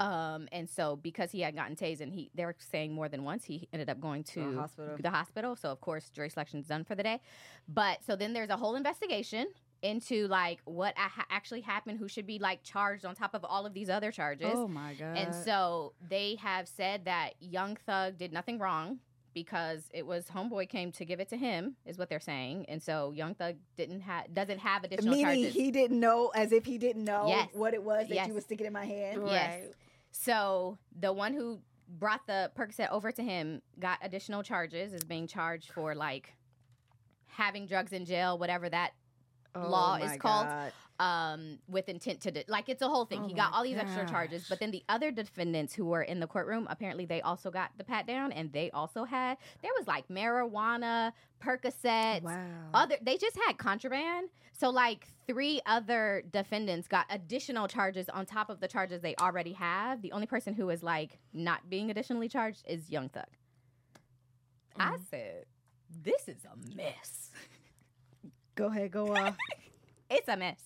Um, 0.00 0.48
and 0.52 0.68
so 0.68 0.96
because 0.96 1.30
he 1.30 1.40
had 1.40 1.54
gotten 1.54 1.76
tased, 1.76 2.00
and 2.00 2.12
he 2.12 2.30
they 2.34 2.44
were 2.44 2.56
saying 2.58 2.92
more 2.92 3.08
than 3.08 3.24
once, 3.24 3.44
he 3.44 3.68
ended 3.72 3.88
up 3.90 4.00
going 4.00 4.24
to 4.24 4.40
a 4.40 4.60
hospital. 4.60 4.96
the 5.00 5.10
hospital. 5.10 5.54
So 5.54 5.70
of 5.70 5.80
course, 5.80 6.08
jury 6.10 6.30
selection 6.30 6.60
is 6.60 6.66
done 6.66 6.84
for 6.84 6.94
the 6.94 7.02
day. 7.02 7.20
But 7.68 8.02
so 8.04 8.16
then 8.16 8.32
there's 8.32 8.50
a 8.50 8.56
whole 8.56 8.74
investigation 8.74 9.46
into 9.82 10.26
like 10.28 10.60
what 10.64 10.96
ha- 10.96 11.26
actually 11.30 11.60
happened, 11.60 11.98
who 11.98 12.08
should 12.08 12.26
be 12.26 12.38
like 12.38 12.62
charged 12.62 13.04
on 13.04 13.14
top 13.14 13.34
of 13.34 13.44
all 13.44 13.66
of 13.66 13.74
these 13.74 13.90
other 13.90 14.10
charges. 14.10 14.52
Oh 14.54 14.66
my 14.66 14.94
god. 14.94 15.16
And 15.18 15.34
so 15.34 15.92
they 16.08 16.36
have 16.36 16.66
said 16.68 17.04
that 17.04 17.34
Young 17.40 17.76
Thug 17.86 18.16
did 18.16 18.32
nothing 18.32 18.58
wrong 18.58 18.98
because 19.34 19.88
it 19.92 20.06
was 20.06 20.26
homeboy 20.26 20.68
came 20.68 20.92
to 20.92 21.04
give 21.04 21.20
it 21.20 21.28
to 21.30 21.36
him 21.36 21.76
is 21.86 21.98
what 21.98 22.08
they're 22.08 22.20
saying, 22.20 22.66
and 22.68 22.82
so 22.82 23.12
Young 23.12 23.34
Thug 23.34 23.56
didn't 23.76 24.00
have 24.00 24.32
doesn't 24.34 24.58
have 24.58 24.84
additional 24.84 25.14
charges. 25.14 25.26
Meaning 25.26 25.44
charges. 25.44 25.62
he 25.62 25.70
didn't 25.70 26.00
know, 26.00 26.28
as 26.34 26.52
if 26.52 26.64
he 26.64 26.78
didn't 26.78 27.04
know 27.04 27.26
Yes. 27.28 27.48
what 27.54 27.74
it 27.74 27.82
was 27.82 28.08
that 28.08 28.14
Yes. 28.14 28.28
you 28.28 28.34
was 28.34 28.44
sticking 28.44 28.66
in 28.66 28.72
my 28.72 28.84
hand. 28.84 29.22
Yes. 29.26 29.64
So 30.10 30.78
the 30.98 31.12
one 31.12 31.32
who 31.34 31.60
brought 31.88 32.26
the 32.26 32.50
Percocet 32.56 32.90
over 32.90 33.12
to 33.12 33.22
him 33.22 33.62
got 33.78 33.98
additional 34.02 34.42
charges, 34.42 34.92
is 34.92 35.04
being 35.04 35.26
charged 35.26 35.72
for 35.72 35.94
like 35.94 36.34
having 37.26 37.66
drugs 37.66 37.92
in 37.92 38.04
jail, 38.04 38.38
whatever 38.38 38.68
that 38.68 38.92
law 39.56 39.98
Oh 40.00 40.04
is 40.04 40.16
called. 40.18 40.48
Um, 41.00 41.58
with 41.68 41.88
intent 41.88 42.20
to 42.20 42.30
de- 42.30 42.44
like 42.46 42.68
it's 42.68 42.82
a 42.82 42.86
whole 42.88 43.06
thing. 43.06 43.22
Oh 43.24 43.26
he 43.26 43.34
got 43.34 43.52
all 43.52 43.64
these 43.64 43.76
extra 43.78 44.06
charges, 44.08 44.46
but 44.48 44.60
then 44.60 44.70
the 44.70 44.84
other 44.88 45.10
defendants 45.10 45.74
who 45.74 45.84
were 45.86 46.02
in 46.02 46.20
the 46.20 46.28
courtroom 46.28 46.68
apparently 46.70 47.06
they 47.06 47.20
also 47.22 47.50
got 47.50 47.70
the 47.76 47.82
pat 47.82 48.06
down, 48.06 48.30
and 48.30 48.52
they 48.52 48.70
also 48.70 49.02
had 49.02 49.36
there 49.62 49.72
was 49.76 49.88
like 49.88 50.06
marijuana, 50.08 51.12
Percocets, 51.42 52.22
Wow. 52.22 52.36
other 52.74 52.96
they 53.02 53.16
just 53.16 53.36
had 53.46 53.58
contraband. 53.58 54.28
So 54.52 54.70
like 54.70 55.08
three 55.26 55.60
other 55.66 56.22
defendants 56.30 56.86
got 56.86 57.06
additional 57.10 57.66
charges 57.66 58.08
on 58.08 58.24
top 58.24 58.48
of 58.48 58.60
the 58.60 58.68
charges 58.68 59.00
they 59.02 59.16
already 59.16 59.54
have. 59.54 60.02
The 60.02 60.12
only 60.12 60.26
person 60.26 60.54
who 60.54 60.70
is 60.70 60.84
like 60.84 61.18
not 61.32 61.68
being 61.68 61.90
additionally 61.90 62.28
charged 62.28 62.62
is 62.68 62.90
Young 62.90 63.08
Thug. 63.08 63.26
I 64.78 64.90
Mm. 64.92 65.00
said, 65.10 65.46
this 66.02 66.28
is 66.28 66.44
a 66.44 66.76
mess. 66.76 67.31
Go 68.54 68.66
ahead, 68.66 68.90
go 68.90 69.14
off. 69.16 69.36
It's 70.10 70.28
a 70.28 70.36
mess. 70.36 70.58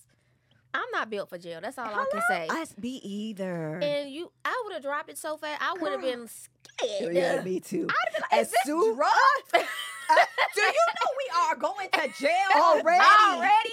I'm 0.73 0.85
not 0.91 1.09
built 1.09 1.29
for 1.29 1.37
jail. 1.37 1.59
That's 1.61 1.77
all 1.77 1.85
I 1.85 2.05
can 2.11 2.21
say. 2.29 2.47
I 2.49 2.65
be 2.79 2.99
either. 3.07 3.79
and 3.81 4.09
you, 4.11 4.31
I 4.45 4.61
would 4.65 4.73
have 4.73 4.83
dropped 4.83 5.09
it 5.09 5.17
so 5.17 5.37
fast. 5.37 5.61
I 5.61 5.73
would 5.81 5.91
have 5.91 6.01
been 6.01 6.27
scared. 6.27 7.15
yeah, 7.15 7.41
me 7.41 7.59
too. 7.59 7.87
I'd 7.89 8.13
be 8.13 8.21
like, 8.21 8.33
As 8.33 8.47
is 8.47 8.51
this 8.53 8.61
soon- 8.65 8.95
drugs? 8.95 9.67
Uh, 10.09 10.15
do 10.55 10.61
you 10.61 10.67
know 10.67 11.11
we 11.17 11.29
are 11.49 11.55
going 11.57 11.89
to 11.91 12.07
jail 12.17 12.31
Already. 12.55 13.03
Already? 13.29 13.69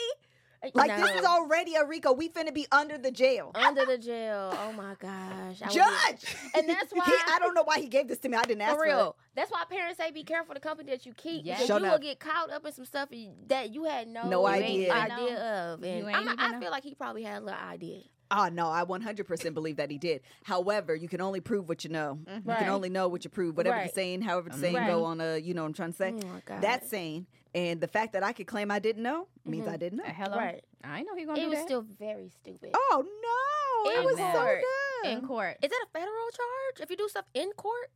Like 0.75 0.97
this 0.97 1.11
is 1.21 1.25
already 1.25 1.75
a 1.75 1.85
RICO. 1.85 2.13
We 2.13 2.29
finna 2.29 2.55
be 2.55 2.67
under 2.73 2.97
the 2.99 3.11
jail. 3.11 3.51
under 3.55 3.85
the 3.85 3.99
jail. 3.99 4.57
Oh 4.57 4.73
my 4.73 4.95
gosh. 4.99 5.61
I 5.63 5.67
would 5.67 5.69
be- 5.69 5.75
Judge. 5.75 6.37
And 6.57 6.69
that's 6.69 6.93
why- 6.93 7.05
He- 7.05 7.33
I 7.33 7.39
don't 7.41 7.55
know 7.55 7.65
why 7.65 7.81
he 7.81 7.89
gave 7.89 8.09
this 8.09 8.19
to 8.19 8.29
me. 8.29 8.37
I 8.37 8.43
didn't 8.43 8.63
ask 8.63 8.75
For 8.75 8.79
for, 8.81 8.85
it. 8.87 8.89
real. 8.95 9.17
That's 9.35 9.51
why 9.51 9.65
parents 9.69 9.99
say 9.99 10.11
be 10.11 10.23
careful 10.25 10.55
the 10.55 10.61
company 10.61 10.91
that 10.93 11.05
you 11.05 11.13
keep. 11.15 11.45
Yes. 11.45 11.59
Because 11.63 11.69
Show 11.81 11.85
you 11.85 11.91
will 11.91 11.99
get 11.99 12.21
caught 12.21 12.51
up 12.51 12.65
in 12.65 12.73
some 12.73 12.85
stuff 12.85 13.09
that 13.49 13.71
you 13.75 13.85
had 13.85 14.09
no, 14.09 14.29
No 14.29 14.47
idea. 14.47 14.93
idea 14.93 15.39
of. 15.73 15.83
And 15.83 16.07
I'm, 16.09 16.23
even 16.23 16.39
I 16.39 16.61
feel 16.61 16.71
like 16.71 16.85
he 16.85 16.95
probably 16.95 17.23
had 17.25 17.43
a 17.43 17.45
little 17.45 17.61
idea. 17.61 18.01
Oh 18.37 18.49
no, 18.49 18.69
I 18.69 18.85
100% 18.85 19.55
believe 19.55 19.77
that 19.77 19.91
he 19.91 19.99
did. 19.99 20.23
However, 20.43 20.95
you 20.95 21.09
can 21.09 21.21
only 21.21 21.41
prove 21.41 21.69
what 21.69 21.85
you 21.85 21.91
know. 21.91 22.19
You 22.27 22.43
Right. 22.45 22.59
can 22.59 22.69
only 22.69 22.89
know 22.89 23.07
what 23.09 23.23
you 23.25 23.31
prove. 23.31 23.57
Whatever 23.57 23.77
Right. 23.77 23.89
the 23.89 23.95
saying, 23.95 24.23
however 24.23 24.49
the 24.51 24.59
saying 24.59 24.75
Right. 24.75 24.87
go 24.89 25.05
on 25.05 25.21
a, 25.21 25.39
you 25.39 25.55
know 25.55 25.63
what 25.63 25.69
I'm 25.69 25.75
trying 25.75 25.93
to 25.93 25.97
say. 25.97 26.15
Oh 26.21 26.27
my 26.27 26.41
God. 26.45 26.61
That's 26.61 26.89
saying. 26.91 27.27
And 27.55 27.81
the 27.81 27.87
fact 27.87 28.13
that 28.15 28.25
I 28.25 28.33
could 28.33 28.49
claim 28.49 28.71
I 28.73 28.81
didn't 28.81 29.05
know 29.05 29.29
means 29.45 29.67
Mhm. 29.69 29.73
I 29.73 29.77
didn't 29.77 29.99
know. 29.99 30.05
Uh, 30.05 30.13
hello? 30.13 30.37
Right. 30.39 30.65
I 30.83 31.03
know 31.03 31.15
he 31.15 31.25
gonna 31.25 31.39
It 31.39 31.45
do 31.45 31.51
was 31.51 31.59
that. 31.61 31.65
still 31.67 31.83
very 31.83 32.29
stupid. 32.31 32.71
Oh 32.75 33.05
no, 33.05 33.91
it 33.93 33.99
In 34.01 34.05
was 34.05 34.17
so 34.17 34.33
court. 34.33 34.61
good. 35.05 35.11
in 35.13 35.27
court. 35.27 35.57
Is 35.63 35.71
that 35.71 35.85
a 35.87 35.91
federal 35.93 36.31
charge? 36.33 36.81
If 36.81 36.91
you 36.91 36.97
do 36.97 37.09
stuff 37.09 37.27
in 37.35 37.53
court? 37.53 37.91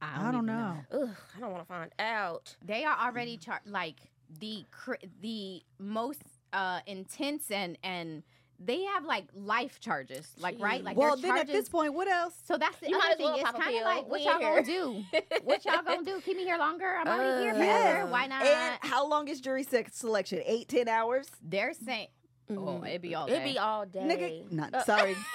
I 0.00 0.18
don't 0.30 0.34
even 0.34 0.46
know. 0.46 0.76
Ugh, 0.92 1.16
I 1.36 1.40
don't 1.40 1.50
want 1.52 1.62
to 1.62 1.66
find 1.68 1.90
out. 1.98 2.56
They 2.62 2.84
are 2.84 2.96
already 2.98 3.38
char- 3.38 3.62
like 3.64 4.00
the 4.28 4.66
cr- 4.70 4.94
the 5.20 5.62
most 5.78 6.22
uh 6.52 6.80
intense 6.86 7.50
and 7.50 7.78
and 7.82 8.22
they 8.58 8.82
have 8.84 9.04
like 9.04 9.26
life 9.34 9.78
charges, 9.80 10.28
like 10.38 10.56
right, 10.58 10.82
like 10.82 10.96
well, 10.96 11.16
then 11.16 11.30
charges. 11.32 11.50
at 11.50 11.52
this 11.52 11.68
point, 11.68 11.94
what 11.94 12.08
else? 12.08 12.34
so 12.44 12.56
that's 12.56 12.76
the 12.78 12.88
You 12.88 12.96
other 12.98 13.08
as 13.12 13.18
well 13.18 13.32
thing. 13.34 13.40
It's 13.42 13.50
pop 13.50 13.60
a 13.60 13.62
kind 13.64 13.76
of 13.76 13.82
like 13.84 14.08
what 14.08 14.20
y'all 14.22 14.40
gonna 14.40 14.62
do? 14.64 15.02
what 15.44 15.64
y'all 15.64 15.82
gonna 15.82 16.02
do? 16.04 16.20
Keep 16.22 16.36
me 16.38 16.44
here 16.44 16.58
longer? 16.58 16.96
I'm 17.00 17.06
already 17.08 17.42
here 17.42 17.52
Uh, 17.52 17.56
forever. 17.56 17.98
Yes. 18.04 18.10
Why 18.10 18.26
not? 18.26 18.42
And 18.46 18.78
how 18.82 19.06
long 19.06 19.28
is 19.28 19.40
jury 19.40 19.64
selection? 19.92 20.42
Eight, 20.46 20.68
ten 20.68 20.88
hours? 20.88 21.26
They're 21.42 21.74
saying, 21.74 22.08
oh, 22.50 22.54
Mhm. 22.54 22.88
it'd 22.88 23.02
be 23.02 23.14
all 23.14 23.28
It'd 23.28 23.44
be 23.44 23.58
all 23.58 23.84
day. 23.86 24.00
Nigga, 24.00 24.52
not 24.52 24.74
Uh, 24.74 24.84
sorry. 24.84 25.16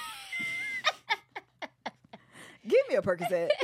Give 2.68 2.80
me 2.90 2.96
a 2.96 3.02
Percocet. 3.02 3.50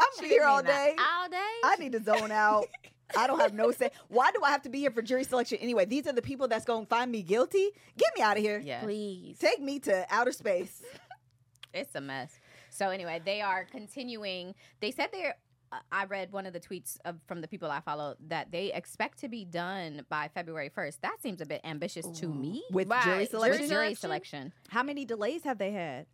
I'm 0.00 0.24
here 0.24 0.44
all 0.44 0.62
me 0.62 0.68
day. 0.68 0.96
all 0.98 1.28
day. 1.28 1.36
I 1.64 1.76
need 1.78 1.92
to 1.92 2.02
zone 2.02 2.30
out. 2.30 2.66
I 3.16 3.26
don't 3.26 3.40
have 3.40 3.54
no 3.54 3.70
say. 3.70 3.90
Why 4.08 4.30
do 4.32 4.40
I 4.44 4.50
have 4.50 4.62
to 4.62 4.68
be 4.68 4.80
here 4.80 4.90
for 4.90 5.02
jury 5.02 5.24
selection 5.24 5.58
anyway? 5.60 5.84
These 5.84 6.06
are 6.06 6.12
the 6.12 6.22
people 6.22 6.48
that's 6.48 6.64
going 6.64 6.84
to 6.84 6.88
find 6.88 7.10
me 7.10 7.22
guilty. 7.22 7.70
Get 7.96 8.10
me 8.16 8.22
out 8.22 8.36
of 8.36 8.42
here. 8.42 8.60
yeah, 8.64 8.82
Please. 8.82 9.38
Take 9.38 9.60
me 9.60 9.78
to 9.80 10.06
outer 10.10 10.32
space. 10.32 10.82
it's 11.74 11.94
a 11.94 12.00
mess. 12.00 12.38
So 12.70 12.90
anyway, 12.90 13.20
they 13.24 13.40
are 13.40 13.64
continuing. 13.64 14.54
They 14.80 14.90
said 14.90 15.08
they're. 15.12 15.36
uh, 15.72 15.78
I 15.92 16.04
read 16.06 16.32
one 16.32 16.46
of 16.46 16.52
the 16.52 16.60
tweets 16.60 16.98
of, 17.04 17.16
from 17.26 17.40
the 17.40 17.48
people 17.48 17.70
I 17.70 17.80
follow 17.80 18.16
that 18.28 18.50
they 18.50 18.72
expect 18.72 19.18
to 19.20 19.28
be 19.28 19.44
done 19.44 20.04
by 20.08 20.28
February 20.34 20.70
1st. 20.76 20.98
That 21.02 21.16
seems 21.22 21.40
a 21.40 21.46
bit 21.46 21.60
ambitious 21.64 22.06
to 22.20 22.26
me. 22.28 22.62
With 22.70 22.88
Right. 22.88 23.02
jury 23.04 23.14
Jury 23.14 23.20
With 23.22 23.30
selection. 23.30 23.68
jury 23.68 23.94
selection? 23.94 23.96
selection. 23.96 24.52
How 24.68 24.82
many 24.82 25.04
delays 25.04 25.42
have 25.44 25.58
they 25.58 25.70
had? 25.72 26.06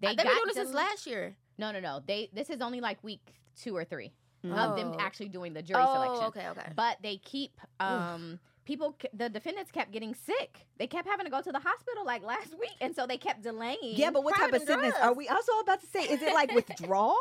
They 0.00 0.08
They've 0.08 0.16
been 0.18 0.26
doing 0.26 0.40
this 0.46 0.54
since 0.56 0.74
last 0.74 1.06
year. 1.06 1.36
No, 1.58 1.72
no, 1.72 1.80
no. 1.80 2.00
They 2.06 2.28
this 2.32 2.50
is 2.50 2.60
only 2.60 2.80
like 2.80 3.02
week 3.02 3.34
two 3.56 3.74
or 3.76 3.84
three 3.84 4.12
Mm. 4.44 4.56
of 4.56 4.76
them 4.76 4.92
Oh. 4.94 5.00
actually 5.00 5.28
doing 5.28 5.52
the 5.52 5.62
jury 5.62 5.82
oh, 5.84 5.94
selection. 5.94 6.24
okay, 6.28 6.48
okay. 6.50 6.72
But 6.76 6.98
they 7.02 7.16
keep 7.16 7.60
um 7.80 8.38
people 8.64 8.94
the 9.12 9.28
defendants 9.28 9.70
kept 9.72 9.90
getting 9.92 10.14
sick. 10.14 10.66
They 10.78 10.86
kept 10.86 11.08
having 11.08 11.24
to 11.24 11.30
go 11.30 11.40
to 11.40 11.50
the 11.50 11.58
hospital 11.58 12.04
like 12.04 12.22
last 12.22 12.52
week 12.58 12.76
and 12.80 12.94
so 12.94 13.06
they 13.06 13.16
kept 13.16 13.42
delaying. 13.42 13.78
Yeah, 13.82 14.10
but 14.10 14.22
what 14.22 14.34
type 14.36 14.46
of 14.46 14.50
Private 14.50 14.66
sickness 14.66 14.94
drugs. 14.94 15.04
are 15.04 15.12
we? 15.14 15.28
Also 15.28 15.52
about 15.60 15.80
to 15.80 15.86
say, 15.86 16.00
is 16.02 16.22
it 16.22 16.34
like 16.34 16.52
withdrawal? 16.54 17.16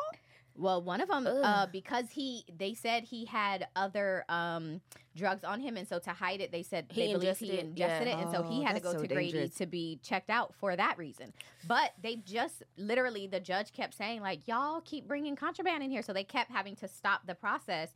Well, 0.57 0.81
one 0.81 1.01
of 1.01 1.07
them, 1.09 1.27
uh, 1.27 1.67
because 1.71 2.05
he, 2.11 2.43
they 2.57 2.73
said 2.73 3.03
he 3.03 3.25
had 3.25 3.67
other 3.75 4.25
um, 4.27 4.81
drugs 5.15 5.43
on 5.43 5.59
him, 5.59 5.77
and 5.77 5.87
so 5.87 5.99
to 5.99 6.09
hide 6.11 6.41
it, 6.41 6.51
they 6.51 6.63
said 6.63 6.85
He 6.89 7.07
they 7.07 7.13
believe 7.13 7.37
he 7.37 7.59
ingested 7.59 8.07
yeah. 8.07 8.17
it, 8.17 8.21
and 8.23 8.31
so 8.31 8.41
he 8.43 8.61
Oh, 8.61 8.65
had 8.65 8.75
to 8.75 8.81
go 8.81 8.93
so 8.93 8.99
to 8.99 9.07
Grady 9.07 9.31
dangerous. 9.33 9.55
to 9.55 9.65
be 9.67 9.99
checked 10.03 10.29
out 10.29 10.53
for 10.55 10.75
that 10.75 10.97
reason. 10.97 11.31
But 11.67 11.91
they 12.01 12.15
just 12.17 12.63
literally, 12.77 13.27
the 13.27 13.39
judge 13.39 13.71
kept 13.71 13.93
saying 13.93 14.21
like, 14.21 14.47
y'all 14.47 14.81
keep 14.81 15.07
bringing 15.07 15.35
contraband 15.35 15.83
in 15.83 15.91
here, 15.91 16.01
so 16.01 16.11
they 16.13 16.23
kept 16.23 16.49
having 16.51 16.75
to 16.77 16.87
stop 16.87 17.27
the 17.27 17.35
process. 17.35 17.89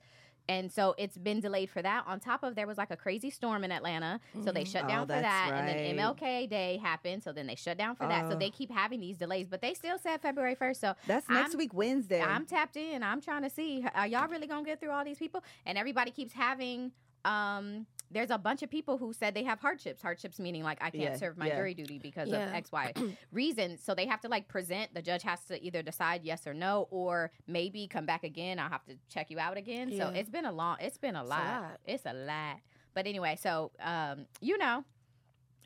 And 0.50 0.72
so 0.72 0.96
it's 0.98 1.18
been 1.18 1.40
delayed 1.40 1.70
for 1.70 1.82
that. 1.82 2.04
On 2.08 2.20
top 2.20 2.44
of 2.44 2.56
there 2.56 2.68
was 2.68 2.78
like 2.78 2.92
a 2.92 2.98
crazy 2.98 3.30
storm 3.30 3.64
in 3.64 3.72
Atlanta, 3.72 4.20
so 4.44 4.52
they 4.52 4.66
shut 4.66 4.86
Oh, 4.86 4.88
down 4.88 5.08
for 5.08 5.14
that's 5.14 5.24
that. 5.24 5.52
And 5.54 5.68
then 5.68 5.98
right. 5.98 6.16
MLK 6.18 6.50
Day 6.50 6.78
happened, 6.82 7.24
so 7.24 7.32
then 7.32 7.48
they 7.48 7.56
shut 7.56 7.78
down 7.78 7.96
for 7.96 8.08
that. 8.08 8.28
So 8.30 8.36
Oh. 8.36 8.40
they 8.40 8.50
keep 8.50 8.72
having 8.72 9.00
these 9.00 9.18
delays, 9.18 9.48
but 9.48 9.62
they 9.62 9.74
still 9.74 9.98
said 9.98 10.22
February 10.22 10.56
first. 10.56 10.82
So 10.82 10.96
That's 11.08 11.30
next 11.30 11.52
I'm- 11.52 11.58
week, 11.58 11.74
Wednesday. 11.74 12.22
I'm 12.22 12.46
tapped 12.46 12.76
in. 12.78 13.02
I'm 13.04 13.22
trying 13.22 13.44
to 13.44 13.50
see 13.50 13.86
are 13.96 14.08
y'all 14.08 14.28
really 14.28 14.48
gonna 14.48 14.64
get 14.66 14.80
through 14.80 14.92
all 14.92 15.06
these 15.06 15.20
people? 15.20 15.44
And 15.66 15.78
everybody 15.78 16.12
keeps 16.12 16.34
having. 16.34 16.92
Um, 17.24 17.86
there's 18.12 18.30
a 18.30 18.38
bunch 18.38 18.62
of 18.64 18.70
people 18.70 18.98
who 18.98 19.14
said 19.14 19.34
they 19.34 19.44
have 19.44 19.60
hardships. 19.60 20.02
Hardships 20.02 20.40
meaning 20.40 20.64
like 20.64 20.78
I 20.82 20.90
can't 20.90 21.04
Yeah, 21.14 21.16
serve 21.18 21.38
my 21.38 21.48
yeah. 21.48 21.56
jury 21.56 21.74
duty 21.74 21.98
because 21.98 22.30
Yeah. 22.30 22.48
of 22.50 22.54
X, 22.54 22.72
Y 22.72 22.94
reason. 23.32 23.78
So 23.78 23.96
they 23.96 24.06
have 24.06 24.22
to 24.22 24.28
like 24.28 24.48
present. 24.48 24.94
The 24.94 25.02
judge 25.02 25.24
has 25.24 25.44
to 25.46 25.62
either 25.64 25.82
decide 25.82 26.24
yes 26.24 26.46
or 26.46 26.54
no, 26.54 26.88
or 26.92 27.32
maybe 27.48 27.88
come 27.88 28.06
back 28.06 28.24
again. 28.24 28.60
I'll 28.60 28.70
have 28.70 28.86
to 28.86 28.96
check 29.10 29.30
you 29.32 29.40
out 29.40 29.58
again. 29.58 29.92
So 29.98 30.10
it's 30.10 30.30
been 30.30 30.46
a 30.46 30.52
long. 30.52 30.78
It's 30.80 30.98
been 30.98 31.16
a 31.16 31.22
It's 31.22 31.28
a 31.28 31.30
lot. 31.30 31.62
lot. 31.62 31.80
It's 31.86 32.06
a 32.06 32.14
lot. 32.14 32.58
But 32.94 33.08
anyway, 33.08 33.38
so 33.40 33.72
um, 33.80 34.26
you 34.42 34.58
know, 34.58 34.84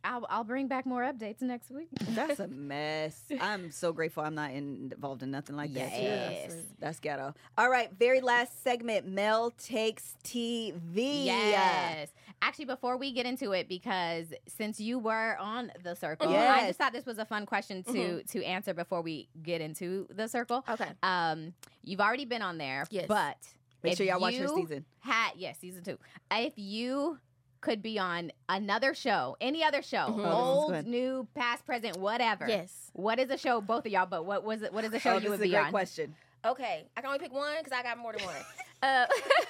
I'll 0.06 0.26
I'll 0.30 0.44
bring 0.44 0.68
back 0.68 0.86
more 0.86 1.02
updates 1.02 1.42
next 1.42 1.72
week. 1.72 1.88
That's 2.10 2.40
a 2.40 2.48
mess. 2.50 3.20
I'm 3.42 3.72
so 3.72 3.92
grateful 3.92 4.24
I'm 4.24 4.36
not 4.36 4.52
in, 4.52 4.92
involved 4.94 5.24
in 5.24 5.32
nothing 5.32 5.56
like 5.56 5.74
that. 5.74 5.90
too. 5.94 6.02
Yes. 6.02 6.56
That's 6.80 7.00
ghetto. 7.00 7.34
All 7.58 7.70
right, 7.70 7.90
very 7.98 8.22
last 8.22 8.64
segment. 8.64 9.08
Mel 9.08 9.52
takes 9.52 10.16
TV. 10.24 11.26
Yes. 11.26 12.10
Actually, 12.42 12.66
before 12.66 12.98
we 12.98 13.12
get 13.12 13.26
into 13.26 13.54
it, 13.54 13.68
because 13.68 14.28
since 14.48 14.80
you 14.80 15.00
were 15.00 15.36
on 15.40 15.72
the 15.84 15.96
circle, 15.96 16.30
I 16.30 16.68
just 16.68 16.78
thought 16.78 16.94
this 16.94 17.06
was 17.06 17.18
a 17.18 17.26
fun 17.26 17.46
question 17.46 17.84
to 17.84 18.22
to 18.24 18.44
answer 18.44 18.74
before 18.74 19.02
we 19.02 19.28
get 19.42 19.62
into 19.62 20.08
the 20.14 20.28
circle. 20.28 20.64
Okay. 20.70 20.90
Um, 21.02 21.54
you've 21.84 22.02
already 22.02 22.26
been 22.26 22.42
on 22.44 22.58
there, 22.58 22.86
Yes. 22.92 23.06
but 23.08 23.38
Make 23.84 23.94
if 23.94 23.98
sure 23.98 24.06
y'all 24.08 24.20
watch 24.20 24.36
her 24.36 24.48
season. 24.48 24.86
Had 25.00 25.32
yes, 25.36 25.58
season 25.60 25.84
two. 25.84 25.98
If 26.32 26.54
you 26.58 27.20
could 27.66 27.82
be 27.82 27.98
on 28.00 28.32
another 28.48 28.94
show, 28.94 29.36
any 29.42 29.64
other 29.64 29.82
show, 29.82 30.08
Mhm. 30.08 30.14
Oh, 30.14 30.16
this 30.18 30.26
is 30.26 30.34
old, 30.34 30.72
good. 30.74 30.88
new, 30.88 31.28
past, 31.36 31.66
present, 31.66 31.98
whatever. 31.98 32.48
Yes. 32.48 32.92
What 32.94 33.18
is 33.20 33.30
a 33.32 33.38
show, 33.38 33.60
both 33.60 33.86
of 33.88 33.92
y'all? 33.92 34.06
But 34.06 34.24
what 34.26 34.44
was 34.44 34.62
it? 34.62 34.72
What 34.72 34.86
is 34.86 34.94
a 34.94 35.00
show 35.00 35.12
Oh, 35.12 35.14
you 35.16 35.20
this 35.22 35.30
would 35.32 35.36
is 35.36 35.42
a 35.42 35.44
be 35.46 35.50
great 35.50 35.66
on? 35.66 35.72
question. 35.72 36.16
Okay. 36.46 36.88
I 36.96 37.02
can 37.02 37.08
only 37.08 37.20
pick 37.20 37.34
one 37.34 37.56
because 37.58 37.74
I 37.74 37.82
got 37.84 37.98
more 37.98 38.14
than 38.14 38.24
one. 38.24 38.36
uh, 38.84 39.06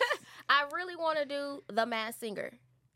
I 0.49 0.63
really 0.73 0.95
want 0.95 1.19
to 1.19 1.25
do 1.25 1.62
The 1.67 1.86
Masked 1.86 2.21
Singer. 2.21 2.51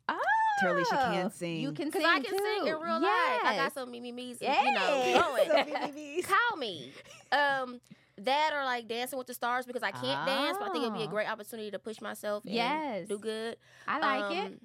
Oh, 0.07 0.17
Terilisha 0.63 1.11
can 1.11 1.31
sing. 1.31 1.59
You 1.59 1.71
can 1.73 1.85
Because 1.89 2.01
sing 2.01 2.09
I 2.11 2.19
can 2.21 2.25
sing 2.37 2.67
in 2.67 2.73
too. 2.73 2.81
real 2.81 2.93
life. 3.01 3.41
I 3.43 3.53
got 3.57 3.73
some 3.73 3.91
Mimi 3.91 4.11
Me's, 4.11 4.37
Yes. 4.41 4.65
you 4.65 4.71
know, 4.73 5.21
going. 5.21 6.23
So, 6.23 6.33
Call 6.33 6.57
me. 6.57 6.91
Um, 7.31 7.79
that 8.19 8.51
or 8.53 8.63
like 8.65 8.87
Dancing 8.87 9.17
with 9.19 9.27
the 9.27 9.33
Stars 9.33 9.65
because 9.65 9.83
I 9.83 9.91
can't 9.91 10.25
dance, 10.25 10.57
but 10.59 10.69
I 10.69 10.71
think 10.71 10.83
it'd 10.83 10.93
be 10.95 11.03
a 11.03 11.05
Oh. 11.05 11.09
great 11.09 11.29
opportunity 11.29 11.71
to 11.71 11.79
push 11.79 12.01
myself 12.01 12.43
and 12.45 12.53
Yes. 12.53 13.07
do 13.07 13.17
good. 13.19 13.57
I 13.87 13.99
like 13.99 14.37
it. 14.45 14.59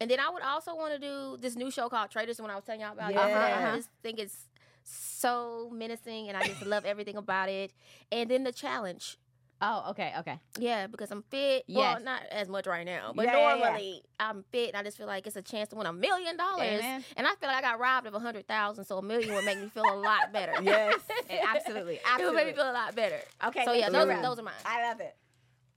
And 0.00 0.10
then 0.10 0.18
I 0.20 0.28
would 0.30 0.42
also 0.42 0.74
want 0.74 0.92
to 0.94 0.98
do 0.98 1.36
this 1.40 1.54
new 1.56 1.70
show 1.70 1.88
called 1.88 2.10
Traitors. 2.10 2.40
When 2.40 2.50
I 2.50 2.56
was 2.56 2.64
telling 2.64 2.80
y'all 2.80 2.92
about 2.92 3.12
Yeah. 3.12 3.28
it, 3.28 3.34
I 3.34 3.52
Uh-huh. 3.64 3.76
just 3.76 3.88
think 4.02 4.18
it's 4.18 4.48
so 4.82 5.70
menacing, 5.72 6.28
and 6.28 6.36
I 6.36 6.42
just 6.42 6.64
love 6.66 6.84
everything 6.84 7.16
about 7.16 7.48
it. 7.48 7.72
And 8.12 8.30
then 8.30 8.44
the 8.44 8.52
challenge. 8.52 9.18
Oh, 9.62 9.90
okay, 9.90 10.12
okay. 10.18 10.40
Yeah, 10.58 10.88
because 10.88 11.10
I'm 11.10 11.22
fit. 11.30 11.64
Yes. 11.68 11.78
Well, 11.96 12.00
not 12.04 12.22
as 12.30 12.48
much 12.48 12.66
right 12.66 12.84
now, 12.84 13.12
but 13.14 13.24
Yeah, 13.24 13.32
yeah, 13.38 13.54
yeah. 13.54 13.62
normally 13.62 14.02
I'm 14.20 14.44
fit. 14.50 14.68
And 14.70 14.76
I 14.76 14.82
just 14.82 14.98
feel 14.98 15.06
like 15.06 15.26
it's 15.26 15.36
a 15.36 15.42
chance 15.42 15.68
to 15.70 15.76
win 15.76 15.86
a 15.86 15.92
million 15.92 16.36
dollars. 16.36 16.82
And 17.16 17.26
I 17.26 17.34
feel 17.36 17.48
like 17.48 17.56
I 17.56 17.60
got 17.62 17.78
robbed 17.78 18.06
of 18.06 18.14
a 18.14 18.18
hundred 18.18 18.46
thousand, 18.46 18.84
so 18.84 18.98
a 18.98 19.02
million 19.02 19.32
would 19.34 19.44
make 19.44 19.58
me 19.58 19.68
feel 19.70 19.84
a 19.90 19.96
lot 19.96 20.32
better. 20.32 20.52
Yes. 20.62 21.00
Eh, 21.30 21.38
absolutely, 21.46 21.94
It 21.94 22.00
would 22.04 22.12
absolutely. 22.14 22.36
make 22.44 22.46
me 22.48 22.52
feel 22.54 22.70
a 22.70 22.72
lot 22.72 22.94
better. 22.94 23.20
Okay, 23.46 23.64
So 23.64 23.72
yeah, 23.72 23.88
those, 23.88 24.08
are 24.08 24.22
those 24.22 24.38
are 24.38 24.42
mine. 24.42 24.54
I 24.66 24.88
love 24.90 25.00
it. 25.00 25.16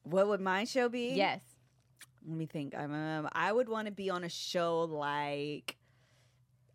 What 0.04 0.28
would 0.28 0.42
my 0.42 0.66
show 0.66 0.90
be? 0.90 1.14
Yes. 1.14 1.40
Let 2.28 2.38
me 2.38 2.46
think. 2.46 2.76
I'm, 2.76 2.94
um, 2.94 3.30
I 3.32 3.52
would 3.52 3.70
want 3.70 3.88
to 3.88 3.92
be 3.92 4.10
on 4.10 4.24
a 4.24 4.30
show 4.30 4.82
like. 4.84 5.78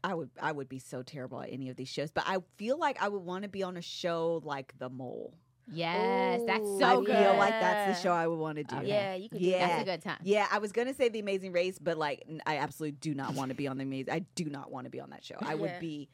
I 0.04 0.14
would 0.14 0.30
I 0.40 0.50
would 0.50 0.68
be 0.68 0.80
so 0.80 1.02
terrible 1.02 1.40
at 1.42 1.52
any 1.52 1.68
of 1.68 1.76
these 1.76 1.88
shows, 1.88 2.10
but 2.10 2.24
I 2.26 2.38
feel 2.56 2.76
like 2.76 3.00
I 3.00 3.08
would 3.08 3.22
want 3.22 3.44
to 3.44 3.48
be 3.48 3.62
on 3.62 3.76
a 3.76 3.82
show 3.82 4.40
like 4.42 4.74
The 4.78 4.88
Mole. 4.88 5.32
Yes, 5.70 6.40
that's 6.44 6.66
so 6.66 6.84
I 6.84 6.96
good. 6.96 7.16
feel 7.16 7.36
like 7.36 7.52
that's 7.52 7.96
the 7.96 8.02
show 8.02 8.12
I 8.12 8.26
would 8.26 8.38
want 8.38 8.58
to 8.58 8.64
do. 8.64 8.76
Okay. 8.78 8.88
Yeah, 8.88 9.14
you 9.14 9.28
could. 9.28 9.40
Yeah. 9.40 9.58
that. 9.58 9.68
That's 9.68 9.82
a 9.82 9.84
good 9.84 10.02
time. 10.02 10.18
Yeah, 10.24 10.48
I 10.50 10.58
was 10.58 10.72
gonna 10.72 10.92
say 10.92 11.08
The 11.08 11.20
Amazing 11.20 11.52
Race, 11.52 11.78
but 11.78 11.96
like 11.96 12.26
I 12.46 12.56
absolutely 12.58 12.96
do 13.00 13.14
not 13.14 13.34
want 13.34 13.50
to 13.50 13.54
be 13.54 13.68
on 13.68 13.76
the 13.76 13.84
Amazing. 13.84 14.12
I 14.12 14.24
do 14.34 14.46
not 14.46 14.72
want 14.72 14.86
to 14.86 14.90
be 14.90 15.00
on 15.00 15.10
that 15.10 15.24
show. 15.24 15.36
I 15.40 15.54
would 15.54 15.78
be 15.78 16.08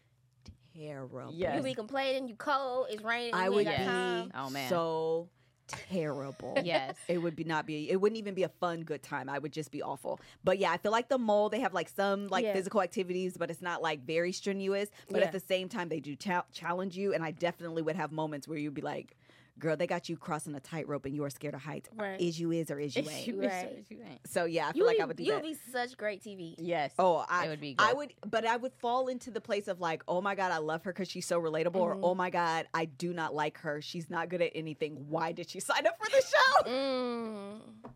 terrible. 0.76 1.30
Yes. 1.32 1.56
You 1.56 1.62
be 1.62 1.74
complaining. 1.74 2.28
You 2.28 2.34
cold. 2.34 2.88
It's 2.90 3.02
raining. 3.02 3.34
I 3.34 3.48
would 3.48 3.66
be 3.66 3.72
time. 3.72 4.32
Oh, 4.34 4.50
man. 4.50 4.68
so 4.68 5.28
terrible. 5.68 6.58
Yes. 6.64 6.96
It 7.08 7.18
would 7.18 7.36
be 7.36 7.44
not 7.44 7.66
be. 7.66 7.90
It 7.90 8.00
wouldn't 8.00 8.18
even 8.18 8.34
be 8.34 8.42
a 8.44 8.48
fun 8.48 8.80
good 8.82 9.02
time. 9.02 9.28
I 9.28 9.38
would 9.38 9.52
just 9.52 9.70
be 9.70 9.82
awful. 9.82 10.20
But 10.44 10.58
yeah, 10.58 10.70
I 10.72 10.76
feel 10.78 10.92
like 10.92 11.08
the 11.08 11.18
mole. 11.18 11.48
They 11.48 11.60
have 11.60 11.74
like 11.74 11.88
some 11.88 12.28
like 12.28 12.44
Yeah. 12.44 12.52
physical 12.54 12.80
activities, 12.82 13.36
but 13.36 13.50
it's 13.50 13.62
not 13.62 13.82
like 13.82 14.04
very 14.06 14.32
strenuous. 14.32 14.88
But 15.10 15.20
Yeah. 15.20 15.26
at 15.26 15.32
the 15.32 15.40
same 15.40 15.68
time, 15.68 15.88
they 15.88 16.00
do 16.00 16.16
cha- 16.16 16.44
challenge 16.52 16.96
you, 16.96 17.12
and 17.14 17.22
I 17.22 17.30
definitely 17.32 17.82
would 17.82 17.96
have 17.96 18.12
moments 18.12 18.48
where 18.48 18.58
you'd 18.58 18.74
be 18.74 18.82
like, 18.82 19.16
"Girl, 19.58 19.76
they 19.76 19.86
got 19.86 20.08
you 20.08 20.16
crossing 20.16 20.54
a 20.54 20.60
tightrope, 20.60 21.04
and 21.06 21.14
you 21.14 21.24
are 21.24 21.30
scared 21.30 21.54
of 21.54 21.62
heights. 21.62 21.88
Right. 21.96 22.20
Is 22.20 22.38
you 22.38 22.52
is 22.52 22.70
or 22.70 22.78
is 22.78 22.94
you 22.96 23.08
ain't?" 23.08 23.26
You 23.26 23.40
Right. 23.42 23.76
wish 23.76 23.84
you 23.90 23.98
ain't. 24.08 24.20
so 24.26 24.44
yeah, 24.44 24.68
I 24.68 24.72
feel 24.72 24.78
You 24.80 24.86
like 24.86 24.96
would 24.98 25.02
I 25.02 25.06
would 25.06 25.16
do 25.16 25.22
you 25.24 25.32
that. 25.32 25.42
would 25.42 25.48
be 25.50 25.58
such 25.72 25.96
great 25.96 26.22
TV. 26.22 26.54
Yes. 26.58 26.92
Oh, 26.98 27.24
I 27.28 27.46
it 27.46 27.48
would 27.48 27.60
be 27.60 27.74
I 27.78 27.92
would, 27.92 28.14
but 28.30 28.46
I 28.46 28.56
would 28.56 28.72
fall 28.74 29.08
into 29.08 29.30
the 29.30 29.40
place 29.40 29.68
of 29.68 29.80
like, 29.80 30.02
oh 30.08 30.20
my 30.20 30.34
god, 30.34 30.52
I 30.52 30.58
love 30.58 30.84
her 30.84 30.92
because 30.92 31.08
she's 31.08 31.26
so 31.26 31.40
relatable, 31.40 31.72
Mhm. 31.72 31.80
or 31.80 31.98
oh 32.02 32.14
my 32.14 32.30
god, 32.30 32.66
I 32.74 32.84
do 32.86 33.12
not 33.12 33.34
like 33.34 33.58
her. 33.58 33.80
She's 33.82 34.08
not 34.10 34.28
good 34.28 34.42
at 34.42 34.52
anything. 34.54 35.06
Why 35.08 35.32
did 35.32 35.48
she 35.50 35.60
sign 35.60 35.86
up 35.86 35.98
for 35.98 36.10
the 36.10 36.22
show? 36.22 36.70
Mm. 36.70 37.60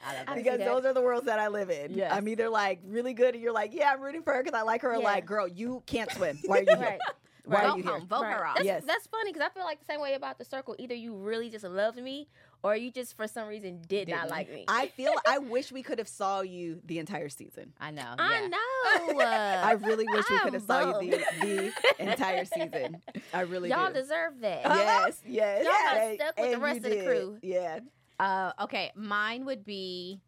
I 0.00 0.14
love 0.14 0.24
I 0.28 0.32
it. 0.32 0.36
see 0.36 0.42
because 0.44 0.58
those 0.60 0.84
are 0.84 0.92
the 0.94 1.02
worlds 1.02 1.26
that 1.26 1.40
I 1.40 1.48
live 1.48 1.70
in. 1.70 1.92
Yes. 1.92 2.12
I'm 2.14 2.28
either 2.28 2.48
like 2.48 2.78
really 2.84 3.14
good, 3.14 3.34
and 3.34 3.42
you're 3.42 3.52
like, 3.52 3.74
yeah, 3.74 3.90
I'm 3.92 4.00
rooting 4.00 4.22
for 4.22 4.32
her 4.32 4.42
because 4.44 4.56
I 4.58 4.62
like 4.62 4.82
her, 4.82 4.92
or 4.92 4.98
Yeah. 4.98 5.04
like, 5.04 5.26
girl, 5.26 5.48
you 5.48 5.82
can't 5.86 6.10
swim. 6.12 6.38
Why 6.46 6.58
are 6.58 6.62
you 6.62 6.66
here? 6.76 6.78
Right. 6.78 7.00
Why 7.48 7.62
Vote 7.62 7.66
are 7.70 7.76
you 7.78 7.82
here? 7.82 7.92
home, 7.92 8.06
vote 8.06 8.22
Right. 8.22 8.36
her 8.36 8.46
off. 8.46 8.54
That's, 8.56 8.66
Yes. 8.66 8.84
that's 8.86 9.06
funny 9.06 9.32
because 9.32 9.48
I 9.50 9.52
feel 9.54 9.64
like 9.64 9.78
the 9.78 9.86
same 9.86 10.00
way 10.00 10.14
about 10.14 10.36
the 10.38 10.44
circle. 10.44 10.76
Either 10.78 10.94
you 10.94 11.14
really 11.16 11.48
just 11.48 11.64
loved 11.64 11.98
me, 12.00 12.28
or 12.62 12.76
you 12.76 12.90
just 12.90 13.16
for 13.16 13.26
some 13.26 13.48
reason 13.48 13.80
did 13.88 14.08
not 14.08 14.22
Didn't. 14.22 14.30
like 14.30 14.50
me. 14.52 14.64
I 14.68 14.88
feel. 14.88 15.14
I 15.26 15.38
wish 15.38 15.72
we 15.72 15.82
could 15.82 15.98
have 15.98 16.08
saw 16.08 16.42
you 16.42 16.80
the 16.84 16.98
entire 16.98 17.28
season. 17.28 17.72
I 17.80 17.90
know. 17.90 18.14
I 18.18 18.40
yeah. 18.42 18.46
know. 18.48 19.18
I 19.24 19.72
really 19.80 20.04
wish 20.08 20.24
we 20.28 20.38
could 20.40 20.54
have 20.54 20.62
I'm 20.70 20.92
saw 20.92 21.00
you 21.00 21.10
the, 21.12 21.72
the 21.98 22.10
entire 22.10 22.44
season. 22.44 23.00
I 23.32 23.40
really 23.42 23.70
Y'all 23.70 23.88
do. 23.88 23.94
deserve 23.94 24.40
that. 24.40 24.62
Yes, 24.64 25.20
yes. 25.26 25.64
Y'all 25.64 25.72
got 25.72 25.96
and- 25.96 26.14
stuck 26.20 26.38
with 26.38 26.50
the 26.52 26.58
rest 26.58 26.76
of 26.78 26.82
the 26.84 27.02
crew. 27.04 27.38
Yeah. 27.42 27.80
Uh, 28.20 28.52
okay, 28.62 28.92
mine 28.94 29.44
would 29.46 29.64
be. 29.64 30.20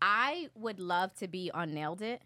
I 0.00 0.48
would 0.54 0.80
love 0.80 1.14
to 1.16 1.28
be 1.28 1.50
on 1.52 1.72
Nailed 1.74 2.02
It 2.02 2.22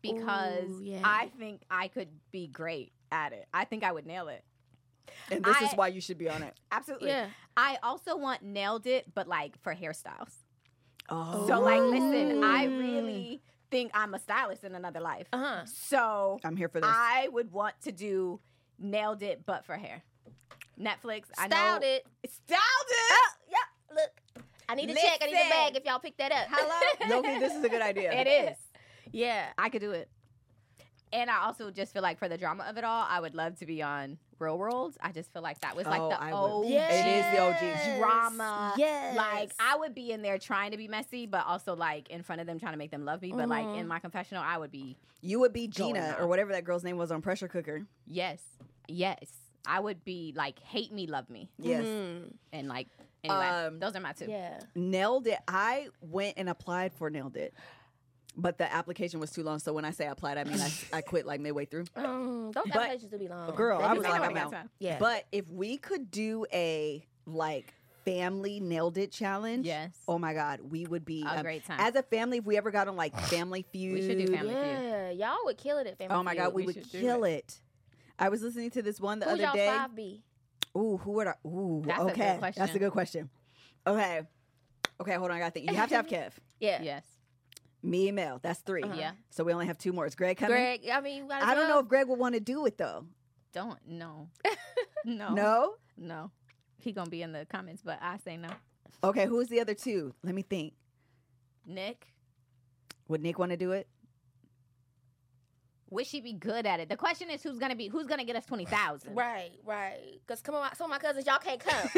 because 0.00 0.70
Ooh, 0.70 0.80
yeah. 0.82 1.00
I 1.04 1.30
think 1.38 1.62
I 1.70 1.88
could 1.88 2.08
be 2.30 2.46
great 2.46 2.92
at 3.12 3.32
it. 3.32 3.46
I 3.52 3.64
think 3.64 3.84
I 3.84 3.92
would 3.92 4.06
nail 4.06 4.28
it. 4.28 4.44
And 5.30 5.44
this 5.44 5.60
is 5.62 5.72
why 5.74 5.88
you 5.88 6.00
should 6.00 6.18
be 6.18 6.28
on 6.28 6.42
it. 6.42 6.54
Absolutely. 6.72 7.08
Yeah. 7.08 7.28
I 7.56 7.78
also 7.82 8.16
want 8.16 8.42
Nailed 8.42 8.86
It, 8.86 9.12
but 9.14 9.26
like 9.26 9.60
for 9.62 9.74
hairstyles. 9.74 10.32
Oh. 11.08 11.46
So 11.46 11.60
like, 11.60 11.80
listen, 11.80 12.44
I 12.44 12.64
really 12.64 13.42
think 13.70 13.90
I'm 13.94 14.14
a 14.14 14.18
stylist 14.18 14.64
in 14.64 14.74
another 14.74 15.00
life. 15.00 15.26
Uh 15.32 15.38
huh. 15.38 15.64
So 15.66 16.38
I'm 16.44 16.56
here 16.56 16.68
for 16.68 16.80
this. 16.80 16.90
I 16.92 17.28
would 17.32 17.52
want 17.52 17.74
to 17.82 17.92
do 17.92 18.40
Nailed 18.78 19.22
It, 19.22 19.44
but 19.44 19.64
for 19.64 19.76
hair. 19.76 20.02
Netflix. 20.80 21.24
I 21.36 21.48
know. 21.48 21.56
Styled 21.56 21.82
it. 21.84 22.06
Styled 22.26 22.60
it. 22.88 23.12
Oh, 23.12 23.28
yeah. 23.50 23.94
Look, 23.94 24.44
I 24.68 24.74
need 24.74 24.90
a 24.90 24.94
check. 24.94 25.18
I 25.20 25.26
need 25.26 25.32
a 25.32 25.50
bag. 25.50 25.76
If 25.76 25.84
y'all 25.84 25.98
pick 25.98 26.16
that 26.16 26.32
up. 26.32 26.46
Hello. 26.50 27.16
Loki, 27.16 27.38
this 27.38 27.54
is 27.54 27.62
a 27.62 27.68
good 27.68 27.82
idea. 27.82 28.12
It 28.12 28.26
is. 28.26 28.56
Yeah. 29.12 29.46
I 29.58 29.70
could 29.70 29.80
do 29.80 29.90
it. 29.90 30.08
And 31.12 31.28
I 31.28 31.44
also 31.44 31.70
just 31.70 31.92
feel 31.92 32.02
like 32.02 32.18
for 32.18 32.28
the 32.28 32.38
drama 32.38 32.64
of 32.68 32.76
it 32.76 32.84
all, 32.84 33.04
I 33.08 33.18
would 33.20 33.34
love 33.34 33.56
to 33.58 33.66
be 33.66 33.82
on 33.82 34.16
Real 34.38 34.56
World. 34.56 34.96
I 35.00 35.10
just 35.10 35.32
feel 35.32 35.42
like 35.42 35.60
that 35.60 35.74
was 35.74 35.84
like 35.86 36.00
Oh, 36.00 36.08
the 36.10 36.22
I 36.22 36.26
would. 36.32 36.36
old 36.36 36.66
It 36.66 37.06
is 37.06 37.24
the 37.32 37.38
OG. 37.40 37.98
drama. 37.98 38.74
Yes. 38.76 39.16
Like 39.16 39.50
I 39.58 39.76
would 39.76 39.94
be 39.94 40.12
in 40.12 40.22
there 40.22 40.38
trying 40.38 40.70
to 40.70 40.76
be 40.76 40.86
messy, 40.86 41.26
but 41.26 41.44
also 41.46 41.74
like 41.74 42.08
in 42.10 42.22
front 42.22 42.40
of 42.40 42.46
them 42.46 42.60
trying 42.60 42.72
to 42.74 42.78
make 42.78 42.92
them 42.92 43.04
love 43.04 43.22
me. 43.22 43.32
But 43.32 43.48
like 43.48 43.66
Mhm. 43.66 43.78
in 43.80 43.88
my 43.88 43.98
confessional, 43.98 44.42
I 44.42 44.56
would 44.56 44.70
be 44.70 44.96
You 45.20 45.40
would 45.40 45.52
be 45.52 45.66
Gina 45.66 46.16
or 46.18 46.26
whatever 46.28 46.52
that 46.52 46.64
girl's 46.64 46.84
name 46.84 46.96
was 46.96 47.10
on 47.10 47.22
Pressure 47.22 47.48
Cooker. 47.48 47.86
yes, 48.06 48.40
yes. 48.88 49.18
I 49.66 49.78
would 49.80 50.04
be 50.04 50.32
like 50.36 50.58
hate 50.60 50.90
me, 50.92 51.06
love 51.06 51.28
me, 51.28 51.50
Yes. 51.58 51.84
Mhm. 51.84 52.32
and 52.52 52.68
like 52.68 52.88
anyway, 53.22 53.46
Um, 53.46 53.78
those 53.80 53.94
are 53.94 54.00
my 54.00 54.12
two. 54.12 54.26
Yeah. 54.26 54.60
Nailed 54.74 55.26
it. 55.26 55.38
I 55.46 55.88
went 56.00 56.38
and 56.38 56.48
applied 56.48 56.94
for 56.94 57.10
Nailed 57.10 57.36
It. 57.36 57.52
But 58.40 58.58
the 58.58 58.72
application 58.72 59.20
was 59.20 59.30
too 59.30 59.42
long. 59.42 59.58
So 59.58 59.72
when 59.72 59.84
I 59.84 59.90
say 59.90 60.06
I 60.06 60.12
applied, 60.12 60.38
I 60.38 60.44
mean 60.44 60.60
I, 60.60 60.70
I 60.98 61.00
quit 61.02 61.26
like 61.26 61.40
midway 61.40 61.64
through. 61.66 61.84
Um, 61.96 62.50
those 62.52 62.64
But- 62.66 62.76
applications 62.76 63.10
do 63.10 63.18
be 63.18 63.28
long. 63.28 63.54
Girl, 63.54 63.78
They 63.78 63.84
I 63.84 63.92
was 63.92 64.02
like, 64.04 64.14
I'm 64.20 64.24
Anyway, 64.36 64.40
out. 64.40 64.54
Yeah. 64.78 64.98
But 64.98 65.24
if 65.32 65.48
we 65.50 65.76
could 65.76 66.10
do 66.10 66.46
a 66.52 67.04
like 67.26 67.74
family 68.04 68.60
nailed 68.60 68.96
it 68.96 69.12
challenge, 69.12 69.66
Yes, 69.66 69.90
oh 70.08 70.18
my 70.18 70.32
God, 70.34 70.60
we 70.70 70.86
would 70.86 71.04
be 71.04 71.22
a 71.22 71.36
um, 71.36 71.42
great 71.42 71.66
time. 71.66 71.78
as 71.80 71.94
a 71.96 72.02
family. 72.02 72.38
If 72.38 72.46
we 72.46 72.56
ever 72.56 72.70
got 72.70 72.88
on 72.88 72.96
like 72.96 73.16
Family 73.28 73.64
Feud, 73.72 73.94
we 73.94 74.00
should 74.06 74.18
do 74.18 74.32
Family 74.32 74.54
Feud. 74.54 74.64
yeah, 74.66 75.10
y'all 75.10 75.36
would 75.44 75.58
kill 75.58 75.76
it 75.78 75.86
at 75.86 75.98
Family 75.98 76.14
Oh 76.16 76.22
my 76.22 76.34
God, 76.34 76.46
Feud. 76.46 76.54
we, 76.54 76.62
We 76.62 76.72
would 76.72 76.90
kill 76.90 77.24
it. 77.24 77.60
I 78.18 78.28
was 78.30 78.42
listening 78.42 78.70
to 78.72 78.82
this 78.82 79.00
one 79.00 79.18
the 79.18 79.26
Who's 79.26 79.34
other 79.34 79.42
y'all 79.42 79.52
day. 79.54 79.66
five 79.68 79.94
B? 79.94 80.22
Ooh, 80.76 80.96
who 80.98 81.12
would 81.12 81.26
I? 81.26 81.34
Ooh, 81.46 81.82
That's 81.86 82.00
a 82.00 82.04
good 82.04 82.12
okay, 82.12 82.38
that's 82.56 82.74
a 82.74 82.78
good 82.78 82.92
question. 82.92 83.28
Okay, 83.86 84.20
okay, 85.00 85.14
hold 85.14 85.30
on, 85.30 85.36
I 85.36 85.40
got 85.40 85.46
to 85.46 85.50
think. 85.52 85.70
You 85.70 85.76
have 85.76 85.88
to 85.90 85.96
have 85.96 86.06
Kev, 86.06 86.32
Yeah. 86.60 86.80
yes, 86.82 87.04
me 87.82 88.08
and 88.08 88.16
Mel. 88.16 88.38
That's 88.42 88.60
3 88.60 88.82
Uh-huh. 88.82 88.94
yeah. 88.96 89.12
So 89.30 89.44
we 89.44 89.52
only 89.52 89.66
have 89.66 89.78
two 89.78 89.92
more. 89.92 90.06
Is 90.06 90.14
Greg 90.14 90.36
coming? 90.36 90.56
Greg, 90.56 90.88
I 90.92 91.00
mean, 91.00 91.16
you 91.18 91.24
might 91.26 91.42
as 91.42 91.48
I 91.48 91.54
don't 91.54 91.68
know 91.68 91.78
if 91.80 91.88
Greg 91.88 92.08
would 92.08 92.18
want 92.18 92.34
to 92.34 92.40
do 92.40 92.66
it 92.66 92.76
though. 92.78 93.06
Don't 93.52 93.78
no, 93.86 94.28
no, 95.04 95.34
No. 95.34 95.74
no. 95.96 96.30
He 96.78 96.92
gonna 96.92 97.10
be 97.10 97.22
in 97.22 97.32
the 97.32 97.44
comments, 97.46 97.82
but 97.84 97.98
I 98.00 98.16
say 98.18 98.36
no. 98.36 98.48
Okay, 99.02 99.26
who's 99.26 99.48
the 99.48 99.60
other 99.60 99.74
two? 99.74 100.14
Let 100.22 100.34
me 100.34 100.42
think. 100.42 100.74
Nick, 101.66 102.06
Would 103.08 103.22
Nick 103.22 103.38
want 103.38 103.50
to 103.50 103.56
do 103.56 103.72
it? 103.72 103.86
would 105.90 106.06
she 106.06 106.20
be 106.20 106.32
good 106.32 106.66
at 106.66 106.78
it? 106.78 106.88
The 106.88 106.96
question 106.96 107.30
is, 107.30 107.42
who's 107.42 107.58
gonna 107.58 107.74
be? 107.74 107.88
Who's 107.88 108.06
gonna 108.06 108.24
get 108.24 108.36
us 108.36 108.46
twenty 108.46 108.64
thousand? 108.64 109.14
Right, 109.14 109.50
right. 109.64 110.20
Because 110.24 110.40
come 110.40 110.54
on, 110.54 110.74
some 110.76 110.84
of 110.84 110.90
my 110.90 110.98
cousins, 110.98 111.26
y'all 111.26 111.38
can't 111.38 111.58
come. 111.60 111.90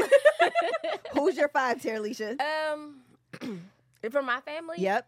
Who's 1.12 1.36
your 1.36 1.48
five, 1.48 1.78
Terilisha? 1.80 2.36
um, 2.40 3.02
for 4.10 4.22
my 4.22 4.40
family, 4.40 4.76
Yep. 4.78 5.06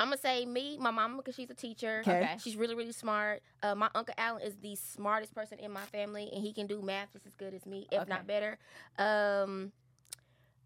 I'm 0.00 0.08
gonna 0.08 0.18
say 0.18 0.44
me, 0.44 0.76
my 0.78 0.90
mama, 0.90 1.16
because 1.18 1.34
she's 1.34 1.50
a 1.50 1.54
teacher. 1.54 2.00
Okay. 2.06 2.12
Okay. 2.22 2.36
She's 2.42 2.56
really, 2.56 2.74
really 2.74 2.92
smart. 2.92 3.42
Uh, 3.62 3.74
my 3.74 3.88
uncle 3.94 4.14
Alan 4.18 4.42
is 4.42 4.56
the 4.56 4.74
smartest 4.76 5.34
person 5.34 5.58
in 5.58 5.70
my 5.70 5.84
family, 5.86 6.28
and 6.32 6.42
he 6.42 6.52
can 6.52 6.66
do 6.66 6.82
math 6.82 7.12
just 7.12 7.26
as 7.26 7.34
good 7.34 7.54
as 7.54 7.64
me, 7.66 7.86
if 7.92 8.02
Okay. 8.02 8.10
not 8.10 8.26
better. 8.26 8.58
Um, 8.98 9.72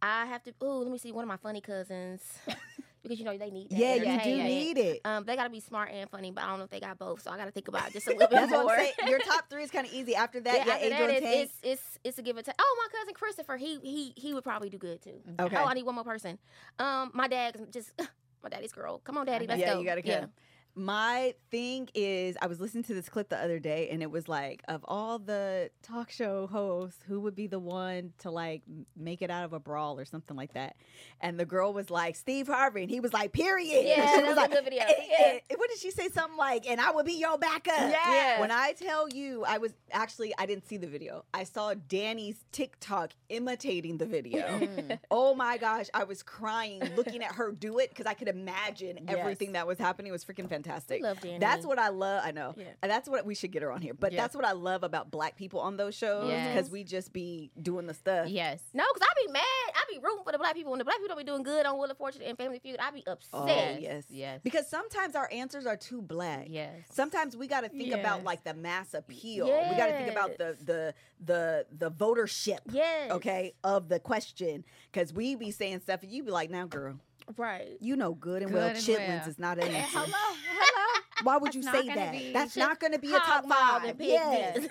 I 0.01 0.27
have 0.27 0.43
to. 0.45 0.55
Ooh, 0.63 0.83
let 0.83 0.91
me 0.93 0.99
see. 0.99 1.13
One 1.13 1.25
of 1.25 1.29
my 1.29 1.37
funny 1.37 1.61
cousins, 1.61 2.23
because 3.03 3.19
you 3.19 3.25
know 3.25 3.37
they 3.37 3.51
need 3.51 3.71
that. 3.71 3.79
Yeah, 3.79 3.95
you 3.97 4.05
do 4.05 4.11
entertainment. 4.11 4.49
need 4.49 4.79
it. 4.79 5.01
Um, 5.05 5.25
they 5.25 5.35
gotta 5.37 5.51
be 5.51 5.61
smart 5.61 5.91
and 5.93 6.09
funny, 6.09 6.31
but 6.31 6.45
I 6.45 6.49
don't 6.49 6.59
know 6.59 6.65
if 6.65 6.71
they 6.71 6.81
got 6.81 6.99
both, 6.99 7.23
so 7.23 7.31
I 7.31 7.37
gotta 7.37 7.51
think 7.51 7.69
about 7.69 7.89
it 7.89 7.93
just 7.95 8.07
a 8.07 8.11
little 8.13 8.29
bit 8.29 8.37
That's 8.37 8.53
more. 8.53 8.65
what 8.65 8.73
I'm 8.73 8.79
saying. 8.79 8.95
Your 9.09 9.19
top 9.21 9.51
three 9.51 9.63
is 9.65 9.71
kind 9.71 9.87
of 9.87 9.93
easy. 9.93 10.15
After 10.15 10.41
that, 10.41 10.55
yeah, 10.59 10.65
yeah, 10.67 10.73
after 10.73 10.87
Adrian 10.87 11.09
that, 11.09 11.23
it's, 11.23 11.53
it's 11.63 11.81
it's 11.83 11.99
it's 12.05 12.19
a 12.19 12.23
give 12.23 12.37
and 12.37 12.47
take. 12.47 12.55
Oh, 12.59 12.77
my 12.93 12.99
cousin 12.99 13.15
Christopher, 13.15 13.57
he 13.57 13.79
he 13.83 14.13
he 14.17 14.35
would 14.35 14.45
probably 14.45 14.71
do 14.71 14.79
good 14.79 15.03
too. 15.03 15.21
Okay. 15.41 15.57
Oh, 15.57 15.67
I 15.67 15.75
need 15.75 15.85
one 15.85 15.97
more 15.97 16.05
person. 16.05 16.39
Um, 16.79 17.11
my 17.13 17.27
dad 17.29 17.57
just 17.73 17.93
my 18.43 18.49
daddy's 18.49 18.73
girl. 18.73 19.01
Come 19.05 19.19
on, 19.19 19.27
daddy, 19.27 19.47
let's 19.47 19.61
yeah, 19.61 19.75
go. 19.75 19.81
you 19.81 19.87
gotta 19.87 20.03
come. 20.03 20.31
My 20.79 21.35
thing 21.51 21.89
is, 21.93 22.37
I 22.41 22.47
was 22.47 22.61
listening 22.61 22.85
to 22.85 22.95
this 22.95 23.09
clip 23.09 23.29
the 23.31 23.37
other 23.43 23.59
day, 23.59 23.89
and 23.91 24.01
it 24.01 24.11
was 24.13 24.29
like, 24.29 24.63
of 24.69 24.85
all 24.87 25.19
the 25.19 25.71
talk 25.83 26.09
show 26.11 26.47
hosts, 26.47 27.01
who 27.09 27.21
would 27.23 27.35
be 27.35 27.49
the 27.49 27.59
one 27.59 28.13
to 28.19 28.31
like 28.31 28.63
make 28.97 29.21
it 29.21 29.29
out 29.31 29.45
of 29.45 29.53
a 29.53 29.59
brawl 29.59 29.99
or 29.99 30.05
something 30.05 30.37
like 30.37 30.53
that? 30.55 30.77
And 31.21 31.39
the 31.39 31.45
girl 31.45 31.73
was 31.73 31.91
like, 31.91 32.15
Steve 32.15 32.47
Harvey, 32.47 32.83
and 32.83 32.91
he 32.91 33.01
was 33.01 33.13
like, 33.13 33.33
period. 33.33 33.85
Yeah, 33.87 34.03
And 34.03 34.11
she 34.11 34.21
that 34.23 34.37
was 34.37 34.45
a 34.45 34.49
good 34.49 34.65
video. 34.65 34.83
"Eh, 34.85 34.93
eh, 35.19 35.39
Yeah. 35.51 35.57
what 35.57 35.69
did 35.69 35.81
she 35.81 35.91
say? 35.91 36.09
Something 36.11 36.39
like, 36.39 36.69
and 36.71 36.81
I 36.81 36.93
would 36.93 37.07
be 37.07 37.15
your 37.15 37.37
backup. 37.39 37.75
Yeah. 37.91 38.41
When 38.41 38.53
I 38.53 38.73
tell 38.73 39.09
you, 39.09 39.45
I 39.45 39.59
was 39.59 39.73
actually, 39.91 40.33
I 40.39 40.47
didn't 40.47 40.69
see 40.69 40.77
the 40.77 40.87
video. 40.87 41.25
I 41.35 41.43
saw 41.43 41.75
Danny's 41.75 42.37
TikTok 42.53 43.15
imitating 43.29 43.99
the 43.99 44.07
video. 44.07 44.47
Mm. 44.47 44.99
Oh 45.11 45.35
my 45.35 45.57
gosh, 45.59 45.87
I 45.95 46.05
was 46.05 46.23
crying 46.23 46.83
looking 46.97 47.23
at 47.23 47.33
her 47.33 47.51
do 47.51 47.79
it 47.79 47.89
because 47.89 48.07
I 48.07 48.15
could 48.15 48.29
imagine 48.29 48.99
Yes. 49.09 49.17
everything 49.19 49.53
that 49.53 49.67
was 49.67 49.79
happening. 49.79 50.11
It 50.11 50.13
was 50.13 50.25
freaking 50.25 50.49
fantastic. 50.49 50.68
Fantastic. 50.69 51.01
We 51.03 51.09
love 51.09 51.21
Danny. 51.21 51.39
That's 51.39 51.67
what 51.67 51.79
I 51.79 51.89
love. 51.89 52.23
I 52.25 52.31
know. 52.33 52.55
Yeah. 52.57 52.67
And 52.83 52.91
that's 52.91 53.09
what 53.09 53.25
we 53.25 53.35
should 53.35 53.51
get 53.53 53.63
her 53.63 53.73
on 53.73 53.81
here. 53.81 53.95
But 53.95 54.13
Yeah. 54.13 54.23
that's 54.23 54.35
what 54.35 54.45
I 54.45 54.53
love 54.53 54.83
about 54.83 55.11
black 55.11 55.37
people 55.37 55.61
on 55.61 55.77
those 55.77 55.95
shows 55.95 56.29
Yes. 56.31 56.55
because 56.55 56.71
we 56.71 56.85
just 56.85 57.13
be 57.13 57.51
doing 57.61 57.87
the 57.87 57.95
stuff. 57.95 58.29
Yes. 58.29 58.63
No, 58.75 58.85
because 58.93 59.09
I 59.11 59.27
be 59.27 59.33
mad. 59.33 59.43
I 59.75 59.85
be 59.91 59.99
rooting 59.99 60.25
for 60.25 60.33
the 60.33 60.39
black 60.39 60.55
people. 60.55 60.73
When 60.73 60.79
the 60.79 60.85
black 60.85 60.97
people 60.99 61.09
don't 61.09 61.19
be 61.19 61.25
doing 61.25 61.43
good 61.43 61.67
on 61.67 61.79
Wheel 61.79 61.91
of 61.91 61.97
Fortune 61.99 62.23
and 62.23 62.37
Family 62.37 62.59
Feud, 62.59 62.77
I 62.81 62.91
be 62.91 63.03
oh, 63.07 63.13
upset. 63.13 63.31
Oh, 63.41 63.47
Yes. 63.47 63.81
yes. 63.81 64.05
Yes. 64.09 64.41
Because 64.43 64.69
sometimes 64.69 65.15
our 65.15 65.29
answers 65.33 65.67
are 65.67 65.77
too 65.77 66.03
black. 66.03 66.47
Yes. 66.49 66.75
Sometimes 66.93 67.37
we 67.37 67.47
got 67.47 67.63
to 67.63 67.69
think 67.69 67.95
about 67.95 68.25
like 68.25 68.45
the 68.45 68.55
mass 68.55 68.95
appeal. 68.95 69.47
Yes. 69.47 69.71
We 69.71 69.77
got 69.77 69.87
to 69.87 69.97
think 69.99 70.11
about 70.11 70.39
the 70.39 70.57
the 70.65 70.95
the 71.25 71.67
the 71.77 71.91
votership. 71.91 72.59
Yes. 72.71 73.11
Okay, 73.11 73.55
of 73.65 73.89
the 73.89 73.99
question, 73.99 74.65
because 74.93 75.13
we 75.13 75.35
be 75.35 75.51
saying 75.51 75.81
stuff, 75.81 76.03
and 76.03 76.13
you 76.13 76.23
be 76.23 76.31
like, 76.31 76.51
"Now, 76.51 76.67
girl, 76.67 76.99
Right. 77.37 77.77
you 77.81 77.97
know 77.97 78.15
good 78.15 78.43
and 78.43 78.51
Good 78.53 78.59
well, 78.59 78.69
and 78.69 78.79
chitlins 78.79 79.21
well. 79.21 79.29
is 79.29 79.39
not 79.39 79.59
an 79.59 79.69
answer. 79.69 79.99
Hello. 79.99 80.37
Hello. 80.51 81.03
Why 81.25 81.37
would 81.37 81.55
you 81.55 81.63
say 81.63 81.87
that? 81.95 82.15
That's 82.33 82.57
not 82.57 82.79
going 82.81 82.93
to 82.93 82.99
be 82.99 83.13
a 83.13 83.19
top 83.19 83.45
five. 83.47 83.85
and 83.85 83.99
pick 83.99 84.09
Yes. 84.09 84.55
this. 84.57 84.69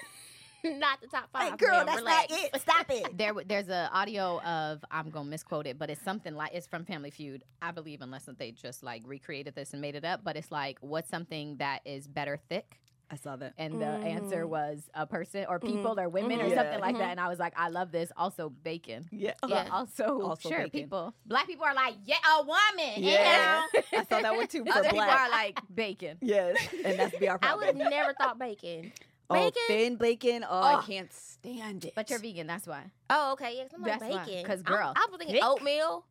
not 0.80 1.00
the 1.02 1.08
top 1.08 1.30
five. 1.32 1.52
Like, 1.52 1.60
girl, 1.60 1.78
ma'am. 1.78 1.86
that's 1.86 1.98
Relax. 2.00 2.30
not 2.32 2.40
it. 2.56 2.62
Stop 2.62 2.86
it. 2.90 3.18
there, 3.18 3.34
there's 3.46 3.68
an 3.70 3.90
audio 3.94 4.42
of 4.42 4.84
I'm 4.90 5.10
gonna 5.10 5.30
misquote 5.30 5.68
it, 5.68 5.78
but 5.78 5.90
it's 5.90 6.02
something 6.02 6.36
like 6.36 6.52
it's 6.54 6.66
from 6.68 6.84
Family 6.86 7.12
Feud, 7.12 7.44
I 7.62 7.72
believe, 7.72 8.02
unless 8.02 8.28
they 8.38 8.52
just 8.52 8.82
like 8.84 9.04
recreated 9.06 9.56
this 9.56 9.74
and 9.74 9.82
made 9.82 9.96
it 9.96 10.04
up. 10.06 10.22
But 10.24 10.36
it's 10.36 10.52
like, 10.52 10.78
what's 10.82 11.10
something 11.10 11.58
that 11.58 11.82
is 11.86 12.08
better 12.08 12.40
thick? 12.50 12.80
I 13.10 13.16
saw 13.16 13.38
that. 13.38 13.54
And 13.58 13.82
the 13.82 13.86
answer 13.88 14.44
Mhm. 14.46 14.50
was 14.50 14.90
a 14.94 15.08
person 15.08 15.46
or 15.48 15.60
Mhm. 15.60 15.68
people 15.68 15.98
or 16.00 16.10
women 16.10 16.42
or 16.42 16.46
Mhm. 16.46 16.56
something 16.56 16.74
Yeah. 16.80 16.86
like 16.86 16.98
that. 16.98 17.12
And 17.12 17.20
I 17.22 17.30
was 17.30 17.40
like, 17.40 17.54
I 17.58 17.70
love 17.70 17.92
this. 17.92 18.12
Also, 18.18 18.50
bacon. 18.50 19.08
Yeah. 19.12 19.34
But 19.42 19.50
Yeah. 19.50 19.68
also, 19.72 20.22
Also 20.22 20.50
sure, 20.50 20.58
bacon. 20.64 20.72
people. 20.82 21.14
Black 21.26 21.48
people 21.48 21.66
are 21.66 21.74
like, 21.74 21.96
yeah, 22.04 22.18
a 22.38 22.42
woman. 22.44 22.96
Yeah. 23.04 23.64
Yeah. 23.74 23.82
I 24.02 24.04
saw 24.06 24.22
that 24.22 24.36
one 24.36 24.48
too 24.48 24.66
for 24.66 24.74
Other 24.74 24.90
people 24.90 25.00
are 25.02 25.30
like 25.30 25.60
bacon. 25.74 26.18
yes, 26.22 26.58
and 26.84 27.00
that's 27.00 27.18
be 27.18 27.30
our 27.30 27.38
problem. 27.40 27.64
I 27.64 27.68
would 27.72 27.78
never 27.78 28.14
thought 28.14 28.38
bacon. 28.38 28.92
Oh, 29.30 29.34
Bacon? 29.36 29.62
thin 29.68 29.96
bacon. 29.98 30.46
Oh, 30.50 30.62
I 30.62 30.76
Oh. 30.76 30.82
can't 30.88 31.12
stand 31.12 31.84
it. 31.86 31.94
But 31.96 32.10
you're 32.10 32.20
vegan, 32.20 32.48
that's 32.48 32.66
why. 32.66 32.92
Oh, 33.10 33.34
okay. 33.34 33.58
Yeah, 33.58 33.66
I'm 33.74 33.82
like 33.82 34.00
That's 34.00 34.14
why, 34.14 34.26
bacon. 34.26 34.46
'cause 34.46 34.64
I'm- 34.66 34.74
girl, 34.74 34.94
I, 34.96 35.06
was 35.10 35.18
thinking 35.18 35.36
thick. 35.36 35.44
oatmeal. 35.46 36.06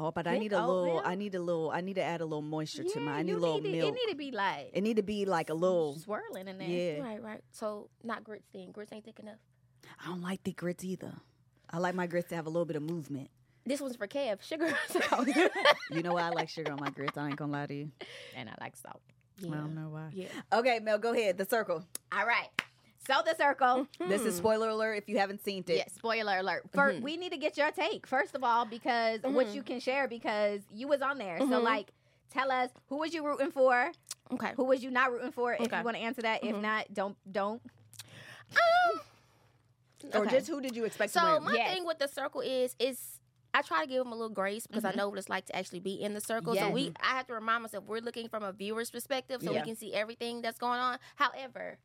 Oh, 0.00 0.12
but 0.12 0.28
I 0.28 0.38
need 0.38 0.52
a 0.52 0.62
oh, 0.62 0.66
little. 0.66 0.96
oatmeal? 0.98 1.02
I 1.04 1.14
need 1.16 1.34
a 1.34 1.40
little. 1.40 1.70
I 1.72 1.80
need 1.80 1.94
to 1.94 2.02
add 2.02 2.20
a 2.20 2.24
little 2.24 2.40
moisture 2.42 2.84
to 2.84 3.00
my. 3.00 3.14
I 3.14 3.22
need 3.22 3.32
a 3.32 3.38
little 3.38 3.60
need 3.60 3.72
milk. 3.78 3.88
It 3.88 3.94
need 3.94 4.12
to 4.12 4.16
be 4.16 4.30
like 4.30 4.70
It 4.72 4.82
need 4.82 4.96
to 4.96 5.02
be 5.02 5.24
like 5.24 5.50
a 5.50 5.54
little. 5.54 5.96
swirling 5.98 6.46
in 6.46 6.58
there. 6.58 6.68
Yeah. 6.68 7.00
Right, 7.00 7.22
right. 7.22 7.40
So 7.50 7.90
not 8.04 8.22
grits 8.22 8.46
then. 8.54 8.70
Grits 8.70 8.92
ain't 8.92 9.04
thick 9.04 9.18
enough. 9.18 9.38
I 10.02 10.06
don't 10.06 10.22
like 10.22 10.42
thick 10.42 10.56
grits 10.56 10.84
either. 10.84 11.12
I 11.70 11.78
like 11.78 11.94
my 11.94 12.06
grits 12.06 12.28
to 12.28 12.36
have 12.36 12.46
a 12.46 12.50
little 12.50 12.64
bit 12.64 12.76
of 12.76 12.82
movement. 12.82 13.28
This 13.66 13.80
one's 13.80 13.96
for 13.96 14.06
Kev. 14.06 14.40
Sugar. 14.40 14.72
You 15.90 16.02
know 16.02 16.12
why 16.14 16.22
I 16.22 16.28
like 16.30 16.48
sugar 16.48 16.70
on 16.72 16.78
my 16.80 16.90
grits? 16.90 17.16
I 17.18 17.26
ain't 17.26 17.36
gonna 17.36 17.52
lie 17.52 17.66
to 17.66 17.74
you. 17.74 17.90
And 18.36 18.48
I 18.48 18.54
like 18.60 18.76
salt. 18.76 19.00
yeah. 19.40 19.50
I 19.52 19.54
don't 19.56 19.74
know 19.74 19.88
why. 19.90 20.08
Yeah. 20.12 20.28
Okay, 20.52 20.78
Mel, 20.80 20.98
go 20.98 21.12
ahead. 21.12 21.38
The 21.38 21.44
circle. 21.44 21.84
All 22.12 22.26
right. 22.26 22.48
So 23.06 23.14
the 23.24 23.34
circle. 23.36 23.86
This 24.00 24.22
is 24.22 24.34
Hmm. 24.34 24.38
spoiler 24.38 24.68
alert 24.68 24.94
if 24.94 25.08
you 25.08 25.18
haven't 25.18 25.42
seen 25.42 25.64
it. 25.66 25.76
Yeah, 25.76 25.88
spoiler 25.88 26.38
alert. 26.38 26.64
For 26.72 26.92
Mhm. 26.92 27.00
we 27.02 27.16
need 27.16 27.32
to 27.32 27.38
get 27.38 27.56
your 27.56 27.70
take 27.70 28.06
first 28.06 28.34
of 28.34 28.44
all 28.44 28.64
because 28.66 29.22
what 29.22 29.46
Mhm. 29.48 29.54
you 29.54 29.62
can 29.62 29.80
share 29.80 30.08
because 30.08 30.62
you 30.72 30.88
was 30.88 31.00
on 31.00 31.18
there. 31.18 31.38
So 31.38 31.46
Mhm. 31.46 31.62
like, 31.62 31.92
tell 32.30 32.50
us 32.52 32.70
who 32.88 32.96
was 32.98 33.14
you 33.14 33.24
rooting 33.24 33.50
for, 33.50 33.92
Okay. 34.32 34.52
who 34.56 34.64
was 34.64 34.82
you 34.82 34.90
not 34.90 35.10
rooting 35.10 35.32
for. 35.32 35.54
If 35.54 35.60
Okay. 35.62 35.78
you 35.78 35.84
want 35.84 35.96
to 35.96 36.02
answer 36.02 36.22
that, 36.22 36.44
if 36.44 36.54
Mhm. 36.54 36.60
not, 36.60 36.92
don't 36.92 37.16
don't. 37.32 37.62
Um, 38.50 39.00
Or 40.14 40.20
okay. 40.22 40.30
just 40.36 40.48
who 40.48 40.60
did 40.60 40.76
you 40.76 40.84
expect 40.84 41.12
to 41.14 41.18
So 41.18 41.40
my 41.40 41.52
Yes. 41.54 41.74
thing 41.74 41.84
with 41.84 41.98
the 41.98 42.08
circle 42.08 42.40
is 42.40 42.76
is 42.78 43.20
I 43.54 43.62
try 43.62 43.80
to 43.80 43.86
give 43.88 44.04
them 44.04 44.12
a 44.12 44.14
little 44.14 44.28
grace 44.28 44.66
because 44.66 44.84
Mhm. 44.84 44.92
I 44.92 44.92
know 44.92 45.08
what 45.08 45.18
it's 45.18 45.30
like 45.30 45.46
to 45.46 45.56
actually 45.56 45.80
be 45.80 45.94
in 45.94 46.12
the 46.14 46.20
circle. 46.20 46.54
So 46.54 46.68
we 46.70 46.92
I 47.00 47.08
have 47.16 47.26
to 47.28 47.34
remind 47.34 47.62
myself 47.62 47.84
we're 47.84 48.00
looking 48.00 48.28
from 48.28 48.42
a 48.42 48.52
viewer's 48.52 48.90
perspective 48.90 49.42
so 49.42 49.52
Yeah. 49.52 49.60
we 49.60 49.64
can 49.64 49.74
see 49.76 49.94
everything 49.94 50.42
that's 50.42 50.58
going 50.58 50.78
on. 50.78 50.98
However, 51.16 51.78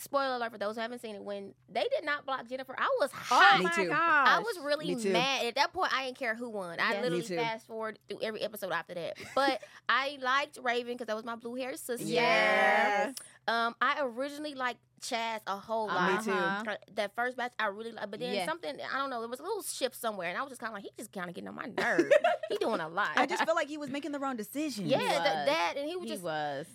spoiler 0.00 0.34
alert 0.36 0.52
for 0.52 0.58
those 0.58 0.74
who 0.74 0.80
haven't 0.80 1.00
seen 1.00 1.14
it, 1.16 1.22
when 1.22 1.54
they 1.68 1.82
did 1.82 2.04
not 2.04 2.26
block 2.26 2.48
Jennifer, 2.48 2.74
I 2.78 2.88
was 3.00 3.10
hot. 3.12 3.60
Me 3.60 3.68
too. 3.84 3.90
I 3.92 4.40
was 4.40 4.58
really 4.64 4.94
mad. 4.94 5.46
At 5.46 5.54
that 5.56 5.72
point, 5.72 5.92
I 5.94 6.06
didn't 6.06 6.18
care 6.18 6.34
who 6.34 6.50
won. 6.50 6.78
I 6.80 6.92
Yes. 6.92 7.02
literally 7.02 7.22
fast 7.36 7.66
forward 7.66 7.98
through 8.08 8.18
every 8.22 8.40
episode 8.42 8.72
after 8.72 8.94
that. 8.94 9.16
But 9.34 9.62
I 9.88 10.18
liked 10.20 10.58
Raven 10.62 10.94
because 10.94 11.06
that 11.06 11.16
was 11.16 11.24
my 11.24 11.36
blue 11.36 11.54
haired 11.54 11.78
sister. 11.78 12.04
Yes. 12.06 13.14
Um, 13.46 13.74
I 13.80 13.98
originally 14.00 14.54
liked 14.54 14.80
Chaz 15.02 15.40
a 15.46 15.56
whole 15.56 15.90
Uh-huh. 15.90 16.12
lot. 16.12 16.18
Me 16.26 16.32
too. 16.32 16.38
Uh-huh. 16.38 16.76
That 16.94 17.14
first 17.14 17.36
batch, 17.36 17.52
I 17.58 17.66
really 17.66 17.92
liked, 17.92 18.10
but 18.10 18.18
then 18.20 18.34
Yeah. 18.34 18.46
something 18.46 18.74
I 18.92 18.98
don't 18.98 19.10
know. 19.10 19.20
There 19.20 19.28
was 19.28 19.38
a 19.40 19.42
little 19.42 19.62
shift 19.62 19.94
somewhere, 19.96 20.28
and 20.30 20.38
I 20.38 20.42
was 20.42 20.48
just 20.50 20.60
kind 20.60 20.70
of 20.70 20.74
like, 20.74 20.84
he 20.84 20.90
just 20.96 21.12
kind 21.12 21.28
of 21.28 21.34
getting 21.34 21.48
on 21.48 21.54
my 21.54 21.66
nerves. 21.78 22.10
he 22.48 22.56
doing 22.56 22.80
a 22.80 22.88
lot. 22.88 23.10
I 23.16 23.26
just 23.26 23.44
felt 23.44 23.54
like 23.54 23.68
he 23.68 23.76
was 23.76 23.90
making 23.90 24.12
the 24.12 24.18
wrong 24.18 24.36
decision. 24.36 24.86
yeah, 24.86 24.98
th- 24.98 25.10
that, 25.22 25.74
and 25.76 25.86
he 25.86 25.94
was 25.96 26.04
He 26.04 26.10
just. 26.10 26.22
was. 26.22 26.66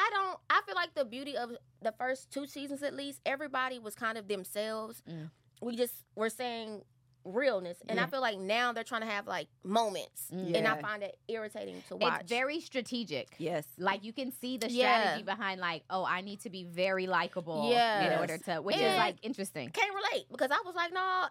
I 0.00 0.10
don't. 0.14 0.38
I 0.48 0.60
feel 0.64 0.76
like 0.76 0.94
the 0.94 1.04
beauty 1.04 1.36
of 1.36 1.50
the 1.82 1.92
first 1.98 2.30
two 2.30 2.46
seasons, 2.46 2.82
at 2.84 2.94
least, 2.94 3.20
everybody 3.26 3.80
was 3.80 3.94
kind 3.96 4.16
of 4.16 4.28
themselves. 4.28 5.02
Mm. 5.10 5.30
We 5.60 5.74
just 5.74 5.92
were 6.14 6.30
saying 6.30 6.82
realness, 7.24 7.78
and 7.88 7.98
I 7.98 8.06
feel 8.06 8.20
like 8.20 8.38
now 8.38 8.72
they're 8.72 8.84
trying 8.84 9.00
to 9.02 9.08
have 9.08 9.26
like 9.26 9.48
moments, 9.64 10.30
Mm. 10.32 10.56
and 10.56 10.68
I 10.68 10.80
find 10.80 11.02
it 11.02 11.18
irritating 11.26 11.82
to 11.88 11.96
watch. 11.96 12.20
It's 12.22 12.30
very 12.30 12.60
strategic. 12.60 13.34
Yes. 13.38 13.66
Like 13.76 14.04
you 14.04 14.12
can 14.12 14.30
see 14.30 14.56
the 14.56 14.70
Yeah. 14.70 15.00
strategy 15.02 15.24
behind 15.24 15.60
like, 15.60 15.82
oh, 15.90 16.04
I 16.04 16.20
need 16.20 16.40
to 16.42 16.50
be 16.50 16.62
very 16.64 17.06
likable 17.08 17.70
in 17.72 18.18
order 18.20 18.38
to 18.38 18.62
which 18.62 18.76
is 18.76 18.82
like 18.96 19.16
interesting. 19.22 19.68
can't 19.70 19.92
relate 19.94 20.26
because 20.30 20.50
I 20.52 20.62
was 20.64 20.74
like, 20.76 20.92
no. 20.92 21.26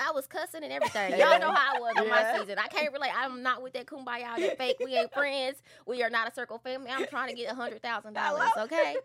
I 0.00 0.12
was 0.12 0.26
cussing 0.26 0.62
and 0.64 0.72
everything. 0.72 1.18
Y'all 1.18 1.38
know 1.38 1.50
how 1.52 1.76
I 1.76 1.80
was 1.80 1.94
on 1.98 2.08
my 2.08 2.38
season. 2.38 2.58
I 2.58 2.68
can't 2.68 2.92
relate. 2.92 3.10
I'm 3.16 3.42
not 3.42 3.62
with 3.62 3.72
that 3.74 3.86
kumbaya, 3.86 4.36
that 4.36 4.58
fake. 4.58 4.76
We 4.84 4.96
ain't 4.96 5.12
friends. 5.12 5.62
We 5.86 6.02
are 6.02 6.10
not 6.10 6.30
a 6.30 6.34
circle 6.34 6.58
family. 6.58 6.90
I'm 6.90 7.06
trying 7.06 7.28
to 7.28 7.34
get 7.34 7.50
a 7.52 7.54
hundred 7.54 7.82
thousand 7.82 8.14
dollars. 8.14 8.48
Okay. 8.58 8.96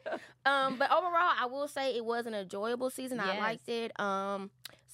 Um, 0.46 0.78
but 0.78 0.92
overall, 0.92 1.32
I 1.40 1.46
will 1.50 1.68
say 1.68 1.96
it 1.96 2.04
was 2.06 2.26
an 2.26 2.34
enjoyable 2.34 2.90
season. 2.90 3.20
I 3.20 3.38
liked 3.40 3.70
it. 3.70 3.98
Um, 4.00 4.52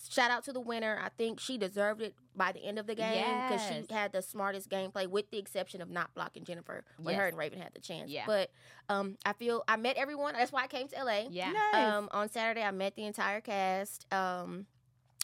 shout 0.10 0.32
out 0.32 0.43
to 0.45 0.54
the 0.54 0.60
winner. 0.62 1.00
I 1.04 1.10
think 1.18 1.39
she 1.39 1.58
deserved 1.58 2.02
it 2.02 2.14
by 2.36 2.52
the 2.54 2.60
end 2.64 2.80
of 2.80 2.88
the 2.88 2.95
game 2.95 3.26
because 3.50 3.62
Yes. 3.70 3.86
she 3.89 3.93
had 3.93 4.14
the 4.14 4.22
smartest 4.22 4.70
gameplay, 4.70 5.08
with 5.08 5.30
the 5.32 5.38
exception 5.38 5.82
of 5.82 5.89
not 5.89 6.14
blocking 6.14 6.43
Jennifer 6.45 6.84
when 7.02 7.16
her 7.16 7.28
and 7.28 7.38
Raven 7.38 7.60
had 7.60 7.74
the 7.74 7.82
chance. 7.82 8.10
Yeah. 8.10 8.24
But 8.26 8.50
um, 8.88 9.18
I 9.26 9.34
feel 9.34 9.64
I 9.68 9.76
met 9.76 9.97
everyone. 9.97 10.34
That's 10.34 10.52
why 10.52 10.64
I 10.64 10.68
came 10.68 10.88
to 10.89 11.04
LA. 11.04 11.24
Yeah. 11.30 11.52
Nice. 11.52 11.76
Um, 11.76 12.10
on 12.12 12.30
Saturday, 12.30 12.62
I 12.64 12.72
met 12.72 12.95
the 12.95 13.06
entire 13.06 13.41
cast. 13.41 14.06
Um, 14.14 14.68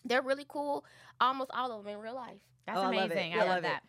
they're 0.05 0.21
really 0.21 0.45
cool. 0.47 0.85
Almost 1.19 1.51
all 1.53 1.71
of 1.77 1.83
them 1.83 1.95
in 1.95 1.99
real 1.99 2.15
life. 2.15 2.37
That's 2.65 2.77
Oh, 2.79 2.83
I 2.83 2.85
love 2.95 3.11
amazing. 3.11 3.33
I 3.33 3.45
I 3.45 3.47
love 3.49 3.63
that. 3.63 3.83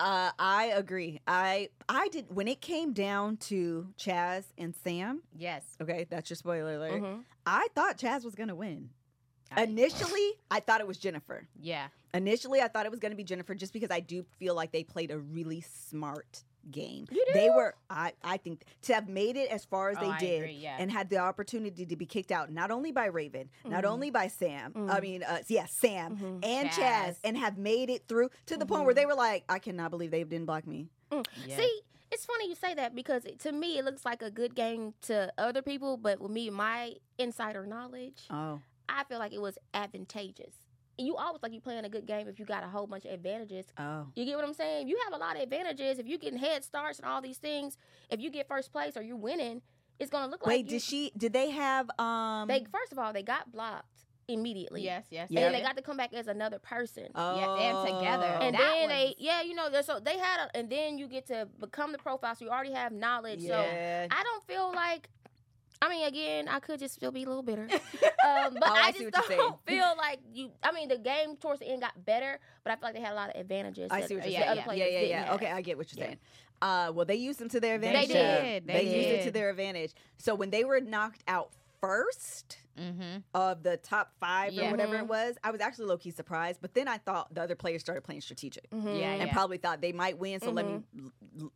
Uh, 0.00 0.30
I 0.38 0.72
agree. 0.74 1.20
I 1.26 1.68
I 1.88 2.08
did 2.08 2.26
when 2.34 2.48
it 2.48 2.60
came 2.60 2.92
down 2.92 3.36
to 3.48 3.88
Chaz 3.96 4.44
and 4.58 4.74
Sam. 4.74 5.22
Yes. 5.36 5.64
Okay, 5.80 6.06
that's 6.10 6.28
your 6.30 6.36
spoiler 6.36 6.74
alert. 6.74 7.00
Mhm. 7.02 7.24
I 7.46 7.68
thought 7.74 7.96
Chaz 7.98 8.24
was 8.24 8.34
gonna 8.34 8.54
win. 8.56 8.90
I- 9.52 9.62
Initially, 9.62 10.32
I 10.50 10.58
thought 10.60 10.80
it 10.80 10.86
was 10.86 10.98
Jennifer. 10.98 11.46
Yeah. 11.60 11.88
Initially, 12.12 12.60
I 12.60 12.66
thought 12.68 12.86
it 12.86 12.90
was 12.90 12.98
going 13.00 13.10
to 13.10 13.16
be 13.16 13.22
Jennifer 13.24 13.54
just 13.54 13.72
because 13.72 13.90
I 13.90 14.00
do 14.00 14.24
feel 14.38 14.54
like 14.54 14.72
they 14.72 14.82
played 14.84 15.10
a 15.12 15.18
really 15.18 15.60
smart 15.60 16.42
game. 16.70 17.06
You 17.10 17.24
They 17.32 17.50
were, 17.50 17.74
I, 17.90 18.12
I 18.22 18.36
think, 18.36 18.64
to 18.82 18.94
have 18.94 19.08
made 19.08 19.36
it 19.36 19.50
as 19.50 19.64
far 19.64 19.90
as 19.90 19.96
Oh, 19.98 20.00
they 20.02 20.08
I 20.10 20.18
did 20.18 20.42
agree, 20.42 20.52
yeah. 20.54 20.76
and 20.78 20.90
had 20.90 21.10
the 21.10 21.18
opportunity 21.18 21.86
to 21.86 21.96
be 21.96 22.06
kicked 22.06 22.32
out, 22.32 22.50
not 22.52 22.70
only 22.70 22.92
by 22.92 23.06
Raven, 23.06 23.50
not 23.64 23.84
Mhm. 23.84 23.88
only 23.90 24.10
by 24.10 24.28
Sam, 24.28 24.72
I 24.74 24.78
Mhm. 24.98 25.02
mean, 25.02 25.22
uh, 25.22 25.42
yeah, 25.48 25.66
Sam 25.66 26.16
Mhm. 26.16 26.44
and 26.44 26.68
Chaz. 26.70 26.74
Chaz. 26.84 27.16
and 27.24 27.36
have 27.36 27.58
made 27.58 27.90
it 27.90 28.06
through 28.08 28.30
to 28.46 28.56
the 28.56 28.66
point 28.66 28.84
where 28.84 28.94
they 28.94 29.06
were 29.06 29.14
like, 29.14 29.44
I 29.48 29.58
cannot 29.58 29.90
believe 29.90 30.10
they 30.10 30.24
didn't 30.24 30.46
block 30.46 30.66
me. 30.66 30.88
Yeah. 31.46 31.56
See, 31.56 31.80
it's 32.10 32.24
funny 32.24 32.48
you 32.48 32.54
say 32.54 32.74
that 32.74 32.94
because 32.94 33.24
it, 33.24 33.38
to 33.40 33.52
me 33.52 33.78
it 33.78 33.84
looks 33.84 34.04
like 34.04 34.22
a 34.22 34.30
good 34.30 34.54
game 34.54 34.94
to 35.02 35.32
other 35.38 35.62
people, 35.62 35.96
but 35.96 36.20
with 36.20 36.30
me, 36.32 36.50
my 36.50 36.94
insider 37.18 37.66
knowledge, 37.66 38.24
Oh, 38.30 38.60
I 38.88 39.04
feel 39.04 39.18
like 39.18 39.32
it 39.32 39.40
was 39.40 39.58
advantageous. 39.72 40.54
You 40.98 41.16
always 41.16 41.42
like 41.42 41.52
you 41.52 41.60
playing 41.60 41.84
a 41.84 41.88
good 41.88 42.06
game 42.06 42.28
if 42.28 42.38
you 42.38 42.44
got 42.44 42.62
a 42.64 42.68
whole 42.68 42.86
bunch 42.86 43.04
of 43.04 43.12
advantages. 43.12 43.66
oh. 43.78 44.06
You 44.14 44.24
get 44.24 44.36
what 44.36 44.44
I'm 44.44 44.54
saying? 44.54 44.88
You 44.88 44.98
have 45.04 45.12
a 45.12 45.16
lot 45.16 45.36
of 45.36 45.42
advantages 45.42 45.98
if 45.98 46.06
you 46.06 46.18
getting 46.18 46.38
head 46.38 46.62
starts 46.64 46.98
and 47.00 47.08
all 47.08 47.20
these 47.20 47.38
things. 47.38 47.76
If 48.10 48.20
you 48.20 48.30
get 48.30 48.46
first 48.48 48.70
place 48.72 48.96
or 48.96 49.02
you're 49.02 49.16
winning, 49.16 49.62
it's 49.98 50.10
gonna 50.10 50.30
look 50.30 50.44
Wait, 50.46 50.56
like 50.56 50.64
Wait, 50.64 50.68
did 50.70 50.82
she? 50.82 51.12
Did 51.16 51.32
they 51.32 51.50
have? 51.50 51.90
Um. 51.98 52.48
They 52.48 52.64
first 52.70 52.92
of 52.92 52.98
all 52.98 53.12
they 53.12 53.22
got 53.22 53.50
blocked 53.50 53.86
immediately. 54.28 54.82
Yes, 54.82 55.04
yes. 55.10 55.28
Yeah. 55.30 55.46
and 55.46 55.54
they 55.54 55.60
got 55.60 55.76
to 55.76 55.82
come 55.82 55.96
back 55.98 56.14
as 56.14 56.28
another 56.28 56.58
person. 56.58 57.08
oh, 57.14 57.36
Yeah, 57.38 57.54
and 57.56 57.86
together. 57.98 58.24
and 58.40 58.54
that 58.54 58.60
then 58.60 58.88
they, 58.88 59.14
yeah, 59.18 59.42
you 59.42 59.54
know, 59.54 59.68
they're- 59.68 59.82
so 59.82 60.00
they 60.00 60.16
had, 60.18 60.40
a, 60.46 60.56
and 60.56 60.70
then 60.70 60.96
you 60.96 61.08
get 61.08 61.26
to 61.26 61.46
become 61.60 61.92
the 61.92 61.98
profile, 61.98 62.34
so 62.34 62.42
you 62.44 62.50
already 62.50 62.72
have 62.72 62.90
knowledge. 62.90 63.40
So 63.42 63.48
Yeah. 63.48 64.06
I 64.10 64.22
don't 64.22 64.42
feel 64.46 64.72
like, 64.74 65.10
I 65.82 65.88
mean, 65.88 66.06
again, 66.06 66.48
I 66.48 66.60
could 66.60 66.78
just 66.80 66.94
still 66.94 67.10
be 67.10 67.24
a 67.24 67.26
little 67.26 67.42
bitter, 67.42 67.68
um, 67.70 68.54
but 68.58 68.68
Oh, 68.68 68.74
I 68.74 68.88
I, 68.88 68.92
see 68.92 69.04
just 69.04 69.16
what 69.16 69.28
you're 69.28 69.36
don't 69.38 69.66
feel 69.66 69.94
like 69.98 70.20
you. 70.32 70.50
I 70.62 70.72
mean, 70.72 70.88
the 70.88 70.98
game 70.98 71.36
towards 71.36 71.60
the 71.60 71.66
end 71.68 71.82
got 71.82 72.04
better, 72.06 72.38
but 72.62 72.72
I 72.72 72.76
feel 72.76 72.82
like 72.88 72.94
they 72.94 73.00
had 73.00 73.12
a 73.12 73.16
lot 73.16 73.34
of 73.34 73.40
advantages. 73.40 73.88
I 73.90 74.02
see 74.02 74.14
what 74.16 74.24
you're 74.24 74.32
saying. 74.40 74.56
Yeah, 74.56 74.72
yeah, 74.72 74.84
didn't 74.84 75.08
yeah. 75.08 75.34
Okay, 75.34 75.50
I 75.50 75.60
get 75.60 75.76
what 75.76 75.92
you're 75.92 76.00
Yeah. 76.02 76.06
saying. 76.10 76.18
Uh, 76.62 76.92
well, 76.94 77.04
they 77.04 77.16
used 77.16 77.38
them 77.38 77.48
to 77.50 77.60
their 77.60 77.74
advantage. 77.74 78.08
They 78.08 78.14
did. 78.14 78.66
They 78.66 78.82
used 78.84 79.08
it 79.10 79.24
to 79.24 79.30
their 79.30 79.50
advantage. 79.50 79.92
So 80.16 80.34
when 80.34 80.48
they 80.50 80.64
were 80.64 80.80
knocked 80.80 81.22
out 81.28 81.50
first 81.80 82.56
Mm-hmm. 82.78 83.18
of 83.34 83.62
the 83.62 83.76
top 83.76 84.12
five 84.18 84.52
Yeah. 84.52 84.68
or 84.68 84.70
whatever 84.72 84.96
it 84.96 85.04
Mhm. 85.04 85.08
was, 85.08 85.36
I 85.44 85.50
was 85.50 85.60
actually 85.60 85.86
low 85.86 85.96
key 85.98 86.10
surprised. 86.10 86.60
But 86.60 86.74
then 86.74 86.88
I 86.88 86.98
thought 86.98 87.32
the 87.34 87.42
other 87.42 87.54
players 87.54 87.80
started 87.82 88.02
playing 88.02 88.20
strategic. 88.22 88.68
Mhm. 88.70 88.98
Yeah, 88.98 89.12
and 89.12 89.26
yeah. 89.28 89.32
probably 89.32 89.58
thought 89.58 89.80
they 89.80 89.92
might 89.92 90.18
win, 90.18 90.40
so 90.40 90.50
let 90.50 90.66
me 90.66 90.82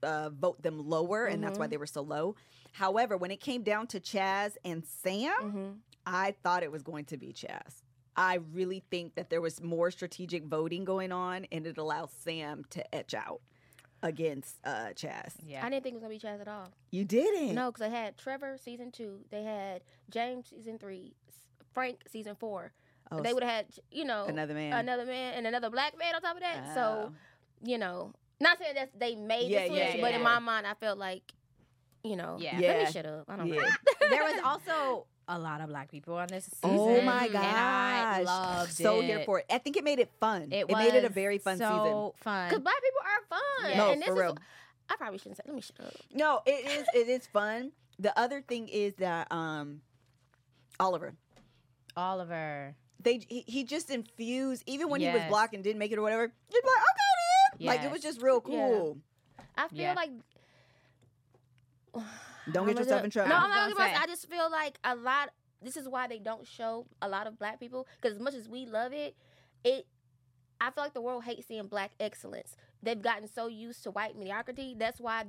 uh, 0.02 0.30
vote 0.30 0.62
them 0.62 0.78
lower, 0.88 1.26
and 1.26 1.42
that's 1.42 1.58
why 1.58 1.66
Mhm. 1.66 1.70
they 1.70 1.76
were 1.76 1.86
so 1.86 2.02
low. 2.02 2.34
However, 2.72 3.16
when 3.16 3.30
it 3.30 3.40
came 3.40 3.62
down 3.62 3.86
to 3.88 4.00
Chaz 4.00 4.56
and 4.64 4.84
Sam, 4.84 5.32
Mhm. 5.42 5.78
I 6.06 6.32
thought 6.42 6.62
it 6.62 6.70
was 6.72 6.82
going 6.82 7.04
to 7.06 7.16
be 7.16 7.32
Chaz. 7.32 7.82
I 8.16 8.34
really 8.36 8.80
think 8.90 9.14
that 9.14 9.30
there 9.30 9.40
was 9.40 9.60
more 9.62 9.90
strategic 9.92 10.44
voting 10.44 10.84
going 10.84 11.12
on, 11.12 11.44
and 11.52 11.66
it 11.66 11.78
allowed 11.78 12.10
Sam 12.10 12.64
to 12.70 12.94
etch 12.94 13.14
out 13.14 13.40
against 14.02 14.56
uh, 14.64 14.88
Chaz. 14.94 15.32
Yeah. 15.44 15.64
I 15.64 15.70
didn't 15.70 15.82
think 15.82 15.94
it 15.94 15.96
was 15.96 16.02
gonna 16.02 16.14
be 16.14 16.20
Chaz 16.20 16.40
at 16.40 16.48
all. 16.48 16.68
You 16.90 17.04
didn't. 17.04 17.54
No, 17.54 17.70
because 17.72 17.88
they 17.90 17.96
had 17.96 18.16
Trevor 18.16 18.56
season 18.58 18.90
two, 18.92 19.20
they 19.30 19.42
had 19.42 19.82
James 20.10 20.48
season 20.48 20.78
three, 20.78 21.14
Frank 21.74 22.00
season 22.08 22.34
four. 22.34 22.72
Oh, 23.10 23.22
they 23.22 23.32
would 23.32 23.42
have 23.42 23.52
had, 23.52 23.66
you 23.90 24.04
know, 24.04 24.26
another 24.26 24.54
man. 24.54 24.72
another 24.74 25.06
man 25.06 25.34
and 25.34 25.46
another 25.46 25.70
black 25.70 25.98
man 25.98 26.14
on 26.14 26.20
top 26.20 26.36
of 26.36 26.42
that. 26.42 26.74
So 26.74 27.10
Oh. 27.10 27.14
you 27.64 27.78
know, 27.78 28.12
not 28.40 28.58
saying 28.58 28.74
that 28.74 28.90
they 28.98 29.16
made 29.16 29.50
Yeah, 29.50 29.62
the 29.62 29.68
switch, 29.68 29.94
yeah, 29.96 30.00
but 30.00 30.14
in 30.14 30.22
my 30.22 30.38
mind, 30.38 30.66
I 30.66 30.74
felt 30.74 30.98
like, 30.98 31.22
you 32.04 32.16
know, 32.16 32.36
Yeah. 32.38 32.58
let 32.60 32.84
me 32.86 32.92
shut 32.92 33.06
up. 33.06 33.24
I 33.28 33.36
don't 33.36 33.46
Yeah. 33.48 33.62
know. 33.62 33.68
there 34.10 34.22
was 34.24 34.40
also 34.44 35.06
a 35.28 35.38
lot 35.38 35.60
of 35.60 35.68
black 35.68 35.90
people 35.90 36.14
on 36.14 36.26
this 36.28 36.44
season. 36.44 36.58
Oh 36.78 37.00
my 37.02 37.24
and 37.24 37.32
gosh! 37.32 37.42
I 37.44 38.22
loved 38.22 38.72
so 38.72 39.00
it. 39.00 39.04
here 39.04 39.22
for 39.24 39.40
it. 39.40 39.46
I 39.50 39.58
think 39.58 39.76
it 39.76 39.84
made 39.84 39.98
it 39.98 40.10
fun. 40.18 40.48
It, 40.50 40.68
made 40.68 40.94
it 40.94 41.04
a 41.04 41.08
very 41.08 41.38
fun 41.38 41.58
so 41.58 41.64
season. 41.68 42.22
fun. 42.24 42.48
Because 42.48 42.62
black 42.62 42.76
people 42.82 43.00
are 43.04 43.38
fun. 43.38 43.70
Yeah. 43.70 43.76
No, 43.76 43.92
and 43.92 44.00
this 44.02 44.08
for 44.08 44.14
is, 44.14 44.20
real. 44.20 44.38
I 44.88 44.96
probably 44.96 45.18
shouldn't 45.18 45.36
say. 45.36 45.42
Let 45.46 45.54
me 45.54 45.60
shut 45.60 45.80
up. 45.80 45.94
No, 46.14 46.40
it 46.46 46.66
is. 46.66 46.86
It 46.94 47.08
is 47.08 47.26
fun. 47.26 47.72
The 47.98 48.18
other 48.18 48.40
thing 48.40 48.68
is 48.68 48.94
that 48.96 49.30
um, 49.30 49.82
Oliver. 50.80 51.14
Oliver. 51.96 52.74
They 53.00 53.20
he, 53.28 53.44
he 53.46 53.64
just 53.64 53.90
infused 53.90 54.62
even 54.66 54.88
when 54.88 55.00
he 55.00 55.06
was 55.08 55.16
Yes. 55.16 55.28
blocked 55.30 55.54
and 55.54 55.62
didn't 55.62 55.78
make 55.78 55.92
it 55.92 55.98
or 55.98 56.02
whatever. 56.02 56.26
Just 56.50 56.64
like 56.64 56.76
okay, 56.76 57.58
then. 57.58 57.66
Like 57.66 57.82
it 57.84 57.92
was 57.92 58.00
just 58.00 58.20
real 58.22 58.42
Yeah. 58.46 58.68
cool. 58.68 58.98
I 59.56 59.68
feel 59.68 59.80
Yeah. 59.80 59.94
like. 59.94 60.10
Don't 62.52 62.66
get 62.66 62.76
I'ma 62.76 62.80
yourself 62.80 63.04
in 63.04 63.10
trouble. 63.10 63.28
No, 63.30 63.36
I 63.36 63.38
I'm 63.40 63.48
not 63.50 63.54
gonna 63.56 63.74
gonna 63.74 63.88
say. 63.90 63.94
say. 63.96 64.02
I 64.02 64.06
just 64.06 64.28
feel 64.30 64.50
like 64.50 64.78
a 64.84 64.94
lot. 64.96 65.30
This 65.62 65.76
is 65.76 65.88
why 65.88 66.06
they 66.06 66.18
don't 66.18 66.46
show 66.46 66.86
a 67.02 67.08
lot 67.08 67.26
of 67.26 67.38
black 67.38 67.58
people 67.60 67.86
because 68.00 68.14
as 68.16 68.22
much 68.22 68.34
as 68.34 68.48
we 68.48 68.66
love 68.66 68.92
it, 68.92 69.16
it. 69.64 69.86
I 70.60 70.70
feel 70.72 70.82
like 70.82 70.94
the 70.94 71.00
world 71.00 71.22
hates 71.24 71.46
seeing 71.46 71.66
black 71.68 71.92
excellence. 72.00 72.56
They've 72.82 73.00
gotten 73.00 73.28
so 73.28 73.46
used 73.46 73.82
to 73.84 73.92
white 73.92 74.16
mediocrity. 74.18 74.74
That's 74.76 75.00
why, 75.00 75.24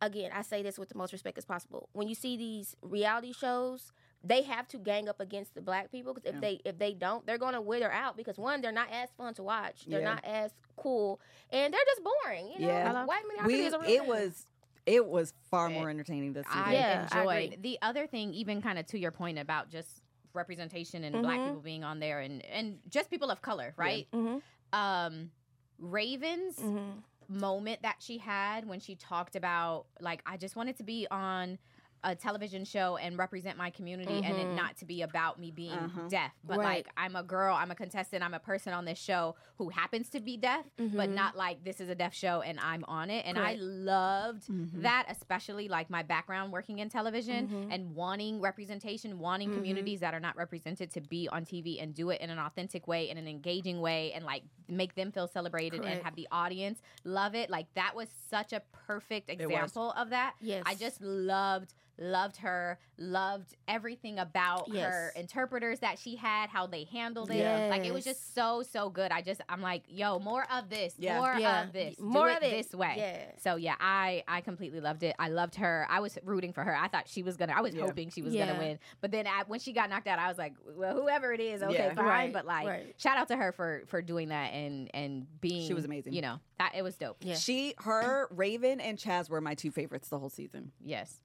again, 0.00 0.30
I 0.32 0.42
say 0.42 0.62
this 0.62 0.78
with 0.78 0.88
the 0.90 0.96
most 0.96 1.12
respect 1.12 1.38
as 1.38 1.44
possible. 1.44 1.88
When 1.92 2.06
you 2.08 2.14
see 2.14 2.36
these 2.36 2.76
reality 2.80 3.32
shows, 3.32 3.90
they 4.22 4.42
have 4.42 4.68
to 4.68 4.78
gang 4.78 5.08
up 5.08 5.18
against 5.20 5.54
the 5.54 5.60
black 5.60 5.90
people 5.90 6.14
because 6.14 6.28
if 6.28 6.34
Yeah. 6.36 6.40
they 6.40 6.60
if 6.64 6.78
they 6.78 6.94
don't, 6.94 7.26
they're 7.26 7.38
gonna 7.38 7.60
wither 7.60 7.90
out 7.90 8.16
because 8.16 8.38
one, 8.38 8.60
they're 8.60 8.70
not 8.72 8.88
as 8.92 9.10
fun 9.18 9.34
to 9.34 9.42
watch. 9.42 9.86
They're 9.86 10.00
Yeah. 10.00 10.14
not 10.14 10.24
as 10.24 10.52
cool, 10.76 11.20
and 11.50 11.74
they're 11.74 11.80
just 11.86 12.02
boring. 12.04 12.52
You 12.52 12.60
know, 12.60 12.68
Yeah. 12.68 13.04
White 13.06 13.24
mediocrity 13.26 13.54
We 13.60 13.66
is 13.66 13.72
a 13.72 13.78
real 13.80 13.90
it 13.90 13.98
thing. 14.00 14.08
was 14.08 14.46
it 14.86 15.06
was 15.06 15.32
far 15.50 15.70
It- 15.70 15.74
more 15.74 15.88
entertaining 15.88 16.32
this 16.32 16.46
season. 16.46 16.62
I 16.62 16.72
Yeah, 16.74 17.08
I 17.10 17.18
enjoyed 17.20 17.52
agree. 17.54 17.56
the 17.72 17.78
other 17.82 18.06
thing, 18.06 18.34
even 18.34 18.60
kind 18.62 18.78
of 18.78 18.86
to 18.86 18.98
your 18.98 19.10
point 19.10 19.38
about 19.38 19.70
just 19.70 20.02
representation 20.34 21.04
and 21.04 21.22
black 21.22 21.38
Mhm. 21.38 21.46
people 21.46 21.60
being 21.62 21.84
on 21.84 22.00
there 22.00 22.20
and 22.20 22.44
and 22.46 22.80
just 22.88 23.08
people 23.08 23.30
of 23.30 23.40
color, 23.40 23.72
right? 23.76 24.08
Mhm. 24.12 24.42
Um, 24.72 25.30
Raven's 25.78 26.58
Mhm. 26.58 27.02
moment 27.28 27.82
that 27.82 27.96
she 28.02 28.18
had 28.18 28.66
when 28.66 28.80
she 28.80 28.94
talked 28.96 29.36
about 29.36 29.86
like 30.00 30.22
I 30.26 30.36
just 30.36 30.56
wanted 30.56 30.76
to 30.76 30.82
be 30.82 31.06
on 31.10 31.58
a 32.04 32.14
television 32.14 32.64
show 32.66 32.96
and 32.98 33.16
represent 33.18 33.56
my 33.56 33.70
community 33.70 34.20
and 34.22 34.36
it 34.36 34.46
Mhm. 34.46 34.54
not 34.54 34.76
to 34.76 34.84
be 34.84 35.00
about 35.00 35.40
me 35.40 35.50
being 35.50 35.70
Uh-huh. 35.72 36.06
deaf 36.08 36.32
but 36.44 36.58
Right. 36.58 36.84
like 36.84 36.88
I'm 36.98 37.16
a 37.16 37.22
girl 37.22 37.56
I'm 37.56 37.70
a 37.70 37.74
contestant 37.74 38.22
I'm 38.22 38.34
a 38.34 38.38
person 38.38 38.74
on 38.74 38.84
this 38.84 38.98
show 38.98 39.34
who 39.56 39.70
happens 39.70 40.10
to 40.10 40.20
be 40.20 40.36
deaf 40.36 40.66
but 40.76 41.08
Mhm. 41.08 41.14
not 41.14 41.34
like 41.36 41.64
this 41.64 41.80
is 41.80 41.88
a 41.88 41.94
deaf 41.94 42.12
show 42.14 42.42
and 42.42 42.60
I'm 42.60 42.84
on 42.84 43.08
it 43.08 43.24
and 43.24 43.38
I 43.38 43.54
Correct. 43.54 43.60
loved 43.62 44.46
Mhm. 44.48 44.82
that 44.82 45.06
especially 45.08 45.66
like 45.68 45.88
my 45.88 46.02
background 46.02 46.52
working 46.52 46.78
in 46.78 46.90
television 46.90 47.48
Mhm. 47.48 47.74
and 47.74 47.94
wanting 47.94 48.40
representation 48.40 49.18
wanting 49.18 49.50
Mhm. 49.50 49.54
communities 49.54 50.00
that 50.00 50.12
are 50.12 50.20
not 50.20 50.36
represented 50.36 50.90
to 50.92 51.00
be 51.00 51.26
on 51.30 51.46
TV 51.46 51.80
and 51.80 51.94
do 51.94 52.10
it 52.10 52.20
in 52.20 52.28
an 52.28 52.38
authentic 52.38 52.86
way 52.86 53.08
in 53.08 53.16
an 53.16 53.26
engaging 53.26 53.80
way 53.80 54.12
and 54.12 54.26
like 54.26 54.44
make 54.68 54.94
them 54.94 55.10
feel 55.10 55.26
celebrated 55.26 55.82
and 55.84 56.02
have 56.02 56.14
the 56.16 56.28
audience 56.30 56.82
love 57.04 57.34
it 57.34 57.48
like 57.48 57.72
that 57.74 57.94
was 57.96 58.10
such 58.10 58.52
a 58.52 58.60
perfect 58.72 59.30
example 59.30 59.92
of 59.92 60.10
that 60.10 60.34
Yes. 60.40 60.62
I 60.66 60.74
just 60.74 61.00
loved 61.00 61.72
loved 61.98 62.36
her 62.38 62.78
loved 62.98 63.54
everything 63.68 64.18
about 64.18 64.70
her 64.74 65.12
interpreters 65.16 65.80
that 65.80 65.98
she 65.98 66.16
had 66.16 66.48
how 66.48 66.66
they 66.66 66.84
handled 66.84 67.30
it 67.30 67.36
Yeah. 67.38 67.68
like 67.70 67.84
it 67.84 67.92
was 67.92 68.04
just 68.04 68.34
so 68.34 68.62
so 68.62 68.88
good 68.90 69.10
I 69.12 69.20
just 69.22 69.40
I'm 69.48 69.60
like 69.60 69.82
yo 69.88 70.18
more 70.18 70.46
of 70.52 70.68
this 70.70 70.94
Yeah. 70.98 71.18
more 71.20 71.34
yeah. 71.38 71.64
of 71.64 71.72
this 71.72 71.98
More 71.98 72.28
do 72.28 72.36
of 72.36 72.42
it 72.42 72.46
it 72.52 72.64
this 72.64 72.74
way 72.74 72.94
Yeah. 72.96 73.30
so 73.40 73.56
yeah, 73.56 73.74
I 73.80 74.22
I 74.28 74.40
completely 74.40 74.80
loved 74.80 75.02
it. 75.02 75.14
I 75.18 75.28
loved 75.28 75.54
her. 75.56 75.86
I 75.88 76.00
was 76.00 76.18
rooting 76.24 76.52
for 76.52 76.62
her. 76.64 76.74
I 76.76 76.88
thought 76.88 77.08
she 77.08 77.22
was 77.22 77.36
gonna. 77.36 77.52
I 77.56 77.60
was 77.60 77.74
Yeah. 77.74 77.82
hoping 77.82 78.10
she 78.10 78.22
was 78.22 78.34
Yeah. 78.34 78.46
gonna 78.46 78.58
win. 78.58 78.78
But 79.00 79.10
then 79.10 79.26
I, 79.26 79.42
when 79.46 79.60
she 79.60 79.72
got 79.72 79.90
knocked 79.90 80.06
out, 80.06 80.18
I 80.18 80.28
was 80.28 80.38
like, 80.38 80.54
well, 80.76 80.94
whoever 80.94 81.32
it 81.32 81.40
is, 81.40 81.62
okay, 81.62 81.74
Yeah. 81.74 81.94
fine. 81.94 82.04
Right, 82.04 82.32
But 82.32 82.46
like, 82.46 82.66
right. 82.66 82.94
shout 82.98 83.18
out 83.18 83.28
to 83.28 83.36
her 83.36 83.52
for 83.52 83.84
for 83.86 84.02
doing 84.02 84.28
that 84.28 84.52
and 84.52 84.90
and 84.94 85.26
being. 85.40 85.66
She 85.66 85.74
was 85.74 85.84
amazing. 85.84 86.12
You 86.12 86.22
know 86.22 86.40
that 86.58 86.72
it 86.76 86.82
was 86.82 86.96
dope. 86.96 87.16
Yeah. 87.20 87.34
She, 87.36 87.74
her, 87.78 88.28
Raven, 88.30 88.80
and 88.80 88.98
Chaz 88.98 89.28
were 89.28 89.40
my 89.40 89.54
two 89.54 89.70
favorites 89.70 90.08
the 90.08 90.18
whole 90.18 90.30
season. 90.30 90.72
Yes. 90.80 91.20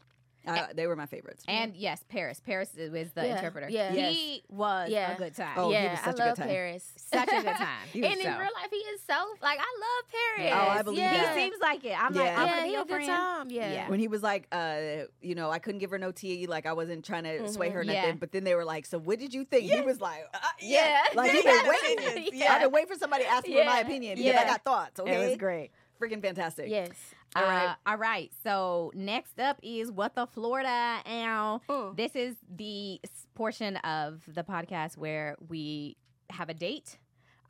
Uh, 0.50 0.68
they 0.74 0.88
were 0.88 0.96
my 0.96 1.06
favorites. 1.06 1.44
And 1.48 1.76
yes, 1.76 2.04
Paris. 2.10 2.40
Paris 2.44 2.70
was 2.76 3.12
the 3.12 3.26
Yeah, 3.28 3.36
interpreter. 3.36 3.70
yeah. 3.70 3.92
He 3.92 4.44
was 4.50 4.90
Yeah. 4.90 5.14
a 5.14 5.18
good 5.18 5.36
time. 5.36 5.54
Oh, 5.58 5.68
he 5.70 5.74
yeah, 5.76 5.92
was 5.92 6.00
I 6.00 6.04
such 6.06 6.20
a 6.20 6.24
good 6.24 6.36
time. 6.36 6.48
Paris. 6.48 6.94
Such 6.98 7.28
a 7.32 7.42
good 7.44 7.56
time. 7.56 7.88
He 7.94 8.02
was 8.02 8.10
and 8.12 8.20
in 8.20 8.26
so- 8.26 8.32
real 8.40 8.50
life, 8.56 8.70
he 8.72 8.78
is 8.78 9.02
so 9.08 9.14
like 9.42 9.60
I 9.60 9.72
love 9.80 10.12
Paris. 10.12 10.54
Oh, 10.56 10.70
I 10.70 10.82
believe 10.82 11.00
yeah. 11.00 11.14
that. 11.14 11.36
He 11.38 11.44
seems 11.44 11.62
like 11.62 11.84
it. 11.86 12.02
I'm 12.04 12.14
Yeah. 12.16 12.22
like, 12.22 12.38
I'm 12.38 12.46
yeah, 12.46 12.52
gonna 12.52 12.62
be 12.62 12.68
he 12.68 12.74
your 12.74 12.82
a 12.82 12.86
good 12.86 12.94
friend. 12.96 13.08
time. 13.08 13.50
Yeah. 13.50 13.72
Yeah. 13.74 13.90
when 13.90 14.00
he 14.00 14.08
was 14.08 14.24
like, 14.24 14.48
uh, 14.52 14.78
you 15.22 15.36
know, 15.36 15.50
I 15.52 15.60
couldn't 15.60 15.80
give 15.80 15.92
her 15.92 15.98
no 16.00 16.12
tea, 16.12 16.48
like 16.48 16.66
I 16.66 16.74
wasn't 16.74 17.06
trying 17.06 17.24
to 17.24 17.48
sway 17.50 17.70
Mhm. 17.70 17.74
her 17.74 17.80
or 17.80 17.84
Yeah. 17.84 18.02
nothing. 18.02 18.18
But 18.18 18.32
then 18.32 18.44
they 18.44 18.56
were 18.56 18.66
like, 18.66 18.86
"So 18.86 18.98
what 18.98 19.20
did 19.20 19.34
you 19.34 19.46
think?" 19.46 19.72
He 19.72 19.82
was 19.82 20.00
like, 20.02 20.24
uh, 20.34 20.38
Yeah. 20.60 20.80
"Yeah, 20.86 21.04
like 21.16 21.32
He 21.32 21.38
he 21.38 21.44
been 21.44 21.68
waiting. 21.68 22.30
Yeah, 22.34 22.46
I've 22.54 22.60
Yeah. 22.60 22.60
been 22.64 22.72
waiting 22.72 22.88
for 22.94 23.00
somebody 23.00 23.24
to 23.24 23.30
ask 23.30 23.48
me 23.48 23.58
for 23.58 23.66
my 23.66 23.80
opinion 23.80 24.18
because 24.18 24.36
I 24.36 24.46
got 24.46 24.64
thoughts. 24.64 25.00
Okay, 25.00 25.16
It 25.24 25.28
was 25.30 25.38
great. 25.38 25.72
freaking 26.02 26.22
fantastic. 26.22 26.70
Yes. 26.70 26.92
All 27.36 27.44
Uh, 27.44 27.48
right. 27.48 27.76
all 27.86 27.98
right. 27.98 28.32
So 28.44 28.92
next 28.96 29.40
up 29.40 29.60
is 29.62 29.92
what 29.92 30.16
the 30.16 30.26
Florida 30.28 31.00
and 31.06 31.62
Mm. 31.70 31.96
this 31.96 32.16
is 32.16 32.36
the 32.56 33.00
portion 33.36 33.78
of 33.78 34.24
the 34.28 34.44
podcast 34.44 34.98
where 34.98 35.36
we 35.48 35.96
have 36.32 36.50
a 36.50 36.54
date. 36.54 36.98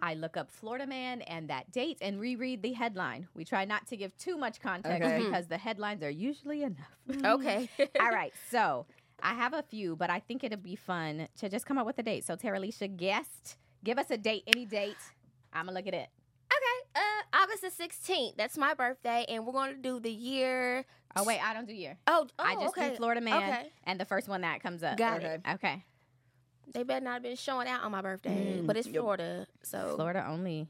I 0.02 0.14
look 0.14 0.38
up 0.38 0.50
Florida 0.50 0.88
man 0.88 1.22
and 1.24 1.50
that 1.50 1.72
date 1.72 1.98
and 2.02 2.20
reread 2.22 2.62
the 2.62 2.72
headline. 2.74 3.28
We 3.34 3.44
try 3.44 3.66
not 3.66 3.88
to 3.88 3.98
give 3.98 4.16
too 4.18 4.38
much 4.38 4.62
context 4.62 5.02
Okay. 5.06 5.24
because 5.26 5.48
the 5.48 5.58
headlines 5.58 6.02
are 6.04 6.10
usually 6.10 6.64
enough. 6.64 6.98
Okay. 7.26 7.70
all 8.00 8.10
right. 8.10 8.34
So 8.50 8.86
I 9.22 9.34
have 9.34 9.54
a 9.54 9.62
few, 9.64 9.96
but 9.98 10.10
I 10.10 10.20
think 10.20 10.44
it'd 10.46 10.64
be 10.64 10.76
fun 10.78 11.28
to 11.38 11.50
just 11.50 11.66
come 11.66 11.78
up 11.78 11.86
with 11.86 12.00
a 12.00 12.04
date. 12.04 12.26
So 12.26 12.36
Terilisha, 12.38 12.88
guest, 12.96 13.58
give 13.84 13.98
us 13.98 14.10
a 14.10 14.18
date, 14.18 14.44
any 14.48 14.66
date. 14.66 14.96
I'm 15.52 15.66
gonna 15.66 15.78
look 15.78 15.88
at 15.88 15.94
it. 15.94 16.10
Okay. 16.96 17.04
Uh, 17.34 17.38
August 17.44 17.62
the 17.62 17.70
sixteenth. 17.70 18.36
That's 18.38 18.58
my 18.58 18.74
birthday, 18.74 19.26
and 19.30 19.46
we're 19.46 19.54
going 19.54 19.76
to 19.76 19.82
do 19.82 20.00
the 20.00 20.12
year. 20.12 20.86
Oh 21.16 21.24
wait, 21.24 21.40
I 21.44 21.54
don't 21.54 21.68
do 21.68 21.74
year. 21.74 21.98
Oh, 22.08 22.28
oh 22.38 22.44
I 22.44 22.56
just 22.56 22.78
okay. 22.78 22.90
do 22.92 22.96
Florida 22.98 23.22
man 23.22 23.36
Okay. 23.44 23.72
and 23.86 24.00
the 24.00 24.06
first 24.06 24.28
one 24.28 24.42
that 24.42 24.62
comes 24.62 24.84
up. 24.84 24.98
Got 24.98 25.18
Okay. 25.20 25.34
it. 25.36 25.42
Okay. 25.56 25.84
They 26.74 26.84
better 26.84 27.04
not 27.04 27.14
have 27.14 27.24
been 27.24 27.36
showing 27.36 27.68
out 27.68 27.84
on 27.84 27.92
my 27.92 28.02
birthday, 28.02 28.60
Mm, 28.60 28.68
but 28.68 28.78
it's 28.78 28.88
yep. 28.88 29.02
Florida, 29.02 29.48
so 29.64 29.94
Florida 29.96 30.26
only. 30.28 30.68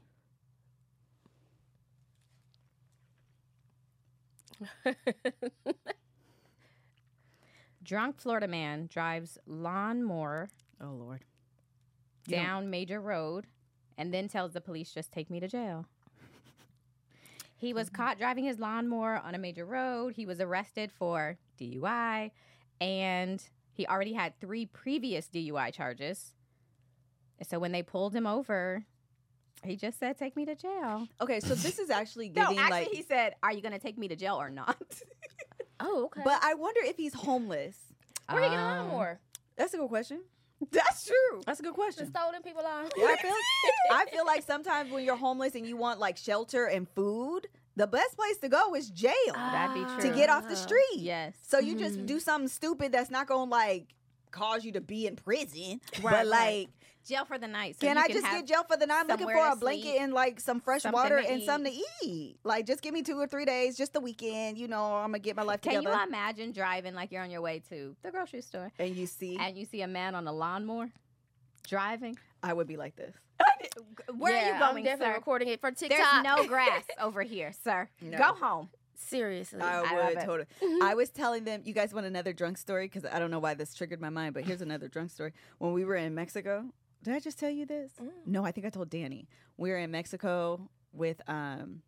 Drunk 7.82 8.20
Florida 8.20 8.46
man 8.48 8.86
drives 8.90 9.38
lawnmower 9.46 10.50
Oh 10.80 10.92
Lord. 10.92 11.24
You 12.26 12.36
don't- 12.36 12.44
down 12.44 12.70
major 12.70 13.00
road 13.00 13.46
and 13.98 14.12
then 14.14 14.28
tells 14.28 14.52
the 14.52 14.60
police 14.60 14.92
just 14.92 15.12
take 15.12 15.30
me 15.30 15.40
to 15.40 15.48
jail. 15.48 15.86
He 17.60 17.74
was 17.74 17.90
caught 17.90 18.16
driving 18.18 18.44
his 18.44 18.58
lawnmower 18.58 19.20
on 19.22 19.34
a 19.34 19.38
major 19.38 19.66
road. 19.66 20.14
He 20.14 20.24
was 20.24 20.40
arrested 20.40 20.90
for 20.90 21.36
DUI 21.60 22.30
and 22.80 23.42
he 23.74 23.86
already 23.86 24.14
had 24.14 24.38
three 24.40 24.64
previous 24.64 25.28
DUI 25.28 25.70
charges. 25.72 26.32
So 27.46 27.58
when 27.58 27.72
they 27.72 27.82
pulled 27.82 28.14
him 28.14 28.26
over, 28.26 28.84
he 29.62 29.76
just 29.76 29.98
said 29.98 30.16
take 30.16 30.36
me 30.36 30.46
to 30.46 30.54
jail. 30.54 31.06
Okay, 31.20 31.40
so 31.40 31.54
this 31.54 31.78
is 31.78 31.90
actually 31.90 32.30
No, 32.34 32.44
actually 32.44 32.70
like. 32.70 32.88
he 32.88 33.02
said, 33.02 33.34
"Are 33.42 33.52
you 33.52 33.60
going 33.60 33.72
to 33.72 33.78
take 33.78 33.98
me 33.98 34.08
to 34.08 34.16
jail 34.16 34.36
or 34.40 34.48
not?" 34.48 34.80
oh 35.80 36.04
okay. 36.06 36.22
But 36.24 36.40
I 36.42 36.54
wonder 36.54 36.80
if 36.84 36.96
he's 36.96 37.12
homeless. 37.12 37.76
where 38.30 38.42
are 38.42 38.46
you 38.46 38.58
a 38.58 38.62
Um, 38.62 38.78
lawnmower? 38.88 39.20
That's 39.56 39.74
a 39.74 39.76
good 39.76 39.88
question. 39.88 40.22
That's 40.70 41.06
true. 41.06 41.40
That's 41.46 41.60
a 41.60 41.62
good 41.62 41.74
question. 41.74 42.06
stole 42.10 42.32
them 42.32 42.42
people 42.42 42.62
are. 42.64 42.84
Yeah, 42.96 43.06
I 43.06 43.16
feel 43.16 43.32
I 43.90 44.04
feel 44.12 44.26
like 44.26 44.42
sometimes 44.42 44.90
when 44.92 45.04
you're 45.04 45.16
homeless 45.16 45.54
and 45.54 45.66
you 45.66 45.76
want 45.76 45.98
like 46.00 46.16
shelter 46.16 46.66
and 46.66 46.86
food, 46.94 47.46
the 47.76 47.86
best 47.86 48.16
place 48.16 48.36
to 48.38 48.48
go 48.48 48.74
is 48.74 48.90
jail 48.90 49.12
That'd 49.34 49.74
be 49.74 49.84
true. 50.02 50.10
to 50.10 50.16
get 50.16 50.28
off 50.28 50.48
the 50.48 50.56
street. 50.56 50.98
Yes. 50.98 51.34
So 51.46 51.58
you 51.58 51.76
just 51.76 51.98
Mhm. 51.98 52.06
do 52.06 52.20
something 52.20 52.48
stupid 52.48 52.92
that's 52.92 53.10
not 53.10 53.26
going 53.26 53.48
to 53.48 53.50
like 53.50 53.86
cause 54.30 54.64
you 54.64 54.72
to 54.72 54.80
be 54.80 55.06
in 55.06 55.16
prison, 55.16 55.80
Right, 55.94 56.02
but 56.02 56.12
right. 56.12 56.26
like, 56.26 56.68
Jail 57.10 57.24
for 57.26 57.36
the 57.38 57.48
night. 57.48 57.76
so 57.80 57.86
can 57.86 57.96
you 57.96 58.02
I 58.02 58.08
just 58.08 58.24
get 58.24 58.46
jail 58.46 58.64
for 58.68 58.76
the 58.76 58.86
night? 58.86 59.00
I'm 59.00 59.08
looking 59.08 59.26
for 59.26 59.46
a 59.46 59.56
blanket 59.56 59.82
sleep, 59.82 60.00
and 60.00 60.12
like 60.14 60.40
some 60.40 60.60
fresh 60.60 60.82
something 60.82 60.98
water 61.00 61.20
to 61.20 61.28
and 61.30 61.42
something 61.42 61.72
to 61.72 62.06
eat. 62.06 62.36
Like, 62.44 62.66
just 62.66 62.80
give 62.82 62.94
me 62.94 63.02
two 63.02 63.18
or 63.20 63.26
three 63.26 63.44
days, 63.44 63.76
just 63.76 63.92
the 63.92 64.00
weekend. 64.00 64.56
You 64.58 64.68
know, 64.68 64.82
I'm 64.94 65.08
gonna 65.08 65.18
get 65.18 65.36
my 65.36 65.42
life 65.42 65.60
Can 65.60 65.74
together. 65.74 65.96
you 65.96 66.02
imagine 66.04 66.52
driving 66.52 66.94
like 66.94 67.12
you're 67.12 67.22
on 67.22 67.30
your 67.30 67.40
way 67.42 67.60
to 67.68 67.94
the 68.02 68.10
grocery 68.10 68.40
store 68.42 68.72
and 68.78 68.94
you 68.96 69.06
see, 69.06 69.36
and 69.38 69.58
you 69.58 69.64
see 69.66 69.82
a 69.82 69.88
man 69.88 70.14
on 70.14 70.26
a 70.26 70.32
lawnmower 70.32 70.90
driving? 71.66 72.16
I 72.42 72.52
would 72.52 72.66
be 72.66 72.76
like 72.76 72.96
this. 72.96 73.14
Where 74.16 74.32
Yeah, 74.34 74.42
are 74.42 74.46
you 74.58 74.64
I'm 74.64 74.72
going, 74.72 74.84
definitely 74.84 75.12
sir? 75.12 75.18
recording 75.18 75.48
it 75.48 75.60
for 75.60 75.70
TikTok. 75.70 75.98
There's 75.98 76.24
no 76.24 76.44
grass 76.48 76.84
over 77.00 77.22
here, 77.22 77.52
sir. 77.64 77.88
No. 78.00 78.18
Go 78.18 78.24
home. 78.34 78.68
Seriously. 78.94 79.60
I 79.60 79.78
I 79.78 79.80
love 79.80 80.08
would 80.08 80.18
it. 80.18 80.24
totally. 80.24 80.46
Mm-hmm. 80.62 80.82
I 80.82 80.94
was 80.94 81.08
telling 81.10 81.44
them, 81.44 81.62
you 81.64 81.72
guys 81.72 81.92
want 81.94 82.06
another 82.06 82.32
drunk 82.32 82.58
story? 82.58 82.86
Because 82.86 83.04
I 83.10 83.18
don't 83.18 83.30
know 83.30 83.38
why 83.38 83.54
this 83.54 83.74
triggered 83.74 84.00
my 84.00 84.10
mind, 84.10 84.34
but 84.34 84.44
here's 84.44 84.60
another 84.60 84.88
drunk 84.88 85.10
story. 85.10 85.32
When 85.58 85.72
we 85.72 85.84
were 85.84 85.96
in 85.96 86.14
Mexico, 86.14 86.66
did 87.02 87.14
I 87.14 87.20
just 87.20 87.38
tell 87.38 87.50
you 87.50 87.66
this? 87.66 87.92
Mm. 88.00 88.08
No, 88.26 88.44
I 88.44 88.52
think 88.52 88.66
I 88.66 88.70
told 88.70 88.90
Danny. 88.90 89.28
We 89.56 89.70
were 89.70 89.78
in 89.78 89.90
Mexico 89.90 90.68
with 90.92 91.20
um, 91.28 91.82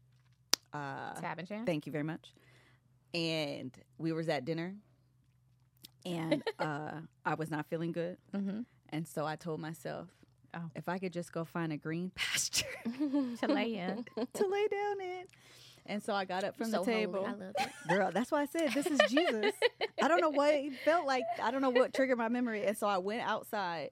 uh, 0.73 1.15
Tab 1.21 1.39
and 1.39 1.49
Jam. 1.49 1.67
thank 1.67 1.87
you 1.87 1.93
very 1.93 2.05
much, 2.05 2.33
and 3.15 3.71
we 3.99 4.13
was 4.13 4.29
at 4.29 4.45
dinner, 4.45 4.75
and 6.05 6.43
uh, 6.59 6.93
I 7.25 7.35
was 7.35 7.51
not 7.51 7.67
feeling 7.67 7.93
good, 7.93 8.17
Mm-hmm. 8.35 8.61
and 8.91 9.07
so 9.09 9.27
I 9.27 9.37
told 9.37 9.61
myself, 9.61 10.09
Oh. 10.55 10.71
if 10.75 10.87
I 10.87 10.99
could 10.99 11.15
just 11.15 11.33
go 11.33 11.47
find 11.47 11.73
a 11.73 11.79
green 11.79 12.11
pasture 12.15 12.67
To 12.85 13.47
lay 13.49 13.75
in. 13.77 14.05
to 14.35 14.47
lay 14.47 14.69
down 14.69 15.01
in. 15.01 15.25
And 15.87 16.03
so 16.03 16.13
I 16.13 16.27
got 16.27 16.45
up 16.45 16.59
from 16.59 16.71
so 16.71 16.81
the 16.85 16.93
table. 16.93 17.25
I 17.27 17.31
love 17.31 17.41
it. 17.41 17.57
Girl, 17.89 18.11
that's 18.13 18.31
why 18.31 18.43
I 18.43 18.45
said 18.45 18.71
this 18.75 18.87
is 18.87 19.01
Jesus. 19.09 19.53
I 20.01 20.09
don't 20.09 20.21
know 20.21 20.29
what 20.31 20.53
it 20.55 20.75
felt 20.85 21.07
like. 21.07 21.25
I 21.43 21.51
don't 21.51 21.63
know 21.63 21.71
what 21.71 21.95
triggered 21.95 22.19
my 22.19 22.29
memory. 22.29 22.67
And 22.67 22.77
so 22.77 22.87
I 22.87 22.99
went 22.99 23.23
outside 23.23 23.91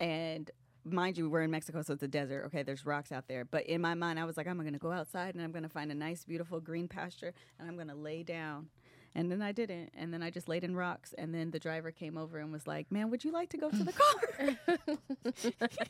and 0.00 0.50
mind 0.84 1.18
you, 1.18 1.28
we're 1.28 1.42
in 1.42 1.50
Mexico, 1.50 1.82
so 1.82 1.92
it's 1.94 2.02
a 2.02 2.08
desert. 2.08 2.44
Okay, 2.46 2.62
there's 2.62 2.86
rocks 2.86 3.12
out 3.12 3.28
there. 3.28 3.44
But 3.44 3.66
in 3.66 3.80
my 3.80 3.94
mind, 3.94 4.18
I 4.18 4.24
was 4.24 4.36
like, 4.36 4.46
I'm 4.46 4.56
gonna 4.56 4.78
go 4.78 4.90
outside 4.92 5.34
and 5.34 5.44
I'm 5.44 5.52
gonna 5.52 5.68
find 5.68 5.92
a 5.92 5.94
nice, 5.94 6.24
beautiful 6.24 6.60
green 6.60 6.88
pasture 6.88 7.32
and 7.58 7.68
I'm 7.68 7.76
gonna 7.76 7.94
lay 7.94 8.22
down. 8.22 8.68
And 9.14 9.30
then 9.30 9.42
I 9.42 9.52
didn't. 9.52 9.90
And 9.94 10.14
then 10.14 10.22
I 10.22 10.30
just 10.30 10.48
laid 10.48 10.62
in 10.64 10.74
rocks. 10.76 11.12
And 11.18 11.34
then 11.34 11.50
the 11.50 11.58
driver 11.58 11.90
came 11.90 12.16
over 12.16 12.38
and 12.38 12.52
was 12.52 12.66
like, 12.66 12.90
Man, 12.90 13.10
would 13.10 13.24
you 13.24 13.32
like 13.32 13.50
to 13.50 13.58
go 13.58 13.70
to 13.70 13.84
the 13.84 13.92
car? 13.92 14.78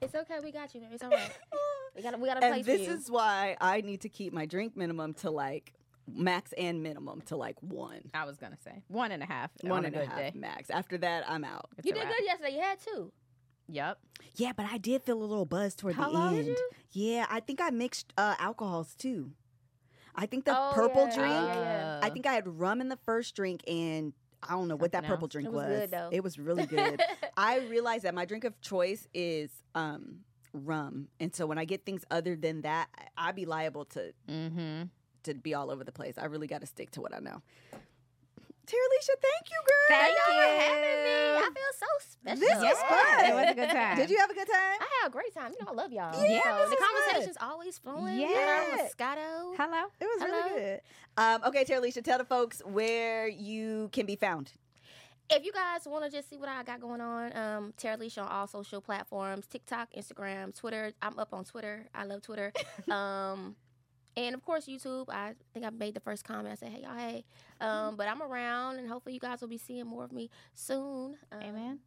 It's 0.00 0.16
okay. 0.16 0.34
We 0.42 0.50
got 0.50 0.74
you. 0.74 0.80
baby. 0.80 0.94
It's 0.94 1.04
all 1.04 1.10
right. 1.10 1.30
We 1.94 2.00
got 2.02 2.18
we 2.18 2.26
got 2.26 2.38
a 2.38 2.40
place 2.40 2.66
and 2.66 2.80
this 2.80 2.88
is 2.88 3.10
why 3.10 3.54
I 3.60 3.82
need 3.82 4.00
to 4.00 4.08
keep 4.08 4.32
my 4.32 4.46
drink 4.46 4.74
minimum 4.78 5.12
to 5.16 5.30
like 5.30 5.74
max 6.12 6.52
and 6.54 6.82
minimum 6.82 7.20
to 7.26 7.36
like 7.36 7.56
one. 7.60 8.02
I 8.14 8.24
was 8.24 8.36
gonna 8.36 8.58
say 8.64 8.82
one 8.88 9.12
and 9.12 9.22
a 9.22 9.26
half. 9.26 9.50
One 9.62 9.72
on 9.78 9.84
and 9.86 9.94
a 9.94 9.98
a 9.98 10.02
good 10.02 10.08
half 10.08 10.18
day. 10.18 10.32
max. 10.34 10.70
After 10.70 10.98
that, 10.98 11.24
I'm 11.28 11.44
out. 11.44 11.68
It's 11.78 11.86
you 11.86 11.92
did 11.92 12.04
wrap. 12.04 12.12
good 12.16 12.24
yesterday. 12.24 12.54
You 12.54 12.60
had 12.60 12.78
two. 12.80 13.12
Yep. 13.68 13.98
Yeah, 14.34 14.52
but 14.56 14.66
I 14.70 14.78
did 14.78 15.02
feel 15.02 15.18
a 15.18 15.24
little 15.24 15.46
buzz 15.46 15.74
toward 15.74 15.94
How 15.94 16.08
the 16.10 16.14
long 16.18 16.36
end. 16.36 16.46
did 16.46 16.58
you? 16.58 16.70
Yeah, 16.92 17.26
I 17.30 17.40
think 17.40 17.60
I 17.60 17.70
mixed 17.70 18.12
uh, 18.18 18.34
alcohols 18.38 18.94
too. 18.94 19.30
I 20.14 20.26
think 20.26 20.44
the 20.44 20.54
Oh, 20.58 20.72
purple 20.74 21.06
yeah, 21.06 21.14
drink. 21.14 21.32
yeah, 21.32 21.54
yeah. 21.54 22.00
I 22.02 22.10
think 22.10 22.26
I 22.26 22.34
had 22.34 22.46
rum 22.58 22.80
in 22.82 22.88
the 22.88 22.98
first 23.06 23.34
drink, 23.34 23.62
and 23.66 24.12
I 24.42 24.50
don't 24.50 24.68
know 24.68 24.76
what 24.76 24.92
that 24.92 25.04
purple 25.04 25.24
else. 25.26 25.32
drink 25.32 25.46
It 25.46 25.52
was 25.54 25.66
good, 25.66 25.90
though. 25.90 26.08
It 26.12 26.22
was 26.22 26.38
really 26.38 26.66
good. 26.66 27.00
I 27.36 27.60
realized 27.60 28.04
that 28.04 28.14
my 28.14 28.24
drink 28.26 28.44
of 28.44 28.60
choice 28.60 29.06
is 29.14 29.50
um, 29.74 30.18
rum, 30.52 31.08
and 31.18 31.34
so 31.34 31.46
when 31.46 31.56
I 31.56 31.64
get 31.64 31.86
things 31.86 32.04
other 32.10 32.36
than 32.36 32.62
that, 32.62 32.88
I- 32.98 33.28
I'd 33.28 33.36
be 33.36 33.46
liable 33.46 33.86
to 33.86 34.12
Mm-hmm. 34.28 34.82
To 35.24 35.34
be 35.34 35.54
all 35.54 35.70
over 35.70 35.84
the 35.84 35.92
place. 35.92 36.18
I 36.18 36.24
really 36.26 36.46
got 36.46 36.60
to 36.62 36.66
stick 36.66 36.90
to 36.92 37.00
what 37.00 37.14
I 37.14 37.20
know. 37.20 37.42
Terilisha, 38.66 39.14
thank 39.20 39.50
you, 39.50 39.60
girl. 39.66 39.88
Thank 39.88 40.16
Thank 40.16 40.18
you 40.18 40.32
for 40.32 40.60
having 40.62 41.04
me. 41.04 41.36
I 41.36 41.50
feel 41.52 41.74
so 41.78 41.86
special. 41.98 42.40
This 42.40 42.56
was 42.56 42.78
fun. 42.82 43.24
It 43.26 43.34
was 43.34 43.50
a 43.50 43.54
good 43.54 43.70
time. 43.70 43.96
Did 43.96 44.10
you 44.10 44.18
have 44.18 44.30
a 44.30 44.34
good 44.34 44.46
time? 44.46 44.78
I 44.80 44.86
had 45.00 45.08
a 45.08 45.10
great 45.10 45.34
time. 45.34 45.52
You 45.58 45.64
know, 45.64 45.72
I 45.72 45.74
love 45.74 45.92
y'all. 45.92 46.12
Yeah, 46.24 46.40
so 46.42 46.58
this 46.58 46.70
the 46.70 46.70
was 46.70 46.78
fun. 46.78 46.88
conversation's 46.88 47.36
always 47.40 47.78
flowing. 47.78 48.20
Yeah. 48.20 48.28
Yeah. 48.30 48.88
Moscato. 48.88 49.56
Hello. 49.56 49.84
It 50.00 50.04
was 50.04 50.22
Hello? 50.22 50.42
really 50.46 50.60
good. 50.60 50.80
Um, 51.16 51.42
okay, 51.46 51.64
Terilisha, 51.64 52.02
tell 52.04 52.18
the 52.18 52.24
folks 52.24 52.62
where 52.64 53.26
you 53.26 53.88
can 53.92 54.06
be 54.06 54.14
found. 54.16 54.52
If 55.28 55.44
you 55.44 55.52
guys 55.52 55.86
want 55.86 56.04
to 56.04 56.10
just 56.10 56.30
see 56.30 56.36
what 56.36 56.48
I 56.48 56.62
got 56.62 56.80
going 56.80 57.00
on, 57.00 57.36
um, 57.36 57.74
Terilisha 57.76 58.22
on 58.22 58.28
all 58.28 58.46
social 58.46 58.80
platforms 58.80 59.46
TikTok, 59.46 59.88
Instagram, 59.96 60.56
Twitter. 60.56 60.92
I'm 61.02 61.18
up 61.18 61.34
on 61.34 61.44
Twitter. 61.44 61.86
I 61.94 62.04
love 62.04 62.22
Twitter. 62.22 62.52
um, 62.90 63.56
and 64.16 64.34
of 64.34 64.44
course, 64.44 64.66
YouTube. 64.66 65.08
I 65.08 65.32
think 65.54 65.64
I 65.64 65.70
made 65.70 65.94
the 65.94 66.00
first 66.00 66.24
comment. 66.24 66.48
I 66.50 66.54
said, 66.54 66.68
hey, 66.70 66.82
y'all, 66.82 66.96
hey. 66.96 67.24
Um, 67.60 67.96
but 67.96 68.08
I'm 68.08 68.22
around, 68.22 68.78
and 68.78 68.88
hopefully, 68.88 69.14
you 69.14 69.20
guys 69.20 69.40
will 69.40 69.48
be 69.48 69.58
seeing 69.58 69.86
more 69.86 70.04
of 70.04 70.12
me 70.12 70.30
soon. 70.54 71.16
Um, 71.30 71.42
Amen. 71.42 71.78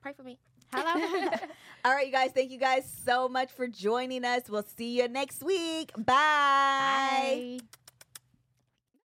Pray 0.00 0.12
for 0.12 0.22
me. 0.22 0.38
Hello. 0.72 1.30
All 1.84 1.92
right, 1.92 2.06
you 2.06 2.12
guys, 2.12 2.30
thank 2.32 2.50
you 2.50 2.58
guys 2.58 2.90
so 3.04 3.28
much 3.28 3.50
for 3.52 3.66
joining 3.66 4.24
us. 4.24 4.48
We'll 4.48 4.66
see 4.76 5.00
you 5.00 5.08
next 5.08 5.42
week. 5.42 5.92
Bye. 5.96 7.58
Bye. 7.60 7.83